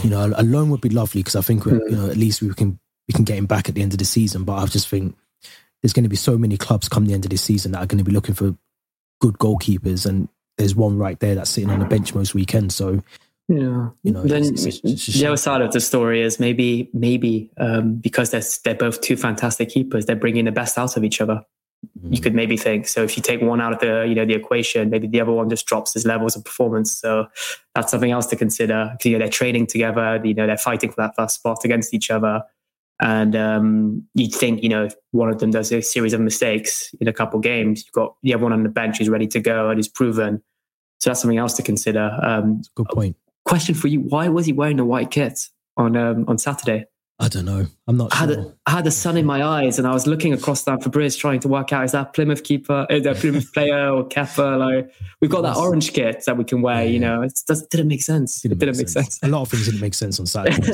you 0.02 0.10
know, 0.10 0.32
a 0.36 0.42
loan 0.42 0.68
would 0.70 0.80
be 0.80 0.88
lovely 0.88 1.20
because 1.20 1.36
I 1.36 1.40
think 1.40 1.62
mm. 1.62 1.78
you 1.88 1.96
know 1.96 2.08
at 2.08 2.16
least 2.16 2.42
we 2.42 2.52
can 2.54 2.80
we 3.06 3.14
can 3.14 3.22
get 3.22 3.38
him 3.38 3.46
back 3.46 3.68
at 3.68 3.76
the 3.76 3.82
end 3.82 3.92
of 3.92 3.98
the 3.98 4.04
season. 4.04 4.42
But 4.42 4.54
I 4.54 4.66
just 4.66 4.88
think 4.88 5.16
there's 5.80 5.92
going 5.92 6.02
to 6.02 6.08
be 6.08 6.16
so 6.16 6.36
many 6.36 6.56
clubs 6.56 6.88
come 6.88 7.06
the 7.06 7.14
end 7.14 7.24
of 7.24 7.30
this 7.30 7.42
season 7.42 7.70
that 7.72 7.78
are 7.78 7.86
going 7.86 7.98
to 7.98 8.04
be 8.04 8.10
looking 8.10 8.34
for 8.34 8.56
good 9.20 9.34
goalkeepers, 9.34 10.06
and 10.06 10.28
there's 10.58 10.74
one 10.74 10.98
right 10.98 11.20
there 11.20 11.36
that's 11.36 11.50
sitting 11.50 11.70
on 11.70 11.78
the 11.78 11.84
bench 11.84 12.16
most 12.16 12.34
weekends. 12.34 12.74
So 12.74 13.00
yeah, 13.46 13.90
you 14.02 14.10
know, 14.10 14.24
then 14.24 14.42
it's, 14.42 14.64
it's, 14.64 14.80
it's 14.82 15.06
the 15.06 15.26
other 15.26 15.36
side 15.36 15.60
of 15.60 15.70
the 15.70 15.80
story 15.80 16.20
is 16.20 16.40
maybe 16.40 16.90
maybe 16.92 17.48
um, 17.58 17.94
because 17.94 18.32
they're 18.32 18.42
they're 18.64 18.74
both 18.74 19.00
two 19.00 19.16
fantastic 19.16 19.68
keepers, 19.68 20.06
they're 20.06 20.16
bringing 20.16 20.46
the 20.46 20.52
best 20.52 20.76
out 20.78 20.96
of 20.96 21.04
each 21.04 21.20
other 21.20 21.44
you 22.10 22.20
could 22.20 22.34
maybe 22.34 22.56
think. 22.56 22.88
So 22.88 23.02
if 23.02 23.16
you 23.16 23.22
take 23.22 23.40
one 23.40 23.60
out 23.60 23.72
of 23.72 23.80
the 23.80 24.04
you 24.08 24.14
know 24.14 24.24
the 24.24 24.34
equation, 24.34 24.90
maybe 24.90 25.06
the 25.06 25.20
other 25.20 25.32
one 25.32 25.48
just 25.48 25.66
drops 25.66 25.94
his 25.94 26.04
levels 26.04 26.36
of 26.36 26.44
performance. 26.44 26.92
So 26.92 27.28
that's 27.74 27.90
something 27.90 28.10
else 28.10 28.26
to 28.26 28.36
consider. 28.36 28.96
You 29.04 29.12
know 29.12 29.18
they're 29.18 29.28
training 29.28 29.66
together. 29.66 30.20
You 30.24 30.34
know 30.34 30.46
they're 30.46 30.56
fighting 30.56 30.90
for 30.90 30.96
that 30.96 31.14
first 31.16 31.36
spot 31.36 31.64
against 31.64 31.94
each 31.94 32.10
other. 32.10 32.42
And 33.00 33.34
um, 33.34 34.06
you'd 34.14 34.32
think, 34.32 34.62
you 34.62 34.68
know, 34.68 34.84
if 34.84 34.94
one 35.10 35.28
of 35.28 35.40
them 35.40 35.50
does 35.50 35.72
a 35.72 35.82
series 35.82 36.12
of 36.12 36.20
mistakes 36.20 36.94
in 37.00 37.08
a 37.08 37.12
couple 37.12 37.40
games, 37.40 37.84
you've 37.84 37.92
got 37.92 38.14
the 38.22 38.32
other 38.32 38.44
one 38.44 38.52
on 38.52 38.62
the 38.62 38.68
bench 38.68 38.98
who's 38.98 39.08
ready 39.08 39.26
to 39.26 39.40
go 39.40 39.70
and 39.70 39.80
is 39.80 39.88
proven. 39.88 40.40
So 41.00 41.10
that's 41.10 41.20
something 41.20 41.38
else 41.38 41.54
to 41.54 41.62
consider. 41.62 42.16
Um, 42.22 42.62
good 42.76 42.86
point. 42.88 43.16
Question 43.44 43.74
for 43.74 43.88
you: 43.88 44.00
Why 44.00 44.28
was 44.28 44.46
he 44.46 44.52
wearing 44.52 44.76
the 44.76 44.84
white 44.84 45.10
kit 45.10 45.48
on 45.76 45.96
um, 45.96 46.24
on 46.28 46.38
Saturday? 46.38 46.84
I 47.22 47.28
don't 47.28 47.44
know. 47.44 47.64
I'm 47.86 47.96
not 47.96 48.12
I 48.12 48.16
had, 48.16 48.30
sure. 48.30 48.40
a, 48.40 48.54
I 48.66 48.70
had 48.72 48.84
the 48.84 48.90
sun 48.90 49.16
in 49.16 49.24
my 49.24 49.44
eyes 49.44 49.78
and 49.78 49.86
I 49.86 49.92
was 49.92 50.08
looking 50.08 50.32
across 50.32 50.64
that 50.64 50.80
Bridge 50.90 51.16
trying 51.16 51.38
to 51.40 51.48
work 51.48 51.72
out 51.72 51.84
is 51.84 51.92
that 51.92 52.14
Plymouth 52.14 52.42
keeper, 52.42 52.84
is 52.90 53.04
that 53.04 53.18
Plymouth 53.18 53.52
player 53.54 53.90
or 53.90 54.08
Kepa? 54.08 54.58
Like 54.58 54.92
we've 55.20 55.30
got 55.30 55.42
that 55.42 55.56
orange 55.56 55.92
kit 55.92 56.24
that 56.26 56.36
we 56.36 56.42
can 56.42 56.62
wear, 56.62 56.82
yeah. 56.82 56.90
you 56.90 56.98
know. 56.98 57.22
It 57.22 57.40
just 57.46 57.70
didn't 57.70 57.86
make 57.86 58.02
sense. 58.02 58.40
Didn't 58.40 58.56
it 58.56 58.58
didn't 58.58 58.76
make 58.76 58.88
sense. 58.88 59.18
sense. 59.18 59.22
A 59.22 59.28
lot 59.28 59.42
of 59.42 59.50
things 59.50 59.66
didn't 59.66 59.80
make 59.80 59.94
sense 59.94 60.18
on 60.18 60.26
Saturday. 60.26 60.56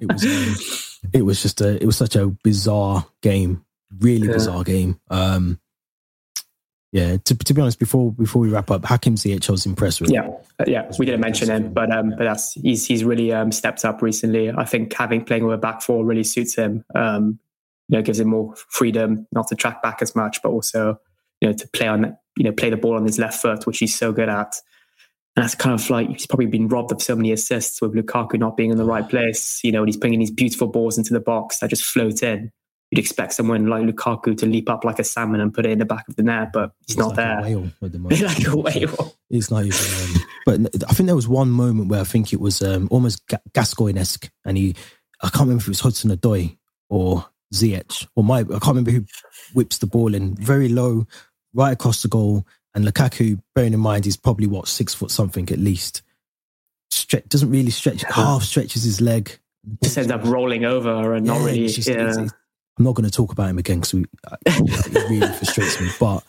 it 0.00 0.12
was 0.12 0.24
um, 0.24 1.08
it 1.12 1.22
was 1.22 1.40
just 1.40 1.60
a 1.60 1.80
it 1.80 1.86
was 1.86 1.96
such 1.96 2.16
a 2.16 2.26
bizarre 2.26 3.06
game. 3.22 3.64
Really 4.00 4.26
yeah. 4.26 4.32
bizarre 4.32 4.64
game. 4.64 4.98
Um 5.08 5.60
yeah, 6.92 7.18
to, 7.18 7.36
to 7.36 7.54
be 7.54 7.60
honest, 7.60 7.78
before 7.78 8.12
before 8.12 8.42
we 8.42 8.48
wrap 8.50 8.70
up, 8.70 8.84
Hakim 8.84 9.14
Ziyech 9.14 9.48
was 9.48 9.64
impressed 9.64 10.00
with. 10.00 10.10
Yeah, 10.10 10.28
uh, 10.58 10.64
yeah, 10.66 10.90
we 10.98 11.06
didn't 11.06 11.20
mention 11.20 11.48
him, 11.48 11.72
but 11.72 11.90
um, 11.92 12.10
but 12.10 12.24
that's 12.24 12.52
he's 12.54 12.84
he's 12.84 13.04
really 13.04 13.32
um, 13.32 13.52
stepped 13.52 13.84
up 13.84 14.02
recently. 14.02 14.50
I 14.50 14.64
think 14.64 14.92
having 14.92 15.24
playing 15.24 15.46
with 15.46 15.54
a 15.54 15.58
back 15.58 15.82
four 15.82 16.04
really 16.04 16.24
suits 16.24 16.56
him. 16.56 16.84
Um, 16.94 17.38
you 17.88 17.96
know, 17.96 18.02
gives 18.02 18.18
him 18.18 18.28
more 18.28 18.54
freedom, 18.68 19.26
not 19.32 19.48
to 19.48 19.54
track 19.54 19.82
back 19.82 20.02
as 20.02 20.16
much, 20.16 20.42
but 20.42 20.48
also 20.50 20.98
you 21.40 21.48
know 21.48 21.54
to 21.54 21.68
play 21.68 21.86
on 21.86 22.16
you 22.36 22.44
know 22.44 22.52
play 22.52 22.70
the 22.70 22.76
ball 22.76 22.96
on 22.96 23.04
his 23.04 23.20
left 23.20 23.40
foot, 23.40 23.66
which 23.66 23.78
he's 23.78 23.96
so 23.96 24.12
good 24.12 24.28
at. 24.28 24.56
And 25.36 25.44
that's 25.44 25.54
kind 25.54 25.78
of 25.78 25.90
like 25.90 26.08
he's 26.08 26.26
probably 26.26 26.46
been 26.46 26.66
robbed 26.66 26.90
of 26.90 27.00
so 27.00 27.14
many 27.14 27.30
assists 27.30 27.80
with 27.80 27.94
Lukaku 27.94 28.36
not 28.36 28.56
being 28.56 28.72
in 28.72 28.78
the 28.78 28.84
right 28.84 29.08
place. 29.08 29.62
You 29.62 29.70
know, 29.70 29.82
and 29.82 29.88
he's 29.88 29.96
bringing 29.96 30.18
these 30.18 30.32
beautiful 30.32 30.66
balls 30.66 30.98
into 30.98 31.12
the 31.12 31.20
box 31.20 31.60
that 31.60 31.70
just 31.70 31.84
float 31.84 32.24
in 32.24 32.50
you'd 32.90 32.98
expect 32.98 33.32
someone 33.32 33.66
like 33.66 33.82
Lukaku 33.82 34.36
to 34.38 34.46
leap 34.46 34.68
up 34.68 34.84
like 34.84 34.98
a 34.98 35.04
salmon 35.04 35.40
and 35.40 35.54
put 35.54 35.64
it 35.64 35.72
in 35.72 35.78
the 35.78 35.84
back 35.84 36.08
of 36.08 36.16
the 36.16 36.22
net, 36.22 36.50
but 36.52 36.72
he's, 36.86 36.94
he's 36.94 36.98
not 36.98 37.08
like 37.08 37.16
there. 37.16 37.38
A 37.38 37.42
whale 37.42 37.70
the 37.80 37.98
like 38.24 38.46
a 38.46 38.56
whale. 38.56 39.16
He's 39.28 39.50
not 39.50 39.64
even. 39.64 39.78
Um, 39.78 40.22
but 40.44 40.84
I 40.88 40.92
think 40.92 41.06
there 41.06 41.16
was 41.16 41.28
one 41.28 41.50
moment 41.50 41.88
where 41.88 42.00
I 42.00 42.04
think 42.04 42.32
it 42.32 42.40
was 42.40 42.62
um, 42.62 42.88
almost 42.90 43.22
Gascoigne 43.52 43.98
esque, 43.98 44.28
and 44.44 44.56
he, 44.56 44.74
I 45.22 45.28
can't 45.28 45.42
remember 45.42 45.62
if 45.62 45.68
it 45.68 45.70
was 45.70 45.80
Hudson 45.80 46.10
Odoi 46.10 46.56
or 46.88 47.26
Ziyech 47.54 48.06
or 48.16 48.24
my, 48.24 48.40
I 48.40 48.44
can't 48.44 48.66
remember 48.68 48.90
who 48.90 49.04
whips 49.54 49.78
the 49.78 49.86
ball 49.86 50.14
in 50.14 50.34
very 50.34 50.68
low, 50.68 51.06
right 51.54 51.72
across 51.72 52.02
the 52.02 52.08
goal, 52.08 52.44
and 52.74 52.84
Lukaku, 52.84 53.40
bearing 53.54 53.74
in 53.74 53.80
mind 53.80 54.04
he's 54.04 54.16
probably 54.16 54.46
what 54.46 54.66
six 54.66 54.94
foot 54.94 55.12
something 55.12 55.48
at 55.50 55.58
least, 55.58 56.02
stretch 56.90 57.28
doesn't 57.28 57.50
really 57.50 57.70
stretch, 57.70 58.02
half 58.02 58.42
stretches 58.42 58.82
his 58.82 59.00
leg 59.00 59.38
just 59.82 59.98
ends 59.98 60.10
up 60.10 60.24
rolling 60.24 60.64
over 60.64 61.14
and 61.14 61.26
yeah, 61.26 61.32
not 61.32 61.44
really. 61.44 61.68
Just, 61.68 61.88
yeah. 61.88 62.08
It's, 62.08 62.16
it's, 62.16 62.32
I'm 62.80 62.84
not 62.84 62.94
going 62.94 63.08
to 63.08 63.14
talk 63.14 63.30
about 63.30 63.50
him 63.50 63.58
again 63.58 63.80
because 63.80 63.92
it 63.92 65.10
really 65.10 65.26
frustrates 65.36 65.78
me. 65.78 65.90
But 66.00 66.24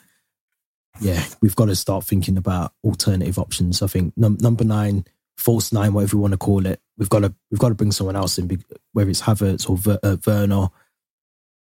yeah, 1.00 1.24
we've 1.40 1.56
got 1.56 1.68
to 1.68 1.78
start 1.78 2.04
thinking 2.04 2.36
about 2.36 2.74
alternative 2.84 3.40
options. 3.40 3.82
I 3.82 3.88
think 3.88 4.12
num- 4.18 4.38
number 4.42 4.66
nine, 4.66 5.06
false 5.38 5.72
nine, 5.72 5.94
whatever 5.94 6.18
you 6.18 6.20
want 6.20 6.34
to 6.34 6.38
call 6.38 6.66
it, 6.66 6.82
we've 6.98 7.10
got 7.10 7.20
to 7.20 7.34
we've 7.50 7.60
got 7.60 7.70
to 7.70 7.76
bring 7.76 7.94
someone 7.94 8.18
else 8.18 8.38
in, 8.38 8.62
whether 8.92 9.10
it's 9.10 9.22
Havertz 9.22 9.70
or 9.70 9.78
Ver- 9.78 10.00
uh, 10.04 10.18
Werner, 10.28 10.68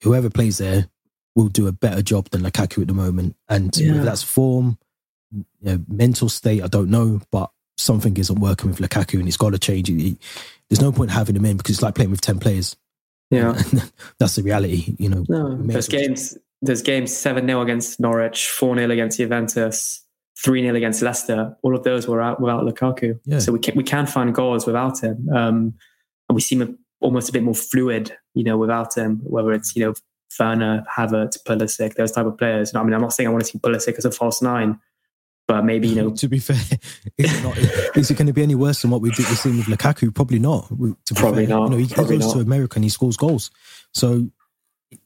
whoever 0.02 0.30
plays 0.30 0.60
there 0.60 0.88
will 1.36 1.50
do 1.50 1.68
a 1.68 1.74
better 1.74 2.02
job 2.02 2.30
than 2.30 2.44
Lukaku 2.44 2.84
at 2.84 2.88
the 2.88 2.94
moment. 2.94 3.36
And 3.50 3.76
yeah. 3.76 4.02
that's 4.04 4.24
form, 4.24 4.78
you 5.30 5.44
know, 5.62 5.84
mental 5.90 6.30
state, 6.30 6.64
I 6.64 6.68
don't 6.68 6.90
know, 6.90 7.20
but 7.32 7.52
something 7.78 8.16
isn't 8.16 8.40
working 8.40 8.70
with 8.70 8.80
Lukaku 8.80 9.20
and 9.20 9.28
it's 9.28 9.36
got 9.36 9.50
to 9.50 9.60
change. 9.60 9.90
There's 10.70 10.82
no 10.82 10.94
point 10.94 11.12
having 11.12 11.36
him 11.36 11.44
in 11.44 11.58
because 11.58 11.76
it's 11.76 11.84
like 11.84 11.96
playing 11.96 12.12
with 12.12 12.22
10 12.22 12.40
players. 12.40 12.78
Yeah. 13.30 13.62
that's 14.20 14.36
the 14.36 14.44
reality, 14.44 14.96
you 14.98 15.10
know. 15.10 15.26
No, 15.30 15.56
there's 15.62 15.88
games, 15.88 16.38
there's 16.62 16.82
games 16.82 17.16
7 17.16 17.46
0 17.46 17.62
against 17.62 18.00
Norwich, 18.00 18.50
4 18.50 18.76
0 18.76 18.92
against 18.92 19.18
Juventus, 19.18 20.02
3 20.38 20.62
0 20.64 20.76
against 20.76 21.02
Leicester. 21.02 21.56
All 21.62 21.76
of 21.76 21.84
those 21.84 22.08
were 22.08 22.22
out 22.22 22.42
without 22.42 22.64
Lukaku. 22.64 23.20
Yeah. 23.26 23.40
So 23.40 23.52
we 23.52 23.60
can, 23.60 23.76
we 23.76 23.84
can 23.84 24.06
find 24.08 24.34
goals 24.34 24.66
without 24.66 25.04
him. 25.04 25.30
Um, 25.30 25.74
and 26.28 26.36
we 26.36 26.42
seem 26.42 26.78
almost 27.02 27.30
a 27.30 27.32
bit 27.32 27.44
more 27.44 27.56
fluid, 27.56 28.16
you 28.34 28.44
know, 28.44 28.58
without 28.58 28.96
him, 28.98 29.22
whether 29.24 29.54
it's, 29.54 29.76
you 29.76 29.86
know, 29.86 29.94
Werner, 30.40 30.86
Havertz, 30.96 31.38
Pulisic, 31.44 31.96
those 31.96 32.12
type 32.12 32.26
of 32.26 32.38
players. 32.38 32.74
I 32.74 32.84
mean, 32.84 32.94
I'm 32.94 33.02
not 33.02 33.14
saying 33.14 33.28
I 33.28 33.32
want 33.32 33.46
to 33.46 33.52
see 33.52 33.60
Pulisic 33.60 33.98
as 33.98 34.06
a 34.06 34.12
false 34.12 34.42
nine, 34.42 34.80
but 35.50 35.66
maybe 35.66 35.88
you 35.88 35.96
know. 35.96 36.12
to 36.16 36.28
be 36.28 36.38
fair, 36.38 36.56
is 37.18 37.34
it, 37.34 37.44
not, 37.44 37.58
is 37.98 38.12
it 38.12 38.18
going 38.18 38.28
to 38.28 38.34
be 38.34 38.44
any 38.44 38.54
worse 38.54 38.84
than 38.84 38.92
what 38.92 39.02
we've 39.02 39.18
we're 39.18 39.58
with 39.58 39.66
Lukaku? 39.66 40.14
Probably 40.14 40.38
not. 40.38 40.68
Probably 41.16 41.48
fair. 41.48 41.58
not. 41.58 41.64
You 41.64 41.70
know, 41.72 41.78
he, 41.78 41.86
he 41.86 41.96
goes 41.96 42.20
not. 42.20 42.34
to 42.34 42.40
America 42.40 42.76
and 42.76 42.84
he 42.84 42.90
scores 42.92 43.18
goals. 43.18 43.50
So 43.92 44.30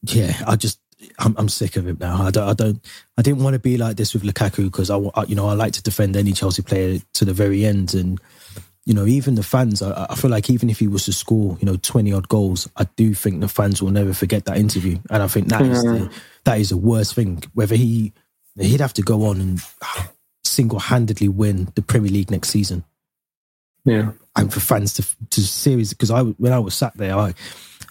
yeah, 0.02 0.34
I 0.46 0.58
just 0.58 0.82
I'm, 1.18 1.34
I'm 1.38 1.48
sick 1.48 1.78
of 1.78 1.88
him 1.88 1.98
now. 1.98 2.24
I 2.24 2.30
don't, 2.30 2.50
I 2.50 2.54
don't, 2.54 2.86
I 3.18 3.22
didn't 3.22 3.42
want 3.42 3.54
to 3.54 3.60
be 3.60 3.78
like 3.78 3.96
this 3.96 4.14
with 4.14 4.24
Lukaku 4.24 4.66
because 4.66 4.90
I, 4.90 4.98
you 5.28 5.36
know, 5.36 5.48
I 5.48 5.54
like 5.54 5.72
to 5.74 5.82
defend 5.82 6.18
any 6.18 6.34
Chelsea 6.34 6.62
player 6.62 7.00
to 7.14 7.24
the 7.24 7.34
very 7.34 7.64
end, 7.64 7.94
and 7.94 8.20
you 8.86 8.94
know, 8.94 9.06
even 9.06 9.36
the 9.36 9.44
fans, 9.44 9.82
I, 9.82 10.08
I, 10.10 10.16
feel 10.16 10.30
like 10.30 10.50
even 10.50 10.70
if 10.70 10.80
he 10.80 10.90
was 10.90 11.06
to 11.06 11.14
score, 11.14 11.58
you 11.62 11.66
know, 11.66 11.78
20 11.78 12.12
odd 12.12 12.28
goals, 12.28 12.70
I 12.76 12.86
do 12.98 13.14
think 13.14 13.40
the 13.40 13.48
fans 13.48 13.82
will 13.82 13.92
never 13.92 14.14
forget 14.14 14.44
that 14.44 14.58
interview. 14.58 14.98
And 15.10 15.24
I 15.24 15.28
think 15.28 15.48
that 15.48 15.62
is 15.62 15.84
the, 15.84 15.90
mm. 15.90 16.14
that 16.44 16.60
is 16.60 16.68
the 16.68 16.78
worst 16.78 17.14
thing. 17.16 17.42
Whether 17.54 17.76
he, 17.78 18.12
he'd 18.60 18.82
have 18.82 18.94
to 18.96 19.02
go 19.02 19.28
on 19.28 19.40
and 19.40 19.62
single 20.54 20.80
handedly 20.80 21.28
win 21.28 21.72
the 21.76 21.82
Premier 21.82 22.12
League 22.12 22.32
next 22.32 22.50
season. 22.50 22.84
Yeah. 23.86 24.12
And 24.36 24.52
for 24.54 24.60
fans 24.60 24.94
to, 24.94 25.06
to 25.32 25.42
series, 25.42 25.94
because 25.94 26.12
I, 26.12 26.22
when 26.22 26.54
I 26.54 26.60
was 26.60 26.76
sat 26.76 26.96
there, 26.96 27.16
I, 27.16 27.34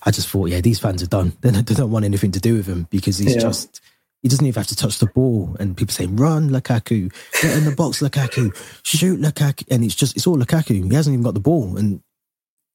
I 0.05 0.11
just 0.11 0.29
thought, 0.29 0.48
yeah, 0.48 0.61
these 0.61 0.79
fans 0.79 1.03
are 1.03 1.07
done. 1.07 1.33
They, 1.40 1.51
they 1.51 1.75
don't 1.75 1.90
want 1.90 2.05
anything 2.05 2.33
to 2.33 2.40
do 2.40 2.57
with 2.57 2.66
him 2.66 2.87
because 2.90 3.18
he's 3.18 3.35
yeah. 3.35 3.42
just, 3.42 3.81
he 4.22 4.29
doesn't 4.29 4.44
even 4.44 4.59
have 4.59 4.68
to 4.68 4.77
touch 4.77 4.98
the 4.98 5.07
ball. 5.07 5.57
And 5.61 5.77
people 5.77 5.92
saying, 5.92 6.16
run, 6.16 6.51
Lukaku, 6.51 7.12
get 7.40 7.57
in 7.57 7.64
the 7.64 7.75
box, 7.77 8.01
Lukaku, 8.01 8.55
shoot, 8.85 9.20
Lukaku. 9.20 9.64
And 9.70 9.85
it's 9.85 9.94
just, 9.94 10.16
it's 10.16 10.27
all 10.27 10.37
Lukaku. 10.37 10.88
He 10.88 10.94
hasn't 10.94 11.14
even 11.14 11.25
got 11.25 11.35
the 11.35 11.40
ball. 11.40 11.77
And 11.77 12.03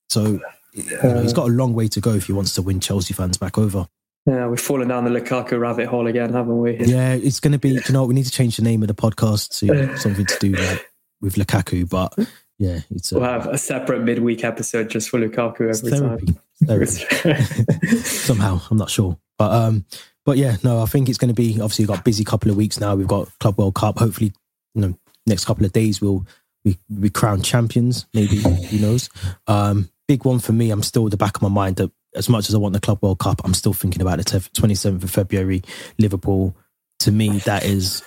so 0.09 0.39
you 0.73 0.97
know, 1.03 1.21
he's 1.21 1.33
got 1.33 1.47
a 1.47 1.51
long 1.51 1.73
way 1.73 1.87
to 1.87 1.99
go 1.99 2.13
if 2.13 2.27
he 2.27 2.33
wants 2.33 2.53
to 2.55 2.61
win 2.61 2.79
Chelsea 2.79 3.13
fans 3.13 3.37
back 3.37 3.57
over. 3.57 3.87
Yeah, 4.27 4.47
we've 4.47 4.59
fallen 4.59 4.89
down 4.89 5.05
the 5.05 5.09
Lukaku 5.09 5.57
rabbit 5.57 5.87
hole 5.87 6.05
again, 6.05 6.33
haven't 6.33 6.59
we? 6.59 6.77
Yeah, 6.79 7.13
it's 7.13 7.39
going 7.39 7.53
to 7.53 7.57
be, 7.57 7.69
you 7.69 7.81
know 7.91 8.03
we 8.03 8.13
need 8.13 8.25
to 8.25 8.31
change 8.31 8.57
the 8.57 8.61
name 8.61 8.83
of 8.83 8.89
the 8.89 8.93
podcast 8.93 9.57
to 9.59 9.97
something 9.99 10.25
to 10.25 10.37
do 10.39 10.51
like, 10.51 10.91
with 11.21 11.35
Lukaku. 11.35 11.89
But 11.89 12.13
yeah, 12.57 12.81
it's. 12.91 13.13
we'll 13.13 13.23
have 13.23 13.47
a 13.47 13.57
separate 13.57 14.01
midweek 14.01 14.43
episode 14.43 14.89
just 14.89 15.09
for 15.09 15.17
Lukaku 15.17 15.73
every 15.73 15.91
therapy. 15.91 17.05
time. 17.05 17.97
Somehow, 18.03 18.59
I'm 18.69 18.77
not 18.77 18.89
sure. 18.89 19.17
But 19.37 19.53
um, 19.53 19.85
but 20.25 20.37
yeah, 20.37 20.57
no, 20.61 20.81
I 20.81 20.87
think 20.87 21.07
it's 21.07 21.17
going 21.17 21.33
to 21.33 21.41
be 21.41 21.53
obviously 21.53 21.83
we've 21.83 21.95
got 21.95 22.03
busy 22.03 22.25
couple 22.25 22.51
of 22.51 22.57
weeks 22.57 22.81
now. 22.81 22.95
We've 22.95 23.07
got 23.07 23.29
Club 23.39 23.57
World 23.57 23.75
Cup. 23.75 23.97
Hopefully, 23.97 24.33
you 24.75 24.81
know, 24.81 24.99
next 25.25 25.45
couple 25.45 25.65
of 25.65 25.71
days 25.71 26.01
we'll 26.01 26.27
we 26.65 26.77
we 26.89 27.09
crown 27.09 27.43
champions. 27.43 28.07
Maybe 28.13 28.37
who 28.37 28.79
knows? 28.79 29.09
Um, 29.47 29.89
big 30.05 30.25
one 30.25 30.39
for 30.39 30.51
me. 30.51 30.69
I'm 30.69 30.83
still 30.83 31.05
at 31.05 31.11
the 31.11 31.17
back 31.17 31.37
of 31.37 31.41
my 31.43 31.49
mind 31.49 31.77
that 31.77 31.91
as 32.15 32.29
much 32.29 32.49
as 32.49 32.55
I 32.55 32.57
want 32.57 32.73
the 32.73 32.79
Club 32.79 32.99
World 33.01 33.19
Cup, 33.19 33.41
I'm 33.43 33.53
still 33.53 33.73
thinking 33.73 34.01
about 34.01 34.17
the 34.17 34.23
27th 34.23 35.03
of 35.03 35.11
February, 35.11 35.63
Liverpool. 35.97 36.55
To 37.01 37.11
me, 37.11 37.37
that 37.39 37.63
is 37.63 38.01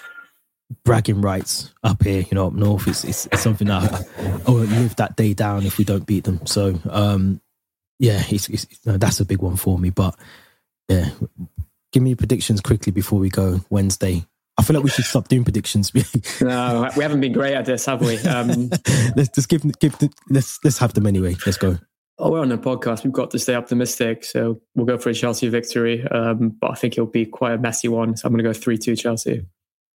bragging 0.85 1.21
rights 1.21 1.73
up 1.83 2.03
here, 2.03 2.21
you 2.21 2.35
know, 2.35 2.49
up 2.49 2.53
north. 2.53 2.89
It's, 2.89 3.05
it's, 3.05 3.27
it's 3.27 3.43
something 3.43 3.69
that 3.69 3.93
I, 3.93 4.31
I 4.47 4.51
won't 4.51 4.71
live 4.71 4.97
that 4.97 5.17
day 5.17 5.35
down 5.35 5.65
if 5.65 5.79
we 5.79 5.85
don't 5.85 6.07
beat 6.07 6.25
them. 6.25 6.45
So, 6.47 6.79
um, 6.89 7.41
yeah, 7.99 8.23
it's, 8.29 8.49
it's, 8.49 8.67
that's 8.85 9.21
a 9.21 9.25
big 9.25 9.43
one 9.43 9.57
for 9.57 9.79
me. 9.79 9.91
But 9.91 10.17
yeah, 10.89 11.11
give 11.93 12.03
me 12.03 12.15
predictions 12.15 12.61
quickly 12.61 12.93
before 12.93 13.19
we 13.19 13.29
go 13.29 13.61
Wednesday. 13.71 14.25
I 14.59 14.63
feel 14.63 14.75
like 14.75 14.85
we 14.85 14.91
should 14.91 15.05
stop 15.05 15.29
doing 15.29 15.45
predictions. 15.45 15.93
no, 16.41 16.91
we 16.97 17.03
haven't 17.03 17.21
been 17.21 17.33
great 17.33 17.55
at 17.55 17.65
this, 17.65 17.87
have 17.87 18.01
we? 18.01 18.19
Um, 18.19 18.69
let's 19.17 19.31
just 19.31 19.49
give 19.49 19.63
give 19.79 19.97
the, 19.99 20.13
let's 20.29 20.59
let's 20.63 20.77
have 20.79 20.93
them 20.93 21.07
anyway. 21.07 21.35
Let's 21.47 21.57
go. 21.57 21.79
Oh, 22.23 22.33
we're 22.33 22.41
on 22.41 22.53
a 22.53 22.59
podcast. 22.59 23.03
We've 23.03 23.15
got 23.15 23.31
to 23.31 23.39
stay 23.39 23.55
optimistic, 23.55 24.25
so 24.25 24.61
we'll 24.75 24.85
go 24.85 24.99
for 24.99 25.09
a 25.09 25.15
Chelsea 25.15 25.49
victory. 25.49 26.07
Um, 26.07 26.51
but 26.51 26.71
I 26.71 26.75
think 26.75 26.95
it'll 26.95 27.07
be 27.07 27.25
quite 27.25 27.55
a 27.55 27.59
messy 27.59 27.89
one. 27.89 28.15
So 28.15 28.27
I'm 28.27 28.33
going 28.33 28.45
to 28.45 28.49
go 28.49 28.53
three-two 28.53 28.95
Chelsea. 28.95 29.47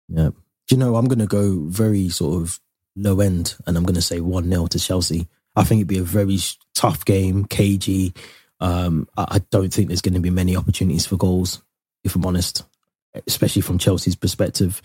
Yeah. 0.09 0.31
Do 0.31 0.75
you 0.75 0.77
know 0.77 0.95
I'm 0.95 1.09
going 1.09 1.19
to 1.19 1.27
go 1.27 1.65
very 1.65 2.09
sort 2.11 2.41
of 2.41 2.61
low 2.95 3.19
end, 3.19 3.57
and 3.67 3.77
I'm 3.77 3.83
going 3.83 3.97
to 3.97 4.03
say 4.03 4.21
one 4.21 4.49
0 4.49 4.69
to 4.69 4.79
Chelsea. 4.79 5.27
I 5.57 5.65
think 5.65 5.81
it'd 5.81 5.89
be 5.89 5.99
a 5.99 6.05
very 6.05 6.39
tough 6.77 7.05
game, 7.05 7.45
cagey. 7.45 8.15
Um, 8.61 9.09
I, 9.17 9.27
I 9.29 9.39
don't 9.51 9.75
think 9.75 9.89
there's 9.89 10.01
going 10.01 10.15
to 10.15 10.21
be 10.21 10.31
many 10.31 10.57
opportunities 10.57 11.05
for 11.05 11.17
goals 11.17 11.61
if 12.05 12.15
I'm 12.15 12.25
honest, 12.25 12.65
especially 13.27 13.63
from 13.63 13.79
Chelsea's 13.79 14.17
perspective. 14.17 14.81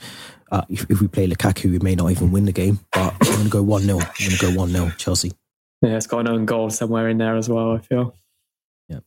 Uh, 0.52 0.64
if, 0.70 0.90
if, 0.90 1.02
we 1.02 1.08
play 1.08 1.28
Lukaku, 1.28 1.72
we 1.72 1.80
may 1.80 1.96
not 1.96 2.12
even 2.12 2.32
win 2.32 2.46
the 2.46 2.52
game, 2.52 2.80
but 2.94 3.14
I'm 3.14 3.28
going 3.28 3.44
to 3.44 3.50
go 3.50 3.64
1 3.64 3.82
0. 3.84 4.00
I'm 4.00 4.06
going 4.20 4.32
to 4.32 4.38
go 4.38 4.60
1 4.60 4.70
0 4.70 4.92
Chelsea. 4.98 5.34
Yeah, 5.82 5.96
it's 5.96 6.08
got 6.08 6.20
an 6.20 6.28
own 6.30 6.46
goal 6.46 6.70
somewhere 6.70 7.10
in 7.10 7.18
there 7.18 7.36
as 7.36 7.50
well, 7.50 7.74
I 7.74 7.80
feel. 7.80 8.16
Yeah, 8.90 9.00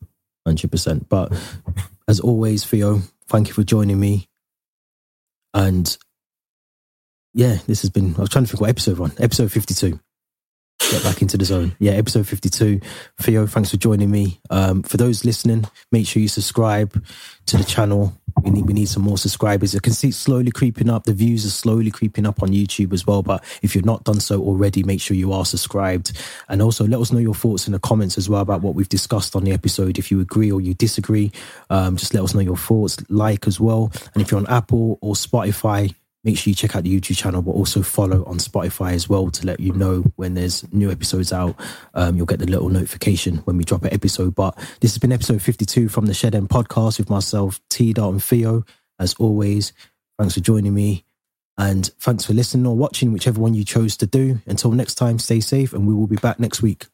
100%. 0.47 1.09
But 1.09 1.33
as 2.07 2.21
always, 2.21 2.65
Theo, 2.65 3.01
thank 3.29 3.49
you 3.49 3.55
for 3.55 3.63
joining 3.63 3.99
me. 3.99 4.29
And 5.53 5.97
yeah, 7.35 7.59
this 7.67 7.81
has 7.83 7.91
been, 7.91 8.15
I 8.17 8.21
was 8.21 8.31
trying 8.31 8.45
to 8.45 8.51
think 8.51 8.61
what 8.61 8.71
episode 8.71 8.99
one, 8.99 9.13
episode 9.19 9.51
52 9.51 9.99
get 10.91 11.03
back 11.03 11.23
into 11.23 11.39
the 11.39 11.45
zone. 11.45 11.77
Yeah, 11.79 11.93
episode 11.93 12.27
52. 12.27 12.81
Theo, 13.21 13.47
thanks 13.47 13.71
for 13.71 13.77
joining 13.77 14.11
me. 14.11 14.41
Um, 14.51 14.83
for 14.83 14.97
those 14.97 15.25
listening, 15.25 15.65
make 15.93 16.07
sure 16.07 16.21
you 16.21 16.29
subscribe 16.29 17.05
to 17.47 17.57
the 17.57 17.65
channel. 17.65 18.20
We 18.43 18.51
need 18.51 18.67
we 18.67 18.73
need 18.73 18.89
some 18.89 19.03
more 19.03 19.19
subscribers. 19.19 19.75
I 19.75 19.81
can 19.81 19.93
see 19.93 20.11
slowly 20.11 20.51
creeping 20.51 20.89
up. 20.89 21.05
The 21.05 21.13
views 21.13 21.45
are 21.45 21.51
slowly 21.51 21.91
creeping 21.91 22.27
up 22.27 22.43
on 22.43 22.51
YouTube 22.51 22.93
as 22.93 23.07
well. 23.07 23.23
But 23.23 23.45
if 23.63 23.75
you've 23.75 23.85
not 23.85 24.05
done 24.05 24.21
so 24.21 24.41
already, 24.43 24.83
make 24.83 25.01
sure 25.01 25.17
you 25.17 25.33
are 25.33 25.45
subscribed. 25.45 26.13
And 26.49 26.63
also 26.63 26.87
let 26.87 27.01
us 27.01 27.13
know 27.13 27.19
your 27.19 27.35
thoughts 27.35 27.67
in 27.67 27.73
the 27.73 27.79
comments 27.79 28.19
as 28.19 28.29
well 28.29 28.41
about 28.41 28.63
what 28.63 28.75
we've 28.75 28.89
discussed 28.89 29.37
on 29.37 29.45
the 29.45 29.53
episode. 29.53 29.99
If 29.99 30.11
you 30.11 30.21
agree 30.21 30.51
or 30.51 30.61
you 30.61 30.75
disagree, 30.75 31.33
um, 31.69 31.97
just 31.97 32.15
let 32.15 32.23
us 32.23 32.35
know 32.35 32.41
your 32.41 32.57
thoughts. 32.57 32.97
Like 33.09 33.47
as 33.47 33.61
well. 33.61 33.93
And 34.15 34.23
if 34.23 34.31
you're 34.31 34.41
on 34.41 34.47
Apple 34.47 34.99
or 35.01 35.15
Spotify, 35.15 35.95
make 36.25 36.37
sure 36.37 36.51
you 36.51 36.55
check 36.55 36.77
out 36.77 36.85
the 36.85 37.01
YouTube 37.01 37.17
channel, 37.17 37.43
but 37.43 37.53
also 37.53 37.83
follow 37.83 38.25
on 38.25 38.39
Spotify 38.39 38.93
as 38.93 39.09
well 39.09 39.31
to 39.31 39.47
let 39.47 39.61
you 39.61 39.73
know 39.73 40.03
when 40.17 40.35
there's 40.35 40.71
new 40.73 40.91
episodes 40.91 41.33
out. 41.33 41.57
Um, 41.95 42.17
you'll 42.17 42.27
get 42.27 42.39
the 42.39 42.47
little 42.47 42.69
notification 42.69 43.39
when 43.39 43.57
we 43.57 43.65
drop 43.65 43.85
an 43.85 43.93
episode. 43.93 44.35
But 44.35 44.57
this 44.81 44.93
has 44.93 44.99
been 44.99 45.13
episode 45.13 45.43
52 45.43 45.89
from 45.89 46.07
the 46.07 46.15
Shed 46.15 46.35
End 46.35 46.49
podcast 46.49 46.99
with 46.99 47.11
myself, 47.11 47.61
T 47.71 47.93
Dot 47.93 48.13
and 48.13 48.23
Theo. 48.23 48.65
As 48.99 49.15
always, 49.15 49.73
thanks 50.19 50.35
for 50.35 50.41
joining 50.41 50.75
me. 50.75 51.05
And 51.57 51.87
thanks 51.99 52.25
for 52.25 52.33
listening 52.33 52.67
or 52.67 52.77
watching, 52.77 53.13
whichever 53.13 53.41
one 53.41 53.55
you 53.55 53.65
chose 53.65 53.97
to 53.99 54.07
do. 54.07 54.41
Until 54.47 54.73
next 54.73 54.95
time, 54.95 55.19
stay 55.19 55.41
safe, 55.41 55.73
and 55.73 55.87
we 55.87 55.95
will 55.95 56.07
be 56.07 56.17
back 56.17 56.39
next 56.41 56.63
week. 56.63 56.87